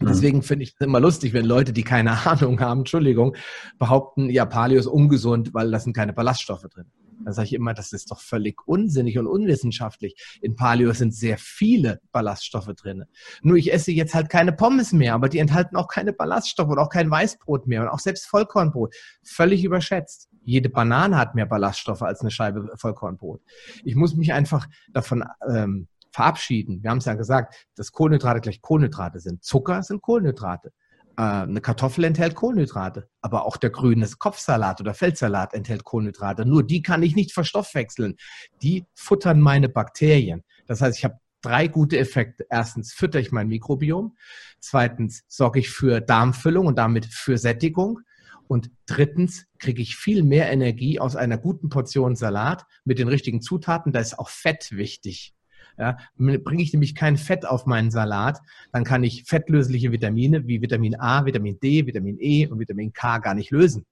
Mhm. 0.00 0.06
Deswegen 0.06 0.42
finde 0.42 0.62
ich 0.62 0.74
es 0.78 0.86
immer 0.86 1.00
lustig, 1.00 1.32
wenn 1.32 1.44
Leute, 1.44 1.72
die 1.72 1.82
keine 1.82 2.12
Ahnung 2.26 2.60
haben, 2.60 2.80
Entschuldigung, 2.80 3.36
behaupten, 3.78 4.30
ja, 4.30 4.46
Paleo 4.46 4.78
ist 4.78 4.86
ungesund, 4.86 5.52
weil 5.54 5.72
da 5.72 5.80
sind 5.80 5.94
keine 5.96 6.12
Ballaststoffe 6.12 6.68
drin. 6.72 6.86
Da 7.24 7.32
sage 7.32 7.46
ich 7.46 7.54
immer, 7.54 7.74
das 7.74 7.92
ist 7.92 8.10
doch 8.10 8.20
völlig 8.20 8.66
unsinnig 8.66 9.18
und 9.18 9.26
unwissenschaftlich. 9.26 10.38
In 10.40 10.56
Paleo 10.56 10.92
sind 10.92 11.14
sehr 11.14 11.38
viele 11.38 12.00
Ballaststoffe 12.12 12.72
drin. 12.74 13.04
Nur 13.42 13.56
ich 13.56 13.72
esse 13.72 13.92
jetzt 13.92 14.14
halt 14.14 14.28
keine 14.28 14.52
Pommes 14.52 14.92
mehr, 14.92 15.14
aber 15.14 15.28
die 15.28 15.38
enthalten 15.38 15.76
auch 15.76 15.88
keine 15.88 16.12
Ballaststoffe 16.12 16.68
und 16.68 16.78
auch 16.78 16.90
kein 16.90 17.10
Weißbrot 17.10 17.66
mehr 17.66 17.82
und 17.82 17.88
auch 17.88 18.00
selbst 18.00 18.26
Vollkornbrot. 18.26 18.94
Völlig 19.22 19.64
überschätzt. 19.64 20.28
Jede 20.42 20.68
Banane 20.68 21.18
hat 21.18 21.34
mehr 21.34 21.46
Ballaststoffe 21.46 22.02
als 22.02 22.20
eine 22.20 22.30
Scheibe 22.30 22.70
Vollkornbrot. 22.76 23.42
Ich 23.84 23.96
muss 23.96 24.14
mich 24.14 24.32
einfach 24.32 24.66
davon 24.92 25.24
ähm, 25.48 25.88
verabschieden. 26.12 26.82
Wir 26.82 26.90
haben 26.90 26.98
es 26.98 27.04
ja 27.04 27.14
gesagt, 27.14 27.66
dass 27.74 27.92
Kohlenhydrate 27.92 28.40
gleich 28.40 28.62
Kohlenhydrate 28.62 29.20
sind. 29.20 29.44
Zucker 29.44 29.82
sind 29.82 30.02
Kohlenhydrate. 30.02 30.72
Äh, 31.16 31.22
eine 31.22 31.60
Kartoffel 31.60 32.04
enthält 32.04 32.34
Kohlenhydrate, 32.34 33.08
aber 33.20 33.46
auch 33.46 33.56
der 33.56 33.70
grüne 33.70 34.06
Kopfsalat 34.18 34.80
oder 34.80 34.94
Feldsalat 34.94 35.54
enthält 35.54 35.84
Kohlenhydrate. 35.84 36.44
Nur 36.46 36.62
die 36.62 36.82
kann 36.82 37.02
ich 37.02 37.16
nicht 37.16 37.32
verstoffwechseln. 37.32 38.16
Die 38.62 38.84
futtern 38.94 39.40
meine 39.40 39.68
Bakterien. 39.68 40.44
Das 40.66 40.80
heißt, 40.80 40.98
ich 40.98 41.04
habe 41.04 41.18
drei 41.42 41.68
gute 41.68 41.98
Effekte. 41.98 42.46
Erstens 42.50 42.92
fütter 42.92 43.20
ich 43.20 43.32
mein 43.32 43.48
Mikrobiom. 43.48 44.16
Zweitens 44.60 45.24
sorge 45.28 45.60
ich 45.60 45.70
für 45.70 46.00
Darmfüllung 46.00 46.66
und 46.66 46.76
damit 46.76 47.06
für 47.06 47.38
Sättigung. 47.38 48.00
Und 48.48 48.70
drittens 48.86 49.46
kriege 49.58 49.82
ich 49.82 49.96
viel 49.96 50.22
mehr 50.22 50.50
Energie 50.50 51.00
aus 51.00 51.16
einer 51.16 51.38
guten 51.38 51.68
Portion 51.68 52.14
Salat 52.14 52.64
mit 52.84 52.98
den 52.98 53.08
richtigen 53.08 53.40
Zutaten. 53.40 53.92
Da 53.92 54.00
ist 54.00 54.18
auch 54.18 54.28
Fett 54.28 54.70
wichtig. 54.72 55.35
Ja, 55.78 55.98
bringe 56.16 56.62
ich 56.62 56.72
nämlich 56.72 56.94
kein 56.94 57.16
Fett 57.16 57.46
auf 57.46 57.66
meinen 57.66 57.90
Salat, 57.90 58.40
dann 58.72 58.84
kann 58.84 59.04
ich 59.04 59.24
fettlösliche 59.24 59.92
Vitamine 59.92 60.46
wie 60.46 60.62
Vitamin 60.62 60.98
A, 60.98 61.26
Vitamin 61.26 61.58
D, 61.60 61.86
Vitamin 61.86 62.16
E 62.18 62.46
und 62.46 62.58
Vitamin 62.58 62.92
K 62.92 63.18
gar 63.18 63.34
nicht 63.34 63.50
lösen. 63.50 63.84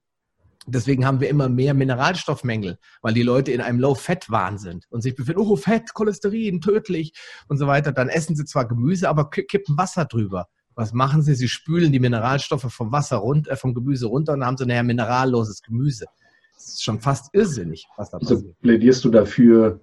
Deswegen 0.66 1.04
haben 1.04 1.20
wir 1.20 1.28
immer 1.28 1.50
mehr 1.50 1.74
Mineralstoffmängel, 1.74 2.78
weil 3.02 3.12
die 3.12 3.22
Leute 3.22 3.52
in 3.52 3.60
einem 3.60 3.78
Low-Fat-Wahn 3.80 4.56
sind 4.56 4.86
und 4.88 5.02
sich 5.02 5.14
befinden, 5.14 5.42
oh, 5.42 5.56
Fett, 5.56 5.92
Cholesterin, 5.92 6.62
tödlich 6.62 7.12
und 7.48 7.58
so 7.58 7.66
weiter. 7.66 7.92
Dann 7.92 8.08
essen 8.08 8.34
sie 8.34 8.46
zwar 8.46 8.66
Gemüse, 8.66 9.08
aber 9.08 9.28
kippen 9.28 9.76
Wasser 9.76 10.06
drüber. 10.06 10.48
Was 10.74 10.92
machen 10.92 11.22
sie? 11.22 11.34
Sie 11.34 11.48
spülen 11.48 11.92
die 11.92 12.00
Mineralstoffe 12.00 12.72
vom 12.72 12.92
Wasser 12.92 13.18
runter, 13.18 13.52
äh, 13.52 13.56
vom 13.56 13.74
Gemüse 13.74 14.06
runter 14.06 14.32
und 14.32 14.40
dann 14.40 14.48
haben 14.48 14.56
sie 14.56 14.66
nachher 14.66 14.82
mineralloses 14.82 15.62
Gemüse. 15.62 16.06
Das 16.54 16.66
ist 16.66 16.82
schon 16.82 17.00
fast 17.00 17.32
irrsinnig, 17.34 17.86
was 17.96 18.10
da 18.10 18.18
passiert. 18.18 18.40
Also 18.40 18.54
plädierst 18.62 19.04
du 19.04 19.10
dafür, 19.10 19.80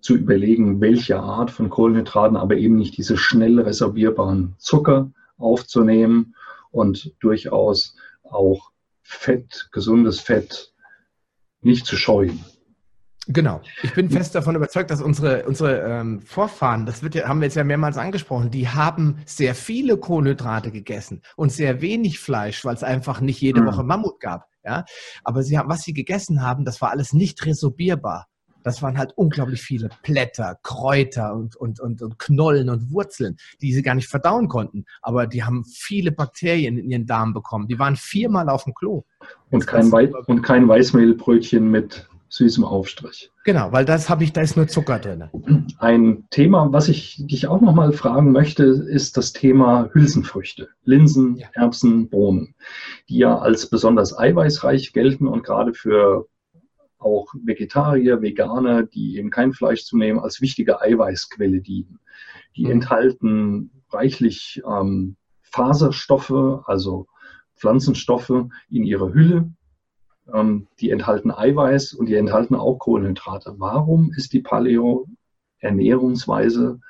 zu 0.00 0.16
überlegen, 0.16 0.80
welche 0.80 1.18
Art 1.18 1.50
von 1.50 1.70
Kohlenhydraten, 1.70 2.36
aber 2.36 2.56
eben 2.56 2.76
nicht 2.76 2.96
diese 2.96 3.16
schnell 3.16 3.60
resorbierbaren 3.60 4.54
Zucker 4.58 5.10
aufzunehmen 5.38 6.34
und 6.70 7.14
durchaus 7.20 7.96
auch 8.22 8.70
Fett, 9.02 9.68
gesundes 9.72 10.20
Fett 10.20 10.72
nicht 11.60 11.86
zu 11.86 11.96
scheuen. 11.96 12.44
Genau. 13.28 13.60
Ich 13.84 13.94
bin 13.94 14.10
fest 14.10 14.34
davon 14.34 14.56
überzeugt, 14.56 14.90
dass 14.90 15.00
unsere, 15.00 15.44
unsere 15.44 15.80
ähm, 15.82 16.22
Vorfahren, 16.22 16.86
das 16.86 17.04
wird 17.04 17.14
ja, 17.14 17.28
haben 17.28 17.40
wir 17.40 17.46
jetzt 17.46 17.54
ja 17.54 17.62
mehrmals 17.62 17.96
angesprochen, 17.96 18.50
die 18.50 18.68
haben 18.68 19.18
sehr 19.26 19.54
viele 19.54 19.96
Kohlenhydrate 19.96 20.72
gegessen 20.72 21.22
und 21.36 21.52
sehr 21.52 21.80
wenig 21.80 22.18
Fleisch, 22.18 22.64
weil 22.64 22.74
es 22.74 22.82
einfach 22.82 23.20
nicht 23.20 23.40
jede 23.40 23.60
mhm. 23.60 23.66
Woche 23.66 23.84
Mammut 23.84 24.18
gab. 24.18 24.48
Ja? 24.64 24.84
Aber 25.22 25.44
sie 25.44 25.56
haben, 25.56 25.68
was 25.68 25.82
sie 25.82 25.92
gegessen 25.92 26.42
haben, 26.42 26.64
das 26.64 26.80
war 26.80 26.90
alles 26.90 27.12
nicht 27.12 27.46
resorbierbar 27.46 28.26
das 28.62 28.82
waren 28.82 28.98
halt 28.98 29.12
unglaublich 29.16 29.62
viele 29.62 29.90
Blätter, 30.02 30.58
Kräuter 30.62 31.34
und, 31.34 31.56
und, 31.56 31.80
und, 31.80 32.02
und 32.02 32.18
Knollen 32.18 32.68
und 32.68 32.90
Wurzeln, 32.90 33.36
die 33.60 33.72
sie 33.72 33.82
gar 33.82 33.94
nicht 33.94 34.08
verdauen 34.08 34.48
konnten. 34.48 34.84
Aber 35.00 35.26
die 35.26 35.44
haben 35.44 35.64
viele 35.64 36.12
Bakterien 36.12 36.78
in 36.78 36.90
ihren 36.90 37.06
Darm 37.06 37.34
bekommen. 37.34 37.68
Die 37.68 37.78
waren 37.78 37.96
viermal 37.96 38.48
auf 38.48 38.64
dem 38.64 38.74
Klo. 38.74 39.04
Und 39.50 39.66
kein, 39.66 39.92
Wei 39.92 40.10
und 40.26 40.42
kein 40.42 40.68
Weißmehlbrötchen 40.68 41.70
mit 41.70 42.08
süßem 42.32 42.64
Aufstrich. 42.64 43.30
Genau, 43.44 43.72
weil 43.72 43.84
das 43.84 44.08
habe 44.08 44.24
ich, 44.24 44.32
da 44.32 44.40
ist 44.40 44.56
nur 44.56 44.66
Zucker 44.66 44.98
drin. 44.98 45.24
Ein 45.78 46.24
Thema, 46.30 46.72
was 46.72 46.88
ich 46.88 47.22
dich 47.26 47.46
auch 47.46 47.60
noch 47.60 47.74
mal 47.74 47.92
fragen 47.92 48.32
möchte, 48.32 48.64
ist 48.64 49.18
das 49.18 49.34
Thema 49.34 49.90
Hülsenfrüchte, 49.92 50.68
Linsen, 50.84 51.36
ja. 51.36 51.48
Erbsen, 51.52 52.08
Bohnen, 52.08 52.54
die 53.10 53.18
ja 53.18 53.38
als 53.38 53.68
besonders 53.68 54.18
eiweißreich 54.18 54.94
gelten 54.94 55.26
und 55.26 55.44
gerade 55.44 55.74
für 55.74 56.26
auch 57.02 57.34
Vegetarier, 57.44 58.22
Veganer, 58.22 58.84
die 58.84 59.16
eben 59.16 59.30
kein 59.30 59.52
Fleisch 59.52 59.84
zu 59.84 59.96
nehmen, 59.96 60.20
als 60.20 60.40
wichtige 60.40 60.80
Eiweißquelle 60.80 61.60
dienen. 61.60 61.98
Die 62.56 62.64
mhm. 62.64 62.72
enthalten 62.72 63.70
reichlich 63.90 64.62
ähm, 64.66 65.16
Faserstoffe, 65.42 66.62
also 66.66 67.06
Pflanzenstoffe 67.56 68.46
in 68.70 68.84
ihrer 68.84 69.12
Hülle. 69.12 69.52
Ähm, 70.32 70.68
die 70.80 70.90
enthalten 70.90 71.30
Eiweiß 71.30 71.92
und 71.94 72.06
die 72.06 72.14
enthalten 72.14 72.54
auch 72.54 72.78
Kohlenhydrate. 72.78 73.56
Warum 73.58 74.12
ist 74.12 74.32
die 74.32 74.40
Paleo-Ernährungsweise 74.40 76.80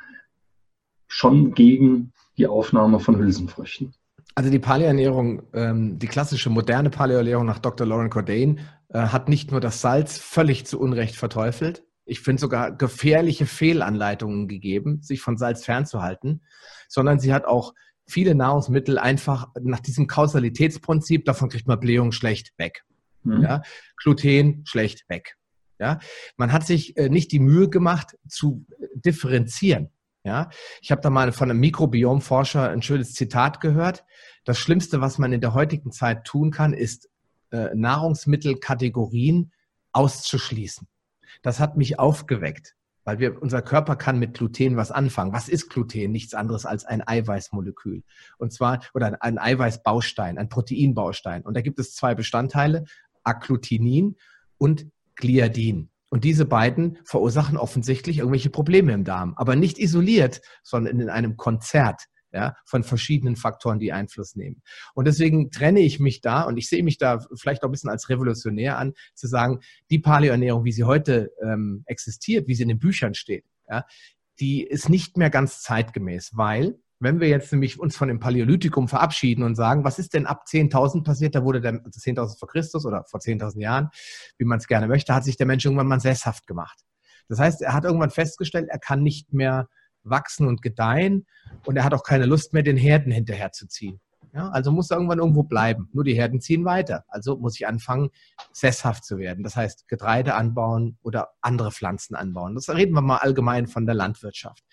schon 1.08 1.54
gegen 1.54 2.12
die 2.36 2.46
Aufnahme 2.46 3.00
von 3.00 3.18
Hülsenfrüchten? 3.18 3.94
Also 4.34 4.50
die 4.50 4.58
Paleoernährung, 4.58 5.42
ähm, 5.52 5.98
die 5.98 6.06
klassische 6.06 6.50
moderne 6.50 6.90
Paleoernährung 6.90 7.46
nach 7.46 7.58
Dr. 7.58 7.86
Lauren 7.86 8.10
Cordain 8.10 8.60
äh, 8.88 8.98
hat 8.98 9.28
nicht 9.28 9.50
nur 9.50 9.60
das 9.60 9.80
Salz 9.80 10.18
völlig 10.18 10.64
zu 10.66 10.80
Unrecht 10.80 11.16
verteufelt, 11.16 11.84
ich 12.04 12.20
finde 12.20 12.40
sogar 12.40 12.72
gefährliche 12.72 13.46
Fehlanleitungen 13.46 14.48
gegeben, 14.48 15.02
sich 15.02 15.20
von 15.20 15.36
Salz 15.36 15.64
fernzuhalten, 15.64 16.42
sondern 16.88 17.20
sie 17.20 17.32
hat 17.32 17.44
auch 17.44 17.74
viele 18.06 18.34
Nahrungsmittel 18.34 18.98
einfach 18.98 19.48
nach 19.60 19.80
diesem 19.80 20.06
Kausalitätsprinzip, 20.06 21.24
davon 21.24 21.48
kriegt 21.48 21.68
man 21.68 21.80
Blähung 21.80 22.12
schlecht 22.12 22.52
weg. 22.58 22.84
Mhm. 23.22 23.42
Ja? 23.42 23.62
Gluten 23.96 24.62
schlecht 24.66 25.08
weg. 25.08 25.36
Ja? 25.78 26.00
Man 26.36 26.52
hat 26.52 26.66
sich 26.66 26.96
äh, 26.96 27.08
nicht 27.08 27.30
die 27.32 27.38
Mühe 27.38 27.68
gemacht 27.68 28.16
zu 28.28 28.66
differenzieren. 28.94 29.90
Ja? 30.24 30.50
Ich 30.80 30.90
habe 30.90 31.00
da 31.00 31.10
mal 31.10 31.32
von 31.32 31.50
einem 31.50 31.60
Mikrobiomforscher 31.60 32.70
ein 32.70 32.82
schönes 32.82 33.14
Zitat 33.14 33.60
gehört. 33.60 34.04
Das 34.44 34.58
Schlimmste, 34.58 35.00
was 35.00 35.18
man 35.18 35.32
in 35.32 35.40
der 35.40 35.54
heutigen 35.54 35.92
Zeit 35.92 36.24
tun 36.24 36.50
kann, 36.50 36.72
ist 36.72 37.08
äh, 37.50 37.68
Nahrungsmittelkategorien 37.74 39.52
auszuschließen. 39.92 40.88
Das 41.42 41.60
hat 41.60 41.76
mich 41.76 41.98
aufgeweckt. 41.98 42.74
Weil 43.04 43.18
wir, 43.18 43.42
unser 43.42 43.62
Körper 43.62 43.96
kann 43.96 44.20
mit 44.20 44.34
Gluten 44.34 44.76
was 44.76 44.92
anfangen. 44.92 45.32
Was 45.32 45.48
ist 45.48 45.70
Gluten? 45.70 46.12
Nichts 46.12 46.34
anderes 46.34 46.66
als 46.66 46.84
ein 46.84 47.06
Eiweißmolekül. 47.06 48.04
Und 48.38 48.52
zwar, 48.52 48.80
oder 48.94 49.20
ein 49.20 49.38
Eiweißbaustein, 49.38 50.38
ein 50.38 50.48
Proteinbaustein. 50.48 51.42
Und 51.42 51.54
da 51.54 51.62
gibt 51.62 51.80
es 51.80 51.96
zwei 51.96 52.14
Bestandteile, 52.14 52.84
Agglutinin 53.24 54.16
und 54.56 54.86
Gliadin. 55.16 55.90
Und 56.12 56.24
diese 56.24 56.44
beiden 56.44 56.98
verursachen 57.06 57.56
offensichtlich 57.56 58.18
irgendwelche 58.18 58.50
Probleme 58.50 58.92
im 58.92 59.02
Darm, 59.02 59.32
aber 59.36 59.56
nicht 59.56 59.78
isoliert, 59.78 60.42
sondern 60.62 61.00
in 61.00 61.08
einem 61.08 61.38
Konzert 61.38 62.02
ja, 62.32 62.54
von 62.66 62.84
verschiedenen 62.84 63.34
Faktoren, 63.34 63.78
die 63.78 63.94
Einfluss 63.94 64.36
nehmen. 64.36 64.62
Und 64.92 65.06
deswegen 65.06 65.50
trenne 65.50 65.80
ich 65.80 66.00
mich 66.00 66.20
da 66.20 66.42
und 66.42 66.58
ich 66.58 66.68
sehe 66.68 66.82
mich 66.82 66.98
da 66.98 67.24
vielleicht 67.34 67.62
auch 67.62 67.68
ein 67.68 67.72
bisschen 67.72 67.88
als 67.88 68.10
revolutionär 68.10 68.76
an, 68.76 68.92
zu 69.14 69.26
sagen, 69.26 69.60
die 69.88 70.00
Paleoernährung, 70.00 70.66
wie 70.66 70.72
sie 70.72 70.84
heute 70.84 71.30
ähm, 71.42 71.82
existiert, 71.86 72.46
wie 72.46 72.56
sie 72.56 72.64
in 72.64 72.68
den 72.68 72.78
Büchern 72.78 73.14
steht, 73.14 73.46
ja, 73.66 73.86
die 74.38 74.64
ist 74.64 74.90
nicht 74.90 75.16
mehr 75.16 75.30
ganz 75.30 75.62
zeitgemäß, 75.62 76.32
weil 76.34 76.78
wenn 77.02 77.18
wir 77.18 77.28
jetzt 77.28 77.52
nämlich 77.52 77.80
uns 77.80 77.96
von 77.96 78.06
dem 78.06 78.20
Paläolithikum 78.20 78.86
verabschieden 78.86 79.42
und 79.42 79.56
sagen, 79.56 79.82
was 79.82 79.98
ist 79.98 80.14
denn 80.14 80.26
ab 80.26 80.44
10.000 80.48 81.02
passiert, 81.02 81.34
da 81.34 81.42
wurde 81.42 81.60
der, 81.60 81.72
also 81.72 81.98
10.000 81.98 82.38
vor 82.38 82.48
Christus 82.48 82.86
oder 82.86 83.04
vor 83.10 83.18
10.000 83.18 83.60
Jahren, 83.60 83.90
wie 84.38 84.44
man 84.44 84.58
es 84.58 84.68
gerne 84.68 84.86
möchte, 84.86 85.12
hat 85.12 85.24
sich 85.24 85.36
der 85.36 85.46
Mensch 85.46 85.64
irgendwann 85.64 85.88
mal 85.88 85.98
sesshaft 85.98 86.46
gemacht. 86.46 86.78
Das 87.28 87.40
heißt, 87.40 87.62
er 87.62 87.72
hat 87.72 87.84
irgendwann 87.84 88.10
festgestellt, 88.10 88.68
er 88.68 88.78
kann 88.78 89.02
nicht 89.02 89.32
mehr 89.32 89.68
wachsen 90.04 90.46
und 90.46 90.62
gedeihen 90.62 91.26
und 91.66 91.76
er 91.76 91.84
hat 91.84 91.94
auch 91.94 92.04
keine 92.04 92.26
Lust 92.26 92.52
mehr, 92.52 92.62
den 92.62 92.76
Herden 92.76 93.10
hinterherzuziehen. 93.10 94.00
Ja, 94.34 94.48
also 94.48 94.72
muss 94.72 94.90
er 94.90 94.96
irgendwann 94.96 95.18
irgendwo 95.18 95.42
bleiben. 95.42 95.90
Nur 95.92 96.04
die 96.04 96.14
Herden 96.14 96.40
ziehen 96.40 96.64
weiter. 96.64 97.04
Also 97.08 97.36
muss 97.36 97.56
ich 97.56 97.66
anfangen, 97.66 98.08
sesshaft 98.52 99.04
zu 99.04 99.18
werden. 99.18 99.44
Das 99.44 99.56
heißt, 99.56 99.88
Getreide 99.88 100.34
anbauen 100.34 100.96
oder 101.02 101.30
andere 101.42 101.70
Pflanzen 101.70 102.14
anbauen. 102.14 102.54
Das 102.54 102.70
reden 102.70 102.94
wir 102.94 103.02
mal 103.02 103.18
allgemein 103.18 103.66
von 103.66 103.84
der 103.84 103.94
Landwirtschaft. 103.94 104.64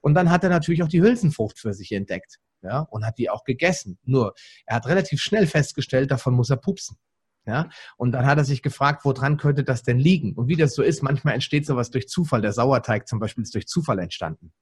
Und 0.00 0.14
dann 0.14 0.30
hat 0.30 0.44
er 0.44 0.50
natürlich 0.50 0.84
auch 0.84 0.88
die 0.88 1.02
Hülsenfrucht 1.02 1.58
für 1.58 1.74
sich 1.74 1.90
entdeckt. 1.90 2.38
Ja, 2.62 2.80
und 2.90 3.06
hat 3.06 3.16
die 3.16 3.30
auch 3.30 3.44
gegessen. 3.44 3.98
Nur, 4.04 4.34
er 4.66 4.76
hat 4.76 4.86
relativ 4.86 5.20
schnell 5.20 5.46
festgestellt, 5.46 6.10
davon 6.10 6.34
muss 6.34 6.50
er 6.50 6.58
pupsen. 6.58 6.98
Ja? 7.46 7.68
Und 7.96 8.12
dann 8.12 8.26
hat 8.26 8.38
er 8.38 8.44
sich 8.44 8.62
gefragt, 8.62 9.04
woran 9.04 9.38
könnte 9.38 9.64
das 9.64 9.82
denn 9.82 9.98
liegen? 9.98 10.34
Und 10.34 10.48
wie 10.48 10.56
das 10.56 10.74
so 10.74 10.82
ist, 10.82 11.02
manchmal 11.02 11.34
entsteht 11.34 11.66
sowas 11.66 11.90
durch 11.90 12.06
Zufall. 12.08 12.42
Der 12.42 12.52
Sauerteig 12.52 13.08
zum 13.08 13.18
Beispiel 13.18 13.42
ist 13.42 13.54
durch 13.54 13.66
Zufall 13.66 13.98
entstanden. 13.98 14.52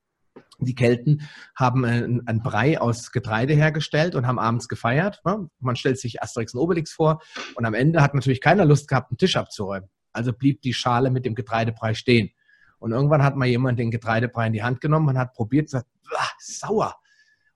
Die 0.58 0.74
Kelten 0.74 1.28
haben 1.54 1.84
einen 1.84 2.42
Brei 2.42 2.80
aus 2.80 3.12
Getreide 3.12 3.54
hergestellt 3.54 4.14
und 4.14 4.26
haben 4.26 4.38
abends 4.38 4.68
gefeiert. 4.68 5.22
Man 5.60 5.76
stellt 5.76 5.98
sich 5.98 6.22
Asterix 6.22 6.54
und 6.54 6.60
Obelix 6.60 6.92
vor 6.92 7.20
und 7.54 7.64
am 7.64 7.74
Ende 7.74 8.02
hat 8.02 8.14
natürlich 8.14 8.40
keiner 8.40 8.64
Lust 8.64 8.88
gehabt, 8.88 9.10
einen 9.10 9.18
Tisch 9.18 9.36
abzuräumen. 9.36 9.88
Also 10.12 10.32
blieb 10.32 10.62
die 10.62 10.74
Schale 10.74 11.10
mit 11.10 11.24
dem 11.24 11.34
Getreidebrei 11.34 11.94
stehen. 11.94 12.30
Und 12.78 12.92
irgendwann 12.92 13.22
hat 13.22 13.36
mal 13.36 13.46
jemand 13.46 13.78
den 13.78 13.90
Getreidebrei 13.90 14.46
in 14.46 14.52
die 14.52 14.62
Hand 14.62 14.80
genommen 14.80 15.08
und 15.08 15.18
hat 15.18 15.34
probiert, 15.34 15.66
gesagt, 15.66 15.86
sauer. 16.38 16.96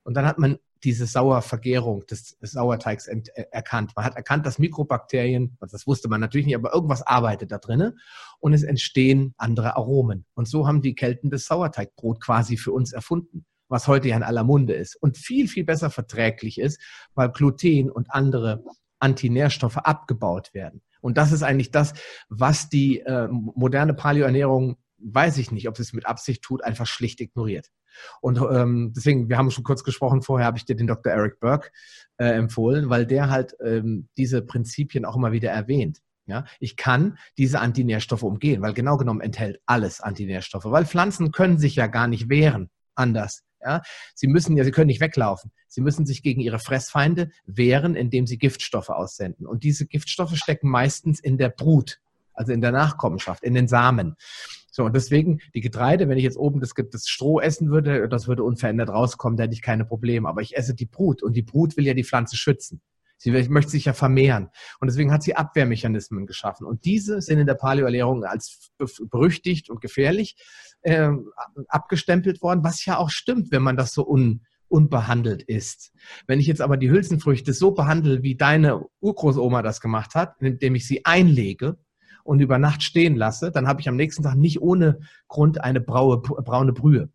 Und 0.03 0.15
dann 0.15 0.27
hat 0.27 0.39
man 0.39 0.59
diese 0.85 1.07
Sauervergärung 1.07 2.07
des, 2.07 2.39
des 2.39 2.53
Sauerteigs 2.53 3.07
ent, 3.07 3.29
äh, 3.37 3.45
erkannt. 3.51 3.93
Man 3.97 4.05
hat 4.05 4.17
erkannt, 4.17 4.47
dass 4.47 4.59
Mikrobakterien, 4.59 5.57
das 5.61 5.87
wusste 5.87 6.09
man 6.09 6.21
natürlich 6.21 6.47
nicht, 6.47 6.57
aber 6.57 6.75
irgendwas 6.75 7.03
arbeitet 7.03 7.53
da 7.53 7.59
drinnen 7.59 7.99
und 8.41 8.53
es 8.53 8.63
entstehen 8.63 9.35
andere 9.37 9.77
Aromen. 9.77 10.25
Und 10.35 10.49
so 10.49 10.67
haben 10.67 10.83
die 10.83 10.95
Kelten 10.95 11.31
das 11.31 11.47
Sauerteigbrot 11.47 12.21
quasi 12.21 12.57
für 12.57 12.73
uns 12.73 12.93
erfunden, 12.93 13.45
was 13.69 13.89
heute 13.89 14.09
ja 14.09 14.17
in 14.17 14.23
aller 14.23 14.45
Munde 14.45 14.75
ist 14.75 14.97
und 14.97 15.17
viel, 15.17 15.49
viel 15.49 15.65
besser 15.65 15.91
verträglich 15.91 16.59
ist, 16.59 16.81
weil 17.15 17.31
Gluten 17.31 17.91
und 17.91 18.11
andere 18.11 18.63
Antinährstoffe 18.99 19.79
abgebaut 19.79 20.53
werden. 20.55 20.83
Und 21.01 21.19
das 21.19 21.33
ist 21.33 21.43
eigentlich 21.43 21.73
das, 21.73 21.95
was 22.29 22.69
die 22.69 23.01
äh, 23.01 23.29
moderne 23.29 23.95
Paleoernährung, 23.95 24.77
weiß 25.05 25.39
ich 25.39 25.51
nicht, 25.51 25.69
ob 25.69 25.77
sie 25.77 25.83
es 25.83 25.93
mit 25.93 26.07
Absicht 26.07 26.43
tut, 26.43 26.65
einfach 26.65 26.87
schlicht 26.87 27.21
ignoriert. 27.21 27.69
Und 28.21 28.41
ähm, 28.41 28.93
deswegen, 28.97 29.29
wir 29.29 29.37
haben 29.37 29.51
schon 29.51 29.65
kurz 29.65 29.85
gesprochen, 29.85 30.23
vorher 30.23 30.47
habe 30.47 30.59
ich 30.59 30.65
dir 30.65 30.77
den 30.77 30.87
Dr. 30.87 31.13
Eric 31.13 31.41
Burke 31.41 31.71
äh, 32.17 32.27
empfohlen, 32.27 32.89
weil 32.89 33.07
der 33.07 33.31
halt 33.31 33.55
ähm, 33.63 34.09
diese 34.17 34.43
Prinzipien 34.43 35.05
auch 35.05 35.17
immer 35.17 35.33
wieder 35.33 35.51
erwähnt. 35.51 36.01
Ja, 36.27 36.45
ich 36.61 36.77
kann 36.77 37.19
diese 37.37 37.59
Antinährstoffe 37.59 38.23
umgehen, 38.23 38.63
weil 38.63 38.75
genau 38.75 38.97
genommen 38.97 39.21
enthält 39.21 39.61
alles 39.67 40.01
Antinährstoffe, 40.01 40.67
weil 40.67 40.87
Pflanzen 40.87 41.33
können 41.33 41.59
sich 41.59 41.75
ja 41.75 41.89
gar 41.89 42.07
nicht 42.07 42.29
wehren 42.29 42.71
anders. 42.95 43.43
Ja, 43.61 43.83
sie 44.15 44.27
müssen 44.27 44.57
ja, 44.57 44.65
sie 44.65 44.71
können 44.73 44.89
nicht 44.89 45.01
weglaufen. 45.01 45.53
Sie 45.69 45.81
müssen 45.81 46.05
sich 46.05 46.23
gegen 46.23 46.41
ihre 46.41 46.59
Fressfeinde 46.59 47.31
wehren, 47.45 47.95
indem 47.95 48.27
sie 48.27 48.39
Giftstoffe 48.39 48.89
aussenden. 48.89 49.47
Und 49.47 49.63
diese 49.63 49.87
Giftstoffe 49.87 50.37
stecken 50.37 50.69
meistens 50.69 51.21
in 51.21 51.39
der 51.39 51.49
Brut, 51.49 52.01
also 52.35 52.53
in 52.53 52.61
der 52.61 52.73
Nachkommenschaft, 52.73 53.43
in 53.43 53.55
den 53.55 53.69
Samen. 53.69 54.17
So, 54.71 54.85
und 54.85 54.97
deswegen 54.97 55.41
die 55.55 55.61
Getreide, 55.61 56.09
wenn 56.09 56.17
ich 56.17 56.25
jetzt 56.25 56.39
oben 56.39 56.61
das, 56.61 56.73
das 56.91 57.07
Stroh 57.07 57.41
essen 57.41 57.71
würde, 57.71 58.09
das 58.09 58.27
würde 58.27 58.43
unverändert 58.43 58.89
rauskommen, 58.89 59.37
da 59.37 59.45
hätte 59.45 59.55
ich 59.55 59.63
keine 59.63 59.85
Probleme. 59.85 60.29
Aber 60.29 60.41
ich 60.41 60.57
esse 60.57 60.75
die 60.75 60.87
Brut 60.87 61.23
und 61.23 61.35
die 61.35 61.43
Brut 61.43 61.77
will 61.77 61.87
ja 61.87 61.95
die 61.95 62.05
Pflanze 62.05 62.37
schützen. 62.37 62.81
Sie 63.19 63.31
möchte 63.31 63.71
sich 63.71 63.85
ja 63.85 63.93
vermehren. 63.93 64.49
Und 64.81 64.91
deswegen 64.91 65.13
hat 65.13 65.23
sie 65.23 65.37
Abwehrmechanismen 65.37 66.27
geschaffen. 66.27 66.67
Und 66.67 66.85
diese 66.85 67.21
sind 67.21 67.39
in 67.39 67.47
der 67.47 67.55
Paleoernährung 67.55 68.25
als 68.25 68.73
berüchtigt 69.11 69.71
und 69.71 69.81
gefährlich 69.81 70.37
äh, 70.81 71.11
abgestempelt 71.69 72.43
worden, 72.43 72.65
was 72.65 72.85
ja 72.85 72.99
auch 72.99 73.11
stimmt, 73.11 73.53
wenn 73.53 73.63
man 73.63 73.77
das 73.77 73.93
so 73.93 74.09
un, 74.09 74.45
unbehandelt 74.67 75.43
ist. 75.43 75.93
Wenn 76.27 76.41
ich 76.41 76.49
jetzt 76.49 76.63
aber 76.63 76.77
die 76.77 76.91
Hülsenfrüchte 76.91 77.53
so 77.53 77.71
behandle, 77.71 78.25
wie 78.25 78.35
deine 78.35 78.87
Urgroßoma 79.01 79.63
das 79.63 79.81
gemacht 79.81 80.17
hat, 80.17 80.41
indem 80.41 80.75
ich 80.75 80.89
sie 80.89 81.05
einlege, 81.05 81.77
und 82.25 82.41
über 82.41 82.59
Nacht 82.59 82.83
stehen 82.83 83.17
lasse, 83.17 83.51
dann 83.51 83.67
habe 83.69 83.81
ich 83.81 83.89
am 83.89 83.97
nächsten 83.97 84.23
Tag 84.23 84.37
nicht 84.37 84.61
ohne 84.61 85.01
Grund 85.29 85.63
eine 85.63 85.81
braue, 85.81 86.21
braune 86.21 86.73
Brühe. 86.73 87.11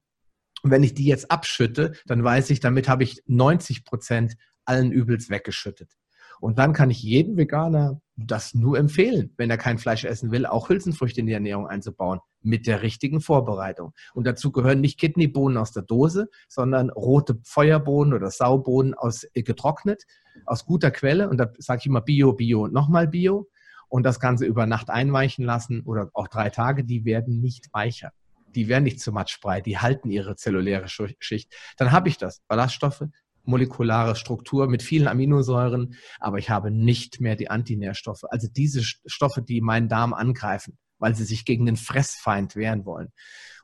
Und 0.63 0.71
wenn 0.71 0.83
ich 0.83 0.93
die 0.93 1.05
jetzt 1.05 1.31
abschütte, 1.31 1.93
dann 2.05 2.23
weiß 2.23 2.49
ich, 2.49 2.59
damit 2.59 2.89
habe 2.89 3.03
ich 3.03 3.21
90 3.27 3.85
Prozent 3.85 4.35
allen 4.65 4.91
Übels 4.91 5.29
weggeschüttet. 5.29 5.97
Und 6.39 6.59
dann 6.59 6.73
kann 6.73 6.89
ich 6.89 7.01
jedem 7.01 7.37
Veganer 7.37 8.01
das 8.15 8.53
nur 8.53 8.77
empfehlen, 8.77 9.33
wenn 9.37 9.49
er 9.49 9.57
kein 9.57 9.77
Fleisch 9.77 10.03
essen 10.05 10.31
will, 10.31 10.45
auch 10.45 10.69
Hülsenfrüchte 10.69 11.19
in 11.19 11.27
die 11.27 11.33
Ernährung 11.33 11.67
einzubauen, 11.67 12.19
mit 12.41 12.67
der 12.67 12.81
richtigen 12.81 13.21
Vorbereitung. 13.21 13.93
Und 14.13 14.25
dazu 14.25 14.51
gehören 14.51 14.81
nicht 14.81 14.99
Kidneybohnen 14.99 15.57
aus 15.57 15.71
der 15.71 15.83
Dose, 15.83 16.29
sondern 16.47 16.89
rote 16.89 17.39
Feuerbohnen 17.43 18.13
oder 18.13 18.31
Saubohnen 18.31 18.93
aus 18.93 19.27
äh, 19.33 19.43
getrocknet, 19.43 20.03
aus 20.45 20.65
guter 20.65 20.91
Quelle. 20.91 21.29
Und 21.29 21.37
da 21.37 21.51
sage 21.57 21.79
ich 21.79 21.85
immer 21.87 22.01
Bio, 22.01 22.33
Bio 22.33 22.63
und 22.63 22.73
nochmal 22.73 23.07
Bio 23.07 23.47
und 23.89 24.03
das 24.03 24.19
Ganze 24.19 24.45
über 24.45 24.65
Nacht 24.65 24.89
einweichen 24.89 25.45
lassen 25.45 25.81
oder 25.81 26.09
auch 26.13 26.27
drei 26.27 26.49
Tage, 26.49 26.83
die 26.83 27.05
werden 27.05 27.41
nicht 27.41 27.67
weicher. 27.73 28.11
Die 28.55 28.67
werden 28.67 28.85
nicht 28.85 29.01
zu 29.01 29.11
matschbrei, 29.11 29.61
die 29.61 29.77
halten 29.77 30.09
ihre 30.09 30.35
zelluläre 30.35 30.87
Schicht. 30.87 31.53
Dann 31.77 31.91
habe 31.91 32.09
ich 32.09 32.17
das. 32.17 32.41
Ballaststoffe, 32.47 33.03
molekulare 33.43 34.15
Struktur 34.15 34.67
mit 34.67 34.83
vielen 34.83 35.07
Aminosäuren, 35.07 35.95
aber 36.19 36.37
ich 36.37 36.49
habe 36.49 36.69
nicht 36.71 37.21
mehr 37.21 37.35
die 37.35 37.49
Antinährstoffe, 37.49 38.23
also 38.29 38.47
diese 38.51 38.83
Stoffe, 38.83 39.41
die 39.41 39.61
meinen 39.61 39.89
Darm 39.89 40.13
angreifen, 40.13 40.77
weil 40.99 41.15
sie 41.15 41.23
sich 41.23 41.45
gegen 41.45 41.65
den 41.65 41.77
Fressfeind 41.77 42.55
wehren 42.55 42.85
wollen. 42.85 43.11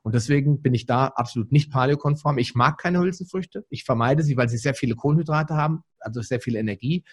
Und 0.04 0.16
deswegen 0.16 0.62
bin 0.62 0.74
ich 0.74 0.86
da 0.86 1.08
absolut 1.08 1.52
nicht 1.52 1.72
paleokonform. 1.72 2.38
Ich 2.38 2.56
mag 2.56 2.78
keine 2.78 3.00
Hülsenfrüchte. 3.00 3.66
Ich 3.70 3.86
vermeide 3.86 4.22
sie, 4.22 4.36
weil 4.36 4.50
sie 4.50 4.58
sehr 4.58 4.74
viele 4.74 4.96
Kohlenhydrate 4.96 5.56
haben, 5.56 5.84
also 6.00 6.22
sehr 6.22 6.42
viel 6.42 6.58
Energie. 6.58 7.06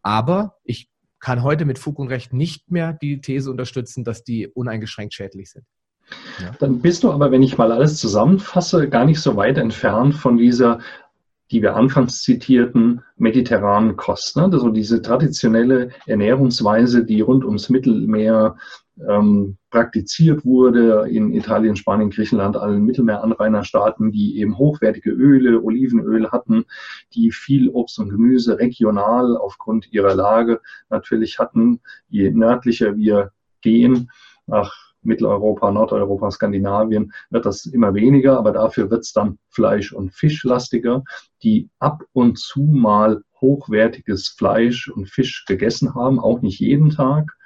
Aber 0.00 0.56
ich 0.62 0.88
kann 1.26 1.42
heute 1.42 1.64
mit 1.64 1.80
Fug 1.80 1.98
und 1.98 2.06
Recht 2.06 2.32
nicht 2.32 2.70
mehr 2.70 2.92
die 2.92 3.20
These 3.20 3.50
unterstützen, 3.50 4.04
dass 4.04 4.22
die 4.22 4.46
uneingeschränkt 4.46 5.12
schädlich 5.12 5.50
sind. 5.50 5.64
Ja. 6.40 6.52
Dann 6.60 6.80
bist 6.80 7.02
du 7.02 7.10
aber, 7.10 7.32
wenn 7.32 7.42
ich 7.42 7.58
mal 7.58 7.72
alles 7.72 7.98
zusammenfasse, 7.98 8.88
gar 8.88 9.04
nicht 9.04 9.18
so 9.18 9.34
weit 9.34 9.58
entfernt 9.58 10.14
von 10.14 10.36
dieser, 10.36 10.78
die 11.50 11.62
wir 11.62 11.74
anfangs 11.74 12.22
zitierten, 12.22 13.02
mediterranen 13.16 13.96
Kost. 13.96 14.36
Ne? 14.36 14.44
Also 14.44 14.70
diese 14.70 15.02
traditionelle 15.02 15.90
Ernährungsweise, 16.06 17.04
die 17.04 17.22
rund 17.22 17.44
ums 17.44 17.70
Mittelmeer 17.70 18.56
ähm, 19.08 19.56
praktiziert 19.70 20.44
wurde 20.44 21.08
in 21.08 21.32
Italien, 21.32 21.76
Spanien, 21.76 22.10
Griechenland, 22.10 22.56
allen 22.56 22.84
Mittelmeeranrainerstaaten, 22.84 24.10
die 24.12 24.38
eben 24.38 24.56
hochwertige 24.56 25.10
Öle, 25.10 25.62
Olivenöl 25.62 26.30
hatten, 26.30 26.64
die 27.14 27.30
viel 27.30 27.68
Obst 27.68 27.98
und 27.98 28.10
Gemüse 28.10 28.58
regional 28.58 29.36
aufgrund 29.36 29.92
ihrer 29.92 30.14
Lage 30.14 30.60
natürlich 30.88 31.38
hatten. 31.38 31.80
Je 32.08 32.30
nördlicher 32.30 32.96
wir 32.96 33.32
gehen, 33.60 34.10
nach 34.46 34.72
Mitteleuropa, 35.02 35.70
Nordeuropa, 35.70 36.30
Skandinavien 36.30 37.12
wird 37.30 37.46
das 37.46 37.66
immer 37.66 37.94
weniger, 37.94 38.38
aber 38.38 38.52
dafür 38.52 38.90
wird 38.90 39.04
es 39.04 39.12
dann 39.12 39.38
Fleisch- 39.48 39.92
und 39.92 40.12
Fischlastiger, 40.12 41.04
die 41.42 41.70
ab 41.78 42.02
und 42.12 42.38
zu 42.38 42.62
mal 42.62 43.22
hochwertiges 43.40 44.28
Fleisch 44.28 44.88
und 44.88 45.08
Fisch 45.08 45.44
gegessen 45.46 45.94
haben, 45.94 46.18
auch 46.18 46.42
nicht 46.42 46.58
jeden 46.58 46.90
Tag, 46.90 47.36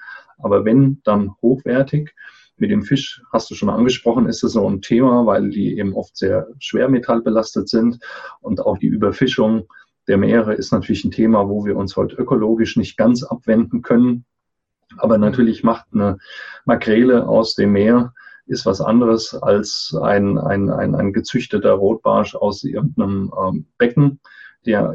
aber 0.42 0.64
wenn, 0.64 1.00
dann 1.04 1.32
hochwertig. 1.42 2.14
Mit 2.56 2.70
dem 2.70 2.82
Fisch 2.82 3.22
hast 3.32 3.50
du 3.50 3.54
schon 3.54 3.70
angesprochen, 3.70 4.26
ist 4.26 4.42
es 4.44 4.52
so 4.52 4.68
ein 4.68 4.82
Thema, 4.82 5.24
weil 5.24 5.48
die 5.50 5.78
eben 5.78 5.94
oft 5.94 6.16
sehr 6.16 6.48
schwermetallbelastet 6.58 7.68
sind 7.68 7.98
und 8.40 8.60
auch 8.60 8.76
die 8.78 8.88
Überfischung 8.88 9.66
der 10.08 10.18
Meere 10.18 10.54
ist 10.54 10.72
natürlich 10.72 11.04
ein 11.04 11.10
Thema, 11.10 11.48
wo 11.48 11.64
wir 11.64 11.76
uns 11.76 11.96
heute 11.96 12.16
ökologisch 12.16 12.76
nicht 12.76 12.96
ganz 12.96 13.22
abwenden 13.22 13.80
können. 13.82 14.24
Aber 14.98 15.18
natürlich 15.18 15.62
macht 15.62 15.86
eine 15.92 16.18
Makrele 16.64 17.28
aus 17.28 17.54
dem 17.54 17.72
Meer 17.72 18.12
ist 18.50 18.66
was 18.66 18.80
anderes 18.80 19.32
als 19.34 19.96
ein, 20.02 20.36
ein, 20.36 20.70
ein, 20.70 20.94
ein 20.96 21.12
gezüchteter 21.12 21.72
Rotbarsch 21.72 22.34
aus 22.34 22.64
irgendeinem 22.64 23.32
ähm, 23.40 23.66
Becken, 23.78 24.20
der 24.66 24.94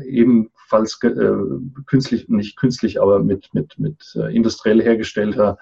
ebenfalls 0.66 1.00
äh, 1.04 1.84
künstlich, 1.86 2.28
nicht 2.28 2.58
künstlich, 2.58 3.02
aber 3.02 3.20
mit, 3.20 3.54
mit, 3.54 3.78
mit 3.78 4.16
äh, 4.16 4.36
industriell 4.36 4.82
hergestellter, 4.82 5.58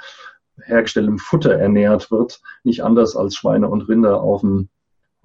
hergestelltem 0.61 1.17
Futter 1.19 1.53
ernährt 1.53 2.11
wird. 2.11 2.41
Nicht 2.63 2.83
anders 2.83 3.15
als 3.15 3.35
Schweine 3.35 3.69
und 3.69 3.87
Rinder 3.89 4.21
auf 4.21 4.41
dem 4.41 4.69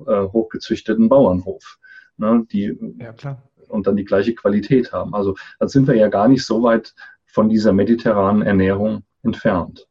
äh, 0.06 0.22
hochgezüchteten 0.22 1.08
Bauernhof. 1.08 1.78
Ne, 2.16 2.44
die, 2.50 2.76
ja, 2.98 3.12
klar. 3.12 3.42
Und 3.68 3.86
dann 3.86 3.96
die 3.96 4.04
gleiche 4.04 4.34
Qualität 4.34 4.92
haben. 4.92 5.14
Also 5.14 5.36
da 5.60 5.68
sind 5.68 5.86
wir 5.86 5.94
ja 5.94 6.08
gar 6.08 6.26
nicht 6.26 6.44
so 6.44 6.62
weit 6.62 6.94
von 7.26 7.48
dieser 7.48 7.72
mediterranen 7.72 8.42
Ernährung 8.42 9.04
entfernt. 9.22 9.86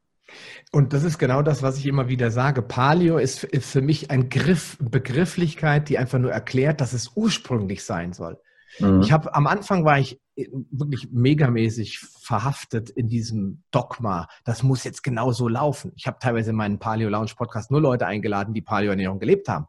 Und 0.73 0.91
das 0.91 1.03
ist 1.03 1.17
genau 1.17 1.41
das, 1.41 1.63
was 1.63 1.77
ich 1.77 1.85
immer 1.85 2.09
wieder 2.09 2.31
sage. 2.31 2.61
Paleo 2.61 3.17
ist, 3.17 3.45
ist 3.45 3.71
für 3.71 3.81
mich 3.81 4.11
ein 4.11 4.27
Griff, 4.29 4.77
Begrifflichkeit, 4.81 5.87
die 5.87 5.97
einfach 5.97 6.19
nur 6.19 6.31
erklärt, 6.31 6.81
dass 6.81 6.91
es 6.91 7.11
ursprünglich 7.15 7.85
sein 7.85 8.11
soll. 8.11 8.37
Mhm. 8.79 9.01
Ich 9.01 9.11
habe 9.11 9.33
am 9.33 9.47
Anfang 9.47 9.85
war 9.85 9.99
ich 9.99 10.19
wirklich 10.35 11.09
megamäßig 11.11 11.99
verhaftet 11.99 12.89
in 12.89 13.09
diesem 13.09 13.63
Dogma. 13.71 14.27
Das 14.43 14.63
muss 14.63 14.83
jetzt 14.83 15.03
genau 15.03 15.31
so 15.31 15.47
laufen. 15.47 15.91
Ich 15.95 16.07
habe 16.07 16.17
teilweise 16.19 16.51
in 16.51 16.55
meinen 16.55 16.79
Paleo 16.79 17.09
Lounge 17.09 17.33
Podcast 17.35 17.71
nur 17.71 17.81
Leute 17.81 18.05
eingeladen, 18.05 18.53
die 18.53 18.61
Paleo 18.61 18.91
Ernährung 18.91 19.19
gelebt 19.19 19.49
haben. 19.49 19.67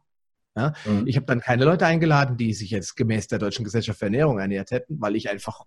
Ja? 0.55 0.73
Mhm. 0.85 1.07
Ich 1.07 1.15
habe 1.15 1.25
dann 1.25 1.39
keine 1.39 1.65
Leute 1.65 1.85
eingeladen, 1.85 2.37
die 2.37 2.53
sich 2.53 2.69
jetzt 2.69 2.95
gemäß 2.95 3.27
der 3.27 3.39
Deutschen 3.39 3.63
Gesellschaft 3.63 3.99
für 3.99 4.05
Ernährung 4.05 4.39
ernährt 4.39 4.71
hätten, 4.71 4.99
weil 5.01 5.15
ich 5.15 5.29
einfach, 5.29 5.65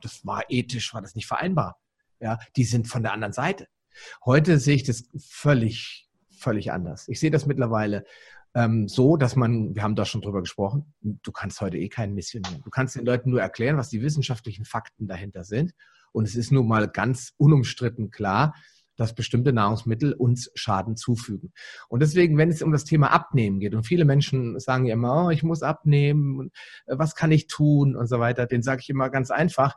das 0.00 0.24
war 0.24 0.44
ethisch, 0.48 0.94
war 0.94 1.02
das 1.02 1.14
nicht 1.14 1.26
vereinbar. 1.26 1.78
Ja, 2.20 2.38
die 2.56 2.64
sind 2.64 2.86
von 2.86 3.02
der 3.02 3.12
anderen 3.12 3.32
Seite. 3.32 3.66
Heute 4.24 4.58
sehe 4.58 4.76
ich 4.76 4.84
das 4.84 5.04
völlig, 5.18 6.08
völlig 6.30 6.72
anders. 6.72 7.08
Ich 7.08 7.20
sehe 7.20 7.30
das 7.30 7.46
mittlerweile 7.46 8.04
ähm, 8.54 8.88
so, 8.88 9.16
dass 9.16 9.36
man, 9.36 9.74
wir 9.74 9.82
haben 9.82 9.96
da 9.96 10.04
schon 10.04 10.20
drüber 10.20 10.40
gesprochen, 10.40 10.94
du 11.00 11.32
kannst 11.32 11.60
heute 11.60 11.76
eh 11.76 11.88
keinen 11.88 12.14
missionieren. 12.14 12.62
Du 12.62 12.70
kannst 12.70 12.94
den 12.94 13.04
Leuten 13.04 13.30
nur 13.30 13.40
erklären, 13.40 13.76
was 13.76 13.88
die 13.88 14.02
wissenschaftlichen 14.02 14.64
Fakten 14.64 15.06
dahinter 15.06 15.44
sind. 15.44 15.72
Und 16.12 16.28
es 16.28 16.36
ist 16.36 16.52
nun 16.52 16.68
mal 16.68 16.88
ganz 16.88 17.34
unumstritten 17.36 18.10
klar, 18.10 18.54
dass 18.96 19.14
bestimmte 19.14 19.52
Nahrungsmittel 19.52 20.12
uns 20.12 20.52
Schaden 20.54 20.96
zufügen. 20.96 21.52
Und 21.88 22.00
deswegen, 22.00 22.38
wenn 22.38 22.50
es 22.50 22.62
um 22.62 22.70
das 22.70 22.84
Thema 22.84 23.08
Abnehmen 23.10 23.58
geht, 23.58 23.74
und 23.74 23.84
viele 23.84 24.04
Menschen 24.04 24.58
sagen 24.60 24.86
ja 24.86 24.94
immer, 24.94 25.26
oh, 25.26 25.30
ich 25.30 25.42
muss 25.42 25.62
abnehmen, 25.62 26.52
äh, 26.86 26.96
was 26.96 27.16
kann 27.16 27.32
ich 27.32 27.48
tun 27.48 27.96
und 27.96 28.06
so 28.06 28.20
weiter, 28.20 28.46
den 28.46 28.62
sage 28.62 28.82
ich 28.82 28.90
immer 28.90 29.10
ganz 29.10 29.32
einfach, 29.32 29.76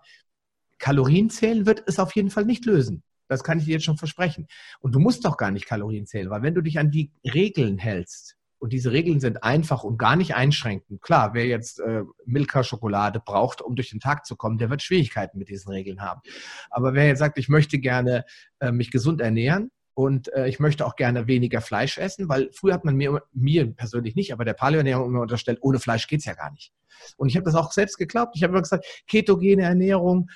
Kalorien 0.78 1.32
zählen 1.32 1.66
wird 1.66 1.84
es 1.88 1.98
auf 1.98 2.16
jeden 2.16 2.30
Fall 2.30 2.46
nicht 2.46 2.66
lösen. 2.66 3.02
Das 3.28 3.44
kann 3.44 3.58
ich 3.58 3.66
dir 3.66 3.74
jetzt 3.74 3.86
schon 3.86 3.98
versprechen. 3.98 4.48
Und 4.80 4.94
du 4.94 5.00
musst 5.00 5.26
doch 5.26 5.38
gar 5.38 5.50
nicht 5.50 5.66
Kalorien 5.66 6.06
zählen, 6.06 6.30
weil 6.30 6.44
wenn 6.44 6.54
du 6.54 6.62
dich 6.62 6.78
an 6.78 6.92
die 6.92 7.12
Regeln 7.26 7.80
hältst, 7.80 8.38
und 8.60 8.74
diese 8.74 8.92
Regeln 8.92 9.20
sind 9.20 9.44
einfach 9.44 9.84
und 9.84 9.98
gar 9.98 10.16
nicht 10.16 10.36
einschränkend. 10.36 11.02
Klar, 11.02 11.34
wer 11.34 11.46
jetzt 11.46 11.80
äh, 11.80 12.04
Milka-Schokolade 12.26 13.20
braucht, 13.24 13.62
um 13.62 13.76
durch 13.76 13.90
den 13.90 14.00
Tag 14.00 14.26
zu 14.26 14.36
kommen, 14.36 14.58
der 14.58 14.70
wird 14.70 14.82
Schwierigkeiten 14.82 15.38
mit 15.38 15.50
diesen 15.50 15.72
Regeln 15.72 16.02
haben. 16.02 16.22
Aber 16.70 16.94
wer 16.94 17.08
jetzt 17.08 17.20
sagt, 17.20 17.38
ich 17.38 17.50
möchte 17.50 17.80
gerne 17.80 18.26
äh, 18.60 18.72
mich 18.72 18.92
gesund 18.92 19.22
ernähren 19.22 19.72
und 19.94 20.34
äh, 20.34 20.48
ich 20.48 20.60
möchte 20.60 20.86
auch 20.86 20.96
gerne 20.96 21.28
weniger 21.28 21.62
Fleisch 21.62 21.98
essen, 21.98 22.30
weil 22.30 22.50
früher 22.52 22.74
hat 22.74 22.86
man 22.86 22.96
mir, 22.96 23.22
mir 23.34 23.72
persönlich 23.74 24.16
nicht, 24.16 24.34
aber 24.34 24.46
der 24.46 24.54
Paleoernährung 24.54 25.08
immer 25.08 25.22
unterstellt, 25.22 25.60
ohne 25.62 25.80
Fleisch 25.80 26.08
geht's 26.08 26.26
ja 26.26 26.34
gar 26.34 26.52
nicht. 26.52 26.74
Und 27.16 27.30
ich 27.30 27.36
habe 27.36 27.46
das 27.46 27.56
auch 27.56 27.72
selbst 27.72 27.98
geglaubt. 27.98 28.36
Ich 28.36 28.44
habe 28.44 28.54
immer 28.54 28.62
gesagt, 28.62 28.86
ketogene 29.08 29.64
Ernährung, 29.64 30.30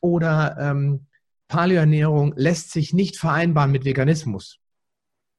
oder 0.00 0.56
ähm, 0.60 1.06
Paleoernährung 1.48 2.34
lässt 2.36 2.70
sich 2.70 2.92
nicht 2.92 3.16
vereinbaren 3.16 3.72
mit 3.72 3.84
Veganismus. 3.84 4.58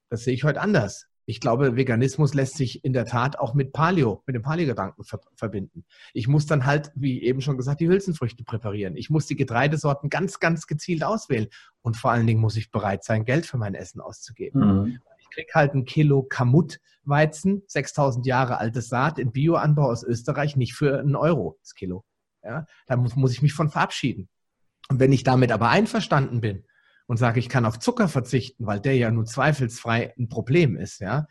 Das 0.10 0.24
sehe 0.24 0.34
ich 0.34 0.44
heute 0.44 0.62
anders. 0.62 1.08
Ich 1.30 1.40
glaube, 1.40 1.76
Veganismus 1.76 2.34
lässt 2.34 2.58
sich 2.58 2.84
in 2.84 2.92
der 2.92 3.06
Tat 3.06 3.38
auch 3.38 3.54
mit 3.54 3.72
Paleo, 3.72 4.24
mit 4.26 4.36
dem 4.36 4.42
Paleo-Gedanken 4.42 5.04
ver 5.04 5.20
verbinden. 5.36 5.86
Ich 6.12 6.28
muss 6.28 6.48
dann 6.48 6.66
halt, 6.66 6.92
wie 6.96 7.22
eben 7.22 7.40
schon 7.42 7.56
gesagt, 7.56 7.82
die 7.82 7.88
Hülsenfrüchte 7.88 8.44
präparieren. 8.44 8.98
Ich 8.98 9.12
muss 9.12 9.28
die 9.28 9.36
Getreidesorten 9.36 10.10
ganz, 10.10 10.40
ganz 10.40 10.66
gezielt 10.66 11.04
auswählen. 11.04 11.46
Und 11.84 11.98
vor 11.98 12.10
allen 12.10 12.26
Dingen 12.26 12.42
muss 12.42 12.56
ich 12.56 12.72
bereit 12.72 13.04
sein, 13.04 13.26
Geld 13.26 13.46
für 13.46 13.58
mein 13.58 13.76
Essen 13.76 14.02
auszugeben. 14.02 14.86
Mhm. 14.86 15.02
Ich 15.20 15.30
kriege 15.30 15.52
halt 15.54 15.76
ein 15.76 15.86
Kilo 15.86 16.24
Kamut-Weizen, 16.24 17.62
6000 17.68 18.26
Jahre 18.26 18.58
altes 18.58 18.90
Saat 18.90 19.20
in 19.20 19.32
Bioanbau 19.32 19.92
aus 19.92 20.02
Österreich, 20.02 20.56
nicht 20.56 20.74
für 20.74 20.98
einen 20.98 21.16
Euro 21.16 21.60
das 21.62 21.76
Kilo. 21.76 22.06
Ja, 22.44 22.66
da 22.88 22.98
muss, 22.98 23.16
muss 23.16 23.34
ich 23.34 23.44
mich 23.44 23.54
von 23.54 23.70
verabschieden. 23.70 24.30
Und 24.90 25.00
wenn 25.00 25.12
ich 25.12 25.22
damit 25.22 25.52
aber 25.52 25.70
einverstanden 25.70 26.42
bin 26.42 26.64
und 27.10 27.18
sage, 27.18 27.40
ich 27.40 27.50
kann 27.50 27.66
auf 27.66 27.80
Zucker 27.80 28.08
verzichten, 28.08 28.68
weil 28.68 28.80
der 28.80 28.96
ja 28.96 29.10
nur 29.10 29.26
zweifelsfrei 29.26 30.14
ein 30.16 30.30
Problem 30.30 30.78
ist, 30.78 31.02
ja, 31.02 31.26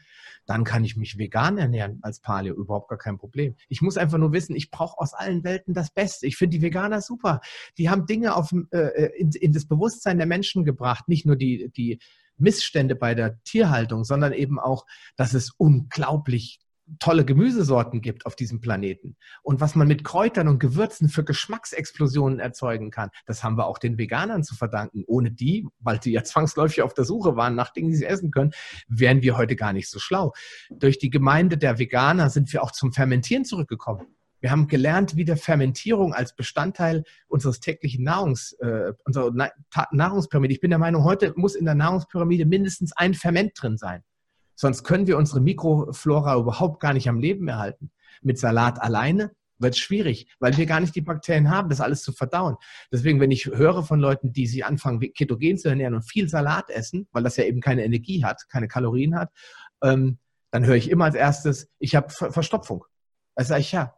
dann 0.44 0.64
kann 0.64 0.82
ich 0.82 0.96
mich 0.96 1.18
vegan 1.18 1.56
ernähren 1.56 2.00
als 2.02 2.18
Paleo, 2.18 2.56
überhaupt 2.56 2.88
gar 2.88 2.98
kein 2.98 3.16
Problem. 3.16 3.54
Ich 3.68 3.80
muss 3.80 3.96
einfach 3.96 4.18
nur 4.18 4.32
wissen, 4.32 4.56
ich 4.56 4.72
brauche 4.72 4.98
aus 4.98 5.14
allen 5.14 5.44
Welten 5.44 5.74
das 5.74 5.90
Beste. 5.90 6.26
Ich 6.26 6.36
finde 6.36 6.56
die 6.56 6.62
Veganer 6.62 7.00
super. 7.00 7.40
Die 7.78 7.88
haben 7.88 8.06
Dinge 8.06 8.34
auf, 8.34 8.52
äh, 8.72 9.10
in, 9.18 9.30
in 9.30 9.52
das 9.52 9.66
Bewusstsein 9.66 10.18
der 10.18 10.26
Menschen 10.26 10.64
gebracht, 10.64 11.06
nicht 11.06 11.26
nur 11.26 11.36
die, 11.36 11.70
die 11.76 12.00
Missstände 12.38 12.96
bei 12.96 13.14
der 13.14 13.40
Tierhaltung, 13.44 14.02
sondern 14.02 14.32
eben 14.32 14.58
auch, 14.58 14.84
dass 15.14 15.32
es 15.32 15.52
unglaublich 15.58 16.58
tolle 16.98 17.24
Gemüsesorten 17.24 18.00
gibt 18.00 18.26
auf 18.26 18.36
diesem 18.36 18.60
Planeten 18.60 19.16
und 19.42 19.60
was 19.60 19.74
man 19.74 19.88
mit 19.88 20.04
Kräutern 20.04 20.48
und 20.48 20.58
Gewürzen 20.58 21.08
für 21.08 21.24
Geschmacksexplosionen 21.24 22.38
erzeugen 22.38 22.90
kann, 22.90 23.10
das 23.26 23.44
haben 23.44 23.56
wir 23.56 23.66
auch 23.66 23.78
den 23.78 23.98
Veganern 23.98 24.44
zu 24.44 24.54
verdanken. 24.54 25.04
Ohne 25.06 25.30
die, 25.30 25.66
weil 25.80 25.98
die 25.98 26.12
ja 26.12 26.24
zwangsläufig 26.24 26.82
auf 26.82 26.94
der 26.94 27.04
Suche 27.04 27.36
waren 27.36 27.54
nach 27.54 27.72
Dingen, 27.72 27.90
die 27.90 27.96
sie 27.96 28.06
essen 28.06 28.30
können, 28.30 28.52
wären 28.88 29.22
wir 29.22 29.36
heute 29.36 29.56
gar 29.56 29.72
nicht 29.72 29.90
so 29.90 29.98
schlau. 29.98 30.32
Durch 30.70 30.98
die 30.98 31.10
Gemeinde 31.10 31.58
der 31.58 31.78
Veganer 31.78 32.30
sind 32.30 32.52
wir 32.52 32.62
auch 32.62 32.72
zum 32.72 32.92
Fermentieren 32.92 33.44
zurückgekommen. 33.44 34.06
Wir 34.40 34.52
haben 34.52 34.68
gelernt, 34.68 35.16
wie 35.16 35.24
der 35.24 35.36
Fermentierung 35.36 36.14
als 36.14 36.34
Bestandteil 36.36 37.02
unseres 37.26 37.58
täglichen 37.58 38.04
Nahrungs, 38.04 38.52
äh, 38.60 38.92
unserer 39.04 39.32
Nahrungspyramide. 39.90 40.54
Ich 40.54 40.60
bin 40.60 40.70
der 40.70 40.78
Meinung, 40.78 41.02
heute 41.02 41.32
muss 41.36 41.56
in 41.56 41.64
der 41.64 41.74
Nahrungspyramide 41.74 42.46
mindestens 42.46 42.92
ein 42.96 43.14
Ferment 43.14 43.52
drin 43.60 43.76
sein. 43.76 44.04
Sonst 44.60 44.82
können 44.82 45.06
wir 45.06 45.16
unsere 45.16 45.40
Mikroflora 45.40 46.36
überhaupt 46.36 46.80
gar 46.80 46.92
nicht 46.92 47.08
am 47.08 47.20
Leben 47.20 47.46
erhalten. 47.46 47.92
Mit 48.22 48.40
Salat 48.40 48.82
alleine 48.82 49.30
wird 49.60 49.74
es 49.74 49.78
schwierig, 49.78 50.26
weil 50.40 50.56
wir 50.56 50.66
gar 50.66 50.80
nicht 50.80 50.96
die 50.96 51.00
Bakterien 51.00 51.48
haben, 51.48 51.68
das 51.68 51.80
alles 51.80 52.02
zu 52.02 52.10
verdauen. 52.10 52.56
Deswegen, 52.90 53.20
wenn 53.20 53.30
ich 53.30 53.46
höre 53.46 53.84
von 53.84 54.00
Leuten, 54.00 54.32
die 54.32 54.48
sich 54.48 54.64
anfangen, 54.64 54.98
ketogen 55.14 55.58
zu 55.58 55.68
ernähren 55.68 55.94
und 55.94 56.02
viel 56.02 56.28
Salat 56.28 56.70
essen, 56.70 57.06
weil 57.12 57.22
das 57.22 57.36
ja 57.36 57.44
eben 57.44 57.60
keine 57.60 57.84
Energie 57.84 58.24
hat, 58.24 58.48
keine 58.48 58.66
Kalorien 58.66 59.16
hat, 59.16 59.30
ähm, 59.80 60.18
dann 60.50 60.66
höre 60.66 60.74
ich 60.74 60.90
immer 60.90 61.04
als 61.04 61.14
erstes, 61.14 61.68
ich 61.78 61.94
habe 61.94 62.10
Verstopfung. 62.10 62.84
Da 63.36 63.44
sage 63.44 63.60
ich, 63.60 63.70
ja, 63.70 63.94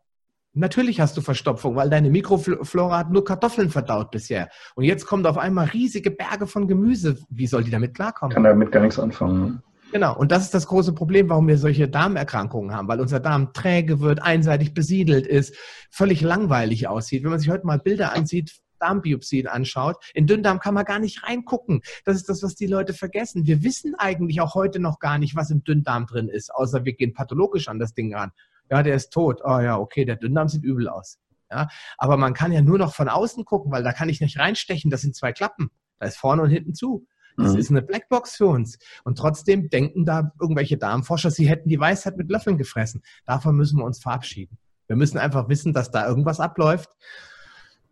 Natürlich 0.53 1.01
hast 1.01 1.17
du 1.17 1.21
Verstopfung, 1.21 1.77
weil 1.77 1.89
deine 1.91 2.11
Mikroflora 2.11 2.99
hat 2.99 3.11
nur 3.13 3.25
Kartoffeln 3.25 3.71
verdaut 3.71 4.11
bisher. 4.11 4.49
Und 4.75 4.83
jetzt 4.83 5.07
kommt 5.07 5.25
auf 5.29 5.39
einmal 5.39 5.69
riesige 5.69 6.11
Berge 6.11 6.49
von 6.49 6.67
Gemüse. 6.67 7.19
Wie 7.29 7.47
soll 7.47 7.63
die 7.63 7.71
damit 7.71 7.95
klarkommen? 7.95 8.35
Kann 8.35 8.43
damit 8.43 8.73
gar 8.73 8.83
nichts 8.83 8.99
anfangen. 8.99 9.63
Genau, 9.93 10.17
und 10.17 10.31
das 10.31 10.45
ist 10.45 10.55
das 10.55 10.69
große 10.69 10.93
Problem, 10.93 11.29
warum 11.29 11.49
wir 11.49 11.59
solche 11.59 11.89
Darmerkrankungen 11.89 12.75
haben, 12.75 12.87
weil 12.87 13.01
unser 13.01 13.19
Darm 13.19 13.53
träge 13.53 13.99
wird, 13.99 14.23
einseitig 14.23 14.73
besiedelt 14.73 15.27
ist, 15.27 15.57
völlig 15.91 16.21
langweilig 16.21 16.87
aussieht. 16.87 17.25
Wenn 17.25 17.31
man 17.31 17.41
sich 17.41 17.51
heute 17.51 17.67
mal 17.67 17.81
Bilder 17.81 18.13
ansieht, 18.13 18.61
Darmbiopsien 18.79 19.49
anschaut, 19.49 19.97
in 20.15 20.29
Dünndarm 20.29 20.61
kann 20.61 20.75
man 20.75 20.85
gar 20.85 21.01
nicht 21.01 21.25
reingucken. 21.25 21.83
Das 22.05 22.17
ist 22.17 22.29
das, 22.29 22.43
was 22.43 22.55
die 22.55 22.69
Leute 22.69 22.95
vergessen. 22.95 23.47
Wir 23.47 23.65
wissen 23.65 23.97
eigentlich 23.97 24.41
auch 24.41 24.55
heute 24.55 24.79
noch 24.79 25.01
gar 25.01 25.19
nicht, 25.19 25.35
was 25.35 25.51
im 25.51 25.65
Dünndarm 25.65 26.07
drin 26.07 26.29
ist, 26.29 26.55
außer 26.55 26.85
wir 26.85 26.93
gehen 26.93 27.13
pathologisch 27.13 27.69
an 27.69 27.81
das 27.81 27.93
Ding 27.93 28.15
ran. 28.15 28.31
Ja, 28.71 28.85
der 28.85 28.95
ist 28.95 29.11
tot. 29.11 29.41
Oh 29.45 29.59
ja, 29.59 29.77
okay, 29.77 30.05
der 30.05 30.17
Dünndarm 30.17 30.49
sieht 30.49 30.63
übel 30.63 30.89
aus. 30.89 31.19
Ja, 31.51 31.69
aber 31.99 32.17
man 32.17 32.33
kann 32.33 32.53
ja 32.53 32.63
nur 32.63 32.79
noch 32.79 32.95
von 32.95 33.09
außen 33.09 33.45
gucken, 33.45 33.73
weil 33.73 33.83
da 33.83 33.93
kann 33.93 34.09
ich 34.09 34.21
nicht 34.21 34.39
reinstechen. 34.39 34.89
Das 34.89 35.01
sind 35.01 35.17
zwei 35.17 35.33
Klappen. 35.33 35.71
Da 35.99 36.07
ist 36.07 36.17
vorne 36.17 36.43
und 36.43 36.51
hinten 36.51 36.75
zu. 36.75 37.07
Das 37.37 37.53
mhm. 37.53 37.59
ist 37.59 37.71
eine 37.71 37.83
Blackbox 37.83 38.37
für 38.37 38.47
uns. 38.47 38.79
Und 39.05 39.19
trotzdem 39.19 39.71
denken 39.71 40.05
da 40.05 40.33
irgendwelche 40.41 40.77
Darmforscher, 40.77 41.31
sie 41.31 41.49
hätten 41.49 41.69
die 41.69 41.81
Weisheit 41.81 42.17
mit 42.17 42.31
Löffeln 42.31 42.59
gefressen. 42.59 43.03
Davon 43.27 43.57
müssen 43.57 43.79
wir 43.79 43.85
uns 43.85 44.01
verabschieden. 44.01 44.59
Wir 44.87 44.97
müssen 44.97 45.19
einfach 45.19 45.49
wissen, 45.49 45.73
dass 45.73 45.91
da 45.91 46.07
irgendwas 46.07 46.41
abläuft 46.41 46.91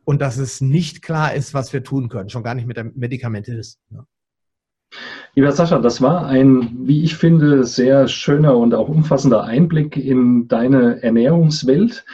und 0.05 0.21
dass 0.21 0.37
es 0.37 0.61
nicht 0.61 1.03
klar 1.03 1.35
ist, 1.35 1.55
was 1.55 1.73
wir 1.73 1.85
tun 1.85 2.09
können. 2.09 2.31
Schon 2.31 2.43
gar 2.43 2.55
nicht 2.55 2.67
mit 2.67 2.77
der 2.77 2.85
Medikamente 2.85 3.55
ist. 3.55 3.79
Ja. 3.91 4.05
Lieber 5.35 5.53
Sascha, 5.53 5.79
das 5.79 6.01
war 6.01 6.27
ein, 6.27 6.87
wie 6.87 7.05
ich 7.05 7.17
finde, 7.17 7.65
sehr 7.65 8.09
schöner 8.09 8.57
und 8.57 8.75
auch 8.75 8.89
umfassender 8.89 9.45
Einblick 9.45 9.97
in 9.97 10.49
deine 10.49 11.03
Ernährungswelt. 11.03 12.05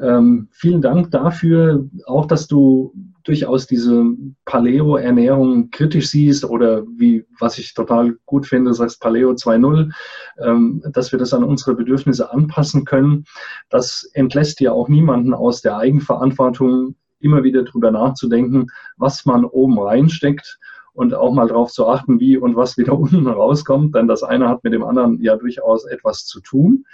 Ähm, 0.00 0.48
vielen 0.50 0.80
Dank 0.80 1.10
dafür, 1.10 1.86
auch 2.06 2.26
dass 2.26 2.46
du 2.46 2.94
durchaus 3.24 3.66
diese 3.66 4.04
Paleo-Ernährung 4.46 5.70
kritisch 5.70 6.08
siehst 6.08 6.44
oder 6.44 6.82
wie, 6.96 7.24
was 7.38 7.58
ich 7.58 7.74
total 7.74 8.16
gut 8.26 8.46
finde, 8.46 8.74
sagst 8.74 9.00
Paleo 9.00 9.32
2.0, 9.32 9.92
ähm, 10.38 10.82
dass 10.92 11.12
wir 11.12 11.18
das 11.18 11.34
an 11.34 11.44
unsere 11.44 11.74
Bedürfnisse 11.74 12.32
anpassen 12.32 12.84
können. 12.84 13.24
Das 13.68 14.08
entlässt 14.14 14.60
ja 14.60 14.72
auch 14.72 14.88
niemanden 14.88 15.34
aus 15.34 15.60
der 15.60 15.76
Eigenverantwortung, 15.76 16.96
immer 17.20 17.44
wieder 17.44 17.62
drüber 17.62 17.90
nachzudenken, 17.90 18.66
was 18.96 19.24
man 19.24 19.44
oben 19.44 19.78
reinsteckt 19.78 20.58
und 20.94 21.14
auch 21.14 21.32
mal 21.32 21.48
darauf 21.48 21.70
zu 21.70 21.86
achten, 21.86 22.18
wie 22.18 22.36
und 22.36 22.56
was 22.56 22.76
wieder 22.76 22.98
unten 22.98 23.26
rauskommt, 23.26 23.94
denn 23.94 24.08
das 24.08 24.22
eine 24.22 24.48
hat 24.48 24.64
mit 24.64 24.72
dem 24.72 24.84
anderen 24.84 25.20
ja 25.22 25.36
durchaus 25.36 25.84
etwas 25.84 26.24
zu 26.26 26.40
tun. 26.40 26.84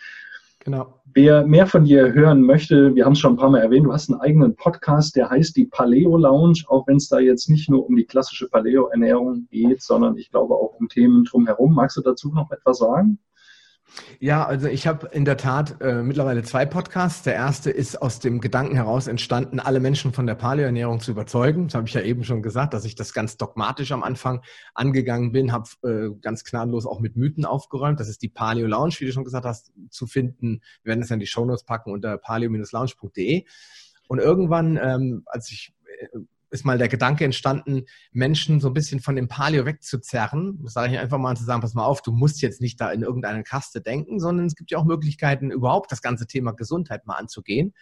Genau. 0.68 1.00
Wer 1.14 1.46
mehr 1.46 1.66
von 1.66 1.86
dir 1.86 2.12
hören 2.12 2.42
möchte, 2.42 2.94
wir 2.94 3.06
haben 3.06 3.14
es 3.14 3.20
schon 3.20 3.32
ein 3.32 3.36
paar 3.38 3.48
Mal 3.48 3.62
erwähnt, 3.62 3.86
du 3.86 3.92
hast 3.94 4.10
einen 4.10 4.20
eigenen 4.20 4.54
Podcast, 4.54 5.16
der 5.16 5.30
heißt 5.30 5.56
die 5.56 5.64
Paleo 5.64 6.18
Lounge, 6.18 6.64
auch 6.68 6.86
wenn 6.86 6.98
es 6.98 7.08
da 7.08 7.18
jetzt 7.18 7.48
nicht 7.48 7.70
nur 7.70 7.86
um 7.86 7.96
die 7.96 8.04
klassische 8.04 8.50
Paleo-Ernährung 8.50 9.48
geht, 9.50 9.80
sondern 9.80 10.18
ich 10.18 10.30
glaube 10.30 10.54
auch 10.54 10.74
um 10.78 10.90
Themen 10.90 11.24
drumherum. 11.24 11.72
Magst 11.72 11.96
du 11.96 12.02
dazu 12.02 12.30
noch 12.34 12.50
etwas 12.50 12.80
sagen? 12.80 13.18
Ja, 14.20 14.46
also 14.46 14.68
ich 14.68 14.86
habe 14.86 15.08
in 15.12 15.24
der 15.24 15.36
Tat 15.36 15.80
äh, 15.80 16.02
mittlerweile 16.02 16.42
zwei 16.42 16.66
Podcasts. 16.66 17.22
Der 17.22 17.34
erste 17.34 17.70
ist 17.70 18.00
aus 18.00 18.20
dem 18.20 18.40
Gedanken 18.40 18.74
heraus 18.74 19.06
entstanden, 19.06 19.60
alle 19.60 19.80
Menschen 19.80 20.12
von 20.12 20.26
der 20.26 20.34
Paleoernährung 20.34 21.00
zu 21.00 21.10
überzeugen. 21.10 21.68
Das 21.68 21.74
habe 21.74 21.88
ich 21.88 21.94
ja 21.94 22.02
eben 22.02 22.24
schon 22.24 22.42
gesagt, 22.42 22.74
dass 22.74 22.84
ich 22.84 22.94
das 22.94 23.12
ganz 23.12 23.36
dogmatisch 23.36 23.92
am 23.92 24.02
Anfang 24.02 24.42
angegangen 24.74 25.32
bin, 25.32 25.52
habe 25.52 25.68
äh, 25.84 26.10
ganz 26.20 26.44
gnadenlos 26.44 26.86
auch 26.86 27.00
mit 27.00 27.16
Mythen 27.16 27.44
aufgeräumt. 27.44 28.00
Das 28.00 28.08
ist 28.08 28.22
die 28.22 28.28
Paleo 28.28 28.66
Lounge, 28.66 28.94
wie 28.98 29.06
du 29.06 29.12
schon 29.12 29.24
gesagt 29.24 29.44
hast, 29.44 29.72
zu 29.90 30.06
finden. 30.06 30.60
Wir 30.82 30.90
werden 30.90 31.00
das 31.00 31.10
in 31.10 31.20
die 31.20 31.26
Shownotes 31.26 31.64
packen 31.64 31.92
unter 31.92 32.18
paleo-lounge.de. 32.18 33.44
Und 34.08 34.18
irgendwann, 34.18 34.78
ähm, 34.82 35.22
als 35.26 35.50
ich 35.50 35.74
äh, 36.00 36.18
ist 36.50 36.64
mal 36.64 36.78
der 36.78 36.88
Gedanke 36.88 37.24
entstanden, 37.24 37.84
Menschen 38.12 38.60
so 38.60 38.68
ein 38.68 38.74
bisschen 38.74 39.00
von 39.00 39.16
dem 39.16 39.28
Paleo 39.28 39.66
wegzuzerren. 39.66 40.60
Das 40.62 40.72
sage 40.72 40.92
ich 40.92 40.98
einfach 40.98 41.18
mal 41.18 41.36
zu 41.36 41.44
sagen, 41.44 41.60
pass 41.60 41.74
mal 41.74 41.84
auf, 41.84 42.02
du 42.02 42.12
musst 42.12 42.40
jetzt 42.42 42.60
nicht 42.60 42.80
da 42.80 42.90
in 42.90 43.02
irgendeine 43.02 43.42
Kaste 43.42 43.80
denken, 43.80 44.18
sondern 44.20 44.46
es 44.46 44.54
gibt 44.54 44.70
ja 44.70 44.78
auch 44.78 44.84
Möglichkeiten, 44.84 45.50
überhaupt 45.50 45.92
das 45.92 46.02
ganze 46.02 46.26
Thema 46.26 46.52
Gesundheit 46.52 47.06
mal 47.06 47.16
anzugehen. 47.16 47.74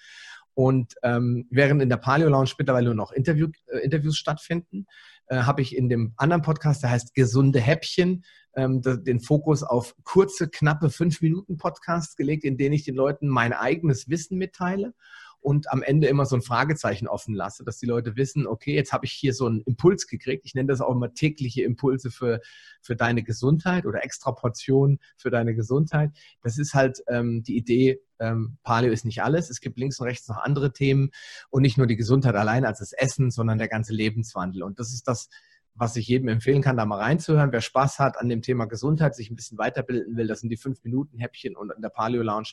Und 0.54 0.94
ähm, 1.02 1.46
während 1.50 1.82
in 1.82 1.90
der 1.90 1.98
Paleo 1.98 2.30
Lounge 2.30 2.52
mittlerweile 2.58 2.86
nur 2.86 2.94
noch 2.94 3.12
Interview, 3.12 3.48
äh, 3.66 3.78
Interviews 3.80 4.16
stattfinden, 4.16 4.86
äh, 5.26 5.42
habe 5.42 5.60
ich 5.60 5.76
in 5.76 5.90
dem 5.90 6.14
anderen 6.16 6.42
Podcast, 6.42 6.82
der 6.82 6.90
heißt 6.90 7.14
Gesunde 7.14 7.60
Häppchen, 7.60 8.24
ähm, 8.56 8.80
den 8.80 9.20
Fokus 9.20 9.62
auf 9.62 9.94
kurze, 10.02 10.48
knappe 10.48 10.88
fünf 10.88 11.20
Minuten 11.20 11.58
Podcasts 11.58 12.16
gelegt, 12.16 12.44
in 12.44 12.56
denen 12.56 12.72
ich 12.72 12.84
den 12.84 12.94
Leuten 12.94 13.28
mein 13.28 13.52
eigenes 13.52 14.08
Wissen 14.08 14.38
mitteile 14.38 14.94
und 15.40 15.70
am 15.70 15.82
Ende 15.82 16.08
immer 16.08 16.26
so 16.26 16.36
ein 16.36 16.42
Fragezeichen 16.42 17.08
offen 17.08 17.34
lasse, 17.34 17.64
dass 17.64 17.78
die 17.78 17.86
Leute 17.86 18.16
wissen, 18.16 18.46
okay, 18.46 18.74
jetzt 18.74 18.92
habe 18.92 19.06
ich 19.06 19.12
hier 19.12 19.32
so 19.32 19.46
einen 19.46 19.60
Impuls 19.62 20.06
gekriegt. 20.06 20.44
Ich 20.44 20.54
nenne 20.54 20.68
das 20.68 20.80
auch 20.80 20.92
immer 20.92 21.14
tägliche 21.14 21.62
Impulse 21.62 22.10
für, 22.10 22.40
für 22.82 22.96
deine 22.96 23.22
Gesundheit 23.22 23.86
oder 23.86 24.04
extra 24.04 24.32
Portionen 24.32 24.98
für 25.16 25.30
deine 25.30 25.54
Gesundheit. 25.54 26.10
Das 26.42 26.58
ist 26.58 26.74
halt 26.74 27.02
ähm, 27.08 27.42
die 27.42 27.56
Idee, 27.56 28.00
ähm, 28.18 28.58
Paleo 28.62 28.92
ist 28.92 29.04
nicht 29.04 29.22
alles. 29.22 29.50
Es 29.50 29.60
gibt 29.60 29.78
links 29.78 30.00
und 30.00 30.06
rechts 30.06 30.28
noch 30.28 30.38
andere 30.38 30.72
Themen 30.72 31.10
und 31.50 31.62
nicht 31.62 31.78
nur 31.78 31.86
die 31.86 31.96
Gesundheit 31.96 32.34
allein 32.34 32.64
als 32.64 32.80
das 32.80 32.92
Essen, 32.92 33.30
sondern 33.30 33.58
der 33.58 33.68
ganze 33.68 33.92
Lebenswandel. 33.92 34.62
Und 34.62 34.78
das 34.78 34.92
ist 34.92 35.06
das, 35.06 35.28
was 35.76 35.96
ich 35.96 36.08
jedem 36.08 36.28
empfehlen 36.28 36.62
kann, 36.62 36.76
da 36.76 36.86
mal 36.86 36.98
reinzuhören. 36.98 37.52
Wer 37.52 37.60
Spaß 37.60 37.98
hat 37.98 38.18
an 38.18 38.28
dem 38.28 38.42
Thema 38.42 38.64
Gesundheit, 38.64 39.14
sich 39.14 39.30
ein 39.30 39.36
bisschen 39.36 39.58
weiterbilden 39.58 40.16
will, 40.16 40.26
das 40.26 40.40
sind 40.40 40.48
die 40.48 40.56
fünf 40.56 40.82
Minuten 40.82 41.18
Häppchen 41.18 41.54
und 41.54 41.70
in 41.70 41.82
der 41.82 41.90
Paleo 41.90 42.22
Lounge. 42.22 42.52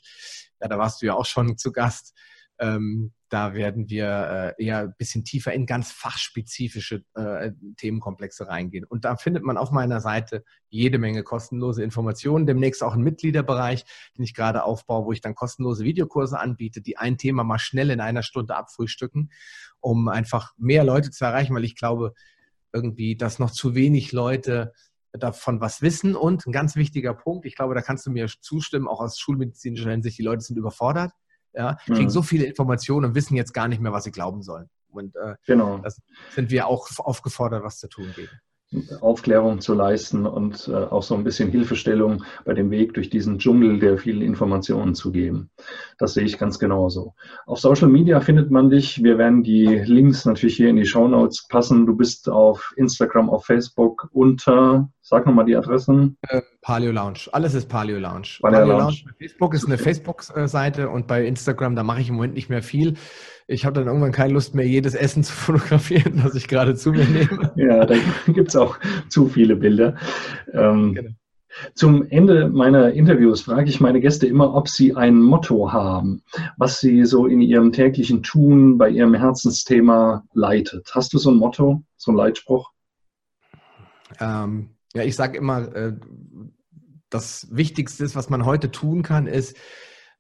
Ja, 0.61 0.67
da 0.67 0.77
warst 0.77 1.01
du 1.01 1.05
ja 1.05 1.13
auch 1.13 1.25
schon 1.25 1.57
zu 1.57 1.71
Gast. 1.71 2.13
Ähm, 2.59 3.13
da 3.33 3.55
werden 3.55 3.89
wir 3.89 4.53
äh, 4.59 4.63
eher 4.63 4.79
ein 4.81 4.93
bisschen 4.95 5.25
tiefer 5.25 5.53
in 5.53 5.65
ganz 5.65 5.91
fachspezifische 5.91 7.03
äh, 7.15 7.51
Themenkomplexe 7.77 8.47
reingehen. 8.47 8.85
Und 8.85 9.05
da 9.05 9.15
findet 9.15 9.43
man 9.43 9.57
auf 9.57 9.71
meiner 9.71 10.01
Seite 10.01 10.43
jede 10.69 10.99
Menge 10.99 11.23
kostenlose 11.23 11.83
Informationen. 11.83 12.45
Demnächst 12.45 12.83
auch 12.83 12.93
einen 12.93 13.03
Mitgliederbereich, 13.03 13.85
den 14.15 14.23
ich 14.23 14.35
gerade 14.35 14.63
aufbaue, 14.63 15.05
wo 15.05 15.11
ich 15.13 15.21
dann 15.21 15.33
kostenlose 15.33 15.83
Videokurse 15.83 16.39
anbiete, 16.39 16.79
die 16.79 16.97
ein 16.97 17.17
Thema 17.17 17.43
mal 17.43 17.57
schnell 17.57 17.89
in 17.89 18.01
einer 18.01 18.21
Stunde 18.21 18.55
abfrühstücken, 18.55 19.31
um 19.79 20.09
einfach 20.09 20.53
mehr 20.57 20.83
Leute 20.83 21.09
zu 21.09 21.25
erreichen, 21.25 21.55
weil 21.55 21.65
ich 21.65 21.75
glaube 21.75 22.13
irgendwie, 22.71 23.15
dass 23.15 23.39
noch 23.39 23.49
zu 23.49 23.73
wenig 23.73 24.11
Leute 24.11 24.73
davon 25.11 25.59
was 25.59 25.81
wissen. 25.81 26.15
Und 26.15 26.45
ein 26.45 26.51
ganz 26.51 26.75
wichtiger 26.75 27.15
Punkt, 27.15 27.47
ich 27.47 27.55
glaube, 27.55 27.73
da 27.73 27.81
kannst 27.81 28.05
du 28.05 28.11
mir 28.11 28.27
zustimmen, 28.41 28.87
auch 28.87 28.99
aus 28.99 29.17
schulmedizinischer 29.17 29.89
Hinsicht, 29.89 30.19
die 30.19 30.23
Leute 30.23 30.41
sind 30.41 30.57
überfordert 30.57 31.13
ja, 31.53 31.75
kriegen 31.85 32.05
mhm. 32.05 32.09
so 32.09 32.21
viele 32.21 32.45
Informationen 32.45 33.05
und 33.05 33.15
wissen 33.15 33.35
jetzt 33.35 33.53
gar 33.53 33.67
nicht 33.67 33.81
mehr, 33.81 33.91
was 33.91 34.03
sie 34.03 34.11
glauben 34.11 34.41
sollen. 34.41 34.69
Und 34.89 35.15
äh, 35.15 35.35
genau. 35.45 35.79
das 35.79 36.01
sind 36.35 36.51
wir 36.51 36.67
auch 36.67 36.87
aufgefordert, 36.99 37.63
was 37.63 37.79
zu 37.79 37.87
tun 37.87 38.13
geht. 38.15 38.29
Aufklärung 39.01 39.59
zu 39.59 39.73
leisten 39.73 40.25
und 40.25 40.67
äh, 40.67 40.75
auch 40.75 41.03
so 41.03 41.15
ein 41.15 41.23
bisschen 41.23 41.49
Hilfestellung 41.49 42.23
bei 42.45 42.53
dem 42.53 42.71
Weg 42.71 42.93
durch 42.93 43.09
diesen 43.09 43.39
Dschungel 43.39 43.79
der 43.79 43.97
vielen 43.97 44.21
Informationen 44.21 44.95
zu 44.95 45.11
geben. 45.11 45.49
Das 45.97 46.13
sehe 46.13 46.23
ich 46.23 46.37
ganz 46.37 46.59
genauso. 46.59 47.13
Auf 47.45 47.59
Social 47.59 47.89
Media 47.89 48.19
findet 48.19 48.51
man 48.51 48.69
dich. 48.69 49.03
Wir 49.03 49.17
werden 49.17 49.43
die 49.43 49.65
Links 49.65 50.25
natürlich 50.25 50.55
hier 50.55 50.69
in 50.69 50.75
die 50.75 50.85
Show 50.85 51.07
Notes 51.07 51.47
passen. 51.47 51.85
Du 51.85 51.95
bist 51.95 52.29
auf 52.29 52.73
Instagram, 52.77 53.29
auf 53.29 53.45
Facebook 53.45 54.09
unter 54.11 54.89
Sag 55.05 55.25
nochmal 55.25 55.43
die 55.43 55.57
Adressen. 55.57 56.17
Äh, 56.29 56.41
Paleo 56.61 56.93
Lounge. 56.93 57.27
Alles 57.33 57.53
ist 57.55 57.67
Paleo 57.67 57.99
Lounge. 57.99 58.37
Paleo, 58.39 58.59
Paleo 58.59 58.67
Lounge. 58.67 58.83
Lounge. 58.83 59.15
Facebook 59.19 59.53
ist 59.53 59.65
eine 59.65 59.77
Facebook-Seite 59.77 60.89
und 60.89 61.07
bei 61.07 61.25
Instagram, 61.25 61.75
da 61.75 61.83
mache 61.83 61.99
ich 61.99 62.07
im 62.07 62.15
Moment 62.15 62.35
nicht 62.35 62.49
mehr 62.49 62.63
viel. 62.63 62.93
Ich 63.47 63.65
habe 63.65 63.75
dann 63.75 63.87
irgendwann 63.87 64.11
keine 64.11 64.33
Lust 64.33 64.55
mehr, 64.55 64.67
jedes 64.67 64.95
Essen 64.95 65.23
zu 65.23 65.33
fotografieren, 65.33 66.21
das 66.23 66.35
ich 66.35 66.47
gerade 66.47 66.75
zu 66.75 66.91
mir 66.91 67.05
nehme. 67.05 67.51
ja, 67.55 67.85
da 67.85 67.95
gibt 68.27 68.49
es 68.49 68.55
auch 68.55 68.77
zu 69.09 69.27
viele 69.27 69.55
Bilder. 69.55 69.95
Ähm, 70.53 70.93
genau. 70.93 71.09
Zum 71.75 72.07
Ende 72.09 72.49
meiner 72.49 72.93
Interviews 72.93 73.41
frage 73.41 73.69
ich 73.69 73.79
meine 73.79 74.01
Gäste 74.01 74.25
immer, 74.25 74.55
ob 74.55 74.67
sie 74.67 74.95
ein 74.95 75.21
Motto 75.21 75.71
haben, 75.71 76.23
was 76.57 76.79
sie 76.79 77.05
so 77.05 77.27
in 77.27 77.41
ihrem 77.41 77.71
täglichen 77.71 78.23
Tun, 78.23 78.77
bei 78.77 78.89
ihrem 78.89 79.13
Herzensthema 79.13 80.23
leitet. 80.33 80.91
Hast 80.95 81.13
du 81.13 81.19
so 81.19 81.29
ein 81.29 81.37
Motto, 81.37 81.83
so 81.95 82.11
ein 82.11 82.17
Leitspruch? 82.17 82.71
Ähm, 84.19 84.69
ja, 84.93 85.03
ich 85.03 85.15
sage 85.15 85.37
immer, 85.37 85.75
äh, 85.75 85.93
das 87.09 87.47
Wichtigste, 87.51 88.13
was 88.15 88.29
man 88.29 88.45
heute 88.45 88.71
tun 88.71 89.03
kann, 89.03 89.27
ist, 89.27 89.55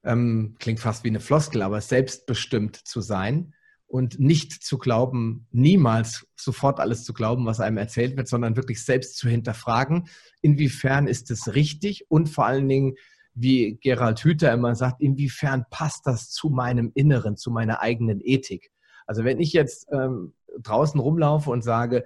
ähm, 0.03 0.55
klingt 0.59 0.79
fast 0.79 1.03
wie 1.03 1.09
eine 1.09 1.19
Floskel, 1.19 1.61
aber 1.61 1.81
selbstbestimmt 1.81 2.75
zu 2.75 3.01
sein 3.01 3.53
und 3.87 4.19
nicht 4.19 4.63
zu 4.63 4.77
glauben, 4.77 5.47
niemals 5.51 6.27
sofort 6.35 6.79
alles 6.79 7.03
zu 7.03 7.13
glauben, 7.13 7.45
was 7.45 7.59
einem 7.59 7.77
erzählt 7.77 8.17
wird, 8.17 8.27
sondern 8.27 8.55
wirklich 8.55 8.83
selbst 8.83 9.17
zu 9.17 9.29
hinterfragen, 9.29 10.07
inwiefern 10.41 11.07
ist 11.07 11.29
es 11.31 11.53
richtig 11.53 12.09
und 12.09 12.27
vor 12.27 12.45
allen 12.45 12.67
Dingen, 12.67 12.95
wie 13.35 13.77
Gerald 13.81 14.23
Hüther 14.23 14.51
immer 14.51 14.75
sagt, 14.75 15.01
inwiefern 15.01 15.65
passt 15.69 16.05
das 16.05 16.29
zu 16.29 16.49
meinem 16.49 16.91
Inneren, 16.93 17.37
zu 17.37 17.51
meiner 17.51 17.81
eigenen 17.81 18.19
Ethik. 18.21 18.71
Also 19.05 19.23
wenn 19.23 19.39
ich 19.39 19.53
jetzt 19.53 19.87
ähm, 19.91 20.33
draußen 20.59 20.99
rumlaufe 20.99 21.49
und 21.49 21.63
sage, 21.63 22.03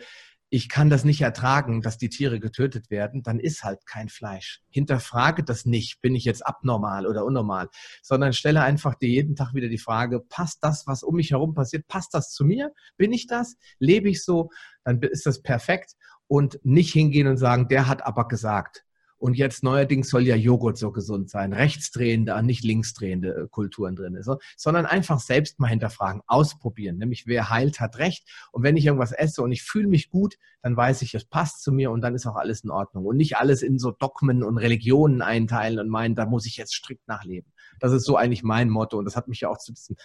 ich 0.50 0.70
kann 0.70 0.90
das 0.90 1.04
nicht 1.04 1.22
ertragen, 1.22 1.82
dass 1.82 1.98
die 1.98 2.10
Tiere 2.10 2.40
getötet 2.40 2.90
werden, 2.90 3.22
dann 3.22 3.40
ist 3.40 3.64
halt 3.64 3.86
kein 3.86 4.08
Fleisch. 4.08 4.62
Hinterfrage 4.70 5.44
das 5.44 5.66
nicht, 5.66 6.02
bin 6.02 6.16
ich 6.16 6.24
jetzt 6.24 6.46
abnormal 6.46 7.06
oder 7.06 7.26
unnormal, 7.26 7.70
sondern 8.02 8.34
stelle 8.34 8.62
einfach 8.62 8.96
dir 8.96 9.10
jeden 9.10 9.36
Tag 9.36 9.54
wieder 9.54 9.68
die 9.68 9.78
Frage, 9.78 10.22
passt 10.22 10.60
das, 10.64 10.88
was 10.88 11.04
um 11.04 11.16
mich 11.16 11.32
herum 11.32 11.54
passiert, 11.54 11.88
passt 11.88 12.14
das 12.14 12.32
zu 12.32 12.46
mir? 12.46 12.74
Bin 12.96 13.12
ich 13.12 13.28
das? 13.28 13.58
Lebe 13.80 14.10
ich 14.10 14.24
so? 14.24 14.50
Dann 14.84 15.02
ist 15.02 15.26
das 15.26 15.42
perfekt 15.42 15.94
und 16.28 16.60
nicht 16.64 16.94
hingehen 16.94 17.28
und 17.28 17.38
sagen, 17.38 17.68
der 17.68 17.88
hat 17.88 18.06
aber 18.06 18.28
gesagt. 18.28 18.87
Und 19.18 19.36
jetzt 19.36 19.64
neuerdings 19.64 20.10
soll 20.10 20.24
ja 20.24 20.36
Joghurt 20.36 20.78
so 20.78 20.92
gesund 20.92 21.30
sein. 21.30 21.54
Rechtsdrehende, 21.54 22.42
nicht 22.44 22.64
linksdrehende 22.64 23.30
äh, 23.30 23.48
Kulturen 23.50 23.96
drin 23.96 24.16
ist. 24.16 24.30
Sondern 24.56 24.86
einfach 24.86 25.20
selbst 25.20 25.60
mal 25.60 25.68
hinterfragen, 25.68 26.22
ausprobieren. 26.28 26.98
Nämlich 26.98 27.26
wer 27.26 27.50
heilt, 27.50 27.80
hat 27.80 27.98
recht. 27.98 28.30
Und 28.52 28.64
wenn 28.64 28.78
ich 28.78 28.86
irgendwas 28.86 29.12
esse 29.12 29.42
und 29.42 29.52
ich 29.52 29.64
fühle 29.64 29.88
mich 29.88 30.10
gut, 30.12 30.38
dann 30.62 30.78
weiß 30.78 31.02
ich, 31.02 31.16
es 31.16 31.26
passt 31.26 31.64
zu 31.64 31.72
mir 31.72 31.92
und 31.92 32.02
dann 32.02 32.14
ist 32.14 32.28
auch 32.28 32.36
alles 32.36 32.64
in 32.64 32.70
Ordnung. 32.70 33.06
Und 33.06 33.18
nicht 33.18 33.38
alles 33.38 33.64
in 33.64 33.80
so 33.80 33.92
Dogmen 33.92 34.44
und 34.44 34.58
Religionen 34.58 35.22
einteilen 35.22 35.80
und 35.80 35.90
meinen, 35.90 36.16
da 36.16 36.26
muss 36.26 36.46
ich 36.46 36.58
jetzt 36.58 36.76
strikt 36.76 37.08
nachleben. 37.08 37.52
Das 37.80 37.94
ist 37.94 38.06
so 38.06 38.18
eigentlich 38.18 38.44
mein 38.44 38.70
Motto. 38.70 38.98
Und 38.98 39.06
das 39.06 39.16
hat 39.16 39.28
mich 39.28 39.42
ja 39.42 39.50
auch 39.50 39.58
zu 39.58 39.74
diesem 39.74 39.96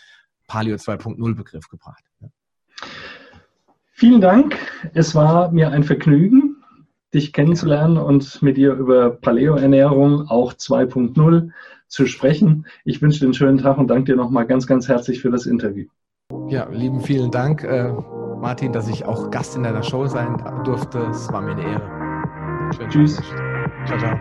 Paleo 0.46 0.76
2.0 0.76 1.34
Begriff 1.34 1.68
gebracht. 1.68 2.04
Vielen 3.92 4.20
Dank. 4.20 4.56
Es 4.94 5.14
war 5.14 5.52
mir 5.52 5.70
ein 5.70 5.84
Vergnügen 5.84 6.51
dich 7.14 7.32
kennenzulernen 7.32 7.98
und 7.98 8.42
mit 8.42 8.56
dir 8.56 8.74
über 8.74 9.10
Paleo-Ernährung, 9.10 10.28
auch 10.28 10.52
2.0, 10.52 11.50
zu 11.88 12.06
sprechen. 12.06 12.66
Ich 12.84 13.02
wünsche 13.02 13.20
dir 13.20 13.26
einen 13.26 13.34
schönen 13.34 13.58
Tag 13.58 13.76
und 13.78 13.88
danke 13.88 14.12
dir 14.12 14.16
nochmal 14.16 14.46
ganz, 14.46 14.66
ganz 14.66 14.88
herzlich 14.88 15.20
für 15.20 15.30
das 15.30 15.46
Interview. 15.46 15.86
Ja, 16.48 16.68
lieben 16.70 17.00
vielen 17.00 17.30
Dank, 17.30 17.62
äh, 17.64 17.92
Martin, 18.40 18.72
dass 18.72 18.88
ich 18.88 19.04
auch 19.04 19.30
Gast 19.30 19.54
in 19.56 19.62
deiner 19.62 19.82
Show 19.82 20.06
sein 20.06 20.42
durfte. 20.64 20.98
Es 21.10 21.30
war 21.30 21.42
mir 21.42 21.52
eine 21.52 21.62
Ehre. 21.62 22.88
Tschüss. 22.88 23.20
Ciao, 23.84 23.98
ciao. 23.98 24.18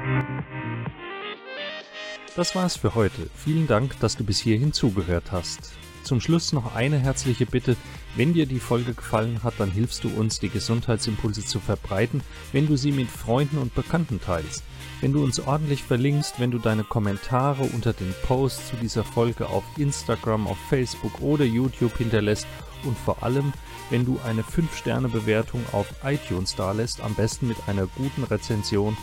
Das 2.35 2.55
war's 2.55 2.75
für 2.75 2.95
heute. 2.95 3.27
Vielen 3.35 3.67
Dank, 3.67 3.99
dass 3.99 4.17
du 4.17 4.25
bis 4.25 4.39
hierhin 4.39 4.73
zugehört 4.73 5.31
hast. 5.31 5.73
Zum 6.03 6.19
Schluss 6.19 6.51
noch 6.53 6.75
eine 6.75 6.97
herzliche 6.97 7.45
Bitte. 7.45 7.77
Wenn 8.15 8.33
dir 8.33 8.45
die 8.45 8.59
Folge 8.59 8.93
gefallen 8.93 9.43
hat, 9.43 9.53
dann 9.59 9.71
hilfst 9.71 10.03
du 10.03 10.09
uns, 10.09 10.39
die 10.39 10.49
Gesundheitsimpulse 10.49 11.45
zu 11.45 11.59
verbreiten, 11.59 12.21
wenn 12.51 12.67
du 12.67 12.75
sie 12.75 12.91
mit 12.91 13.09
Freunden 13.09 13.57
und 13.57 13.73
Bekannten 13.75 14.19
teilst. 14.19 14.63
Wenn 14.99 15.13
du 15.13 15.23
uns 15.23 15.39
ordentlich 15.39 15.83
verlinkst, 15.83 16.39
wenn 16.39 16.51
du 16.51 16.59
deine 16.59 16.83
Kommentare 16.83 17.63
unter 17.63 17.93
den 17.93 18.13
Posts 18.23 18.69
zu 18.69 18.75
dieser 18.75 19.03
Folge 19.03 19.47
auf 19.47 19.63
Instagram, 19.77 20.47
auf 20.47 20.57
Facebook 20.69 21.21
oder 21.21 21.45
YouTube 21.45 21.97
hinterlässt 21.97 22.45
und 22.83 22.97
vor 22.97 23.23
allem, 23.23 23.53
wenn 23.89 24.05
du 24.05 24.19
eine 24.25 24.41
5-Sterne-Bewertung 24.41 25.63
auf 25.71 25.87
iTunes 26.03 26.55
dalässt, 26.55 27.01
am 27.01 27.13
besten 27.15 27.47
mit 27.47 27.57
einer 27.67 27.87
guten 27.87 28.23
Rezension. 28.23 28.97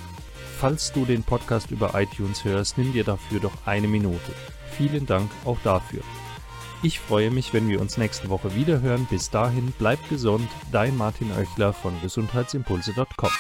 Falls 0.59 0.93
du 0.93 1.05
den 1.05 1.23
Podcast 1.23 1.71
über 1.71 1.93
iTunes 1.95 2.45
hörst, 2.45 2.79
nimm 2.79 2.93
dir 2.93 3.05
dafür 3.05 3.41
doch 3.41 3.67
eine 3.67 3.89
Minute. 3.89 4.33
Vielen 4.77 5.07
Dank 5.07 5.31
auch 5.45 5.59
dafür. 5.63 6.03
Ich 6.83 7.01
freue 7.01 7.33
mich, 7.33 7.53
wenn 7.53 7.69
wir 7.69 7.81
uns 7.81 7.99
nächste 7.99 8.29
Woche 8.29 8.55
wieder 8.55 8.81
hören. 8.81 9.07
Bis 9.11 9.31
dahin, 9.31 9.73
bleib 9.79 10.09
gesund, 10.09 10.49
dein 10.71 10.97
Martin 10.97 11.33
Oechler 11.33 11.73
von 11.73 12.01
gesundheitsimpulse.com. 12.01 13.31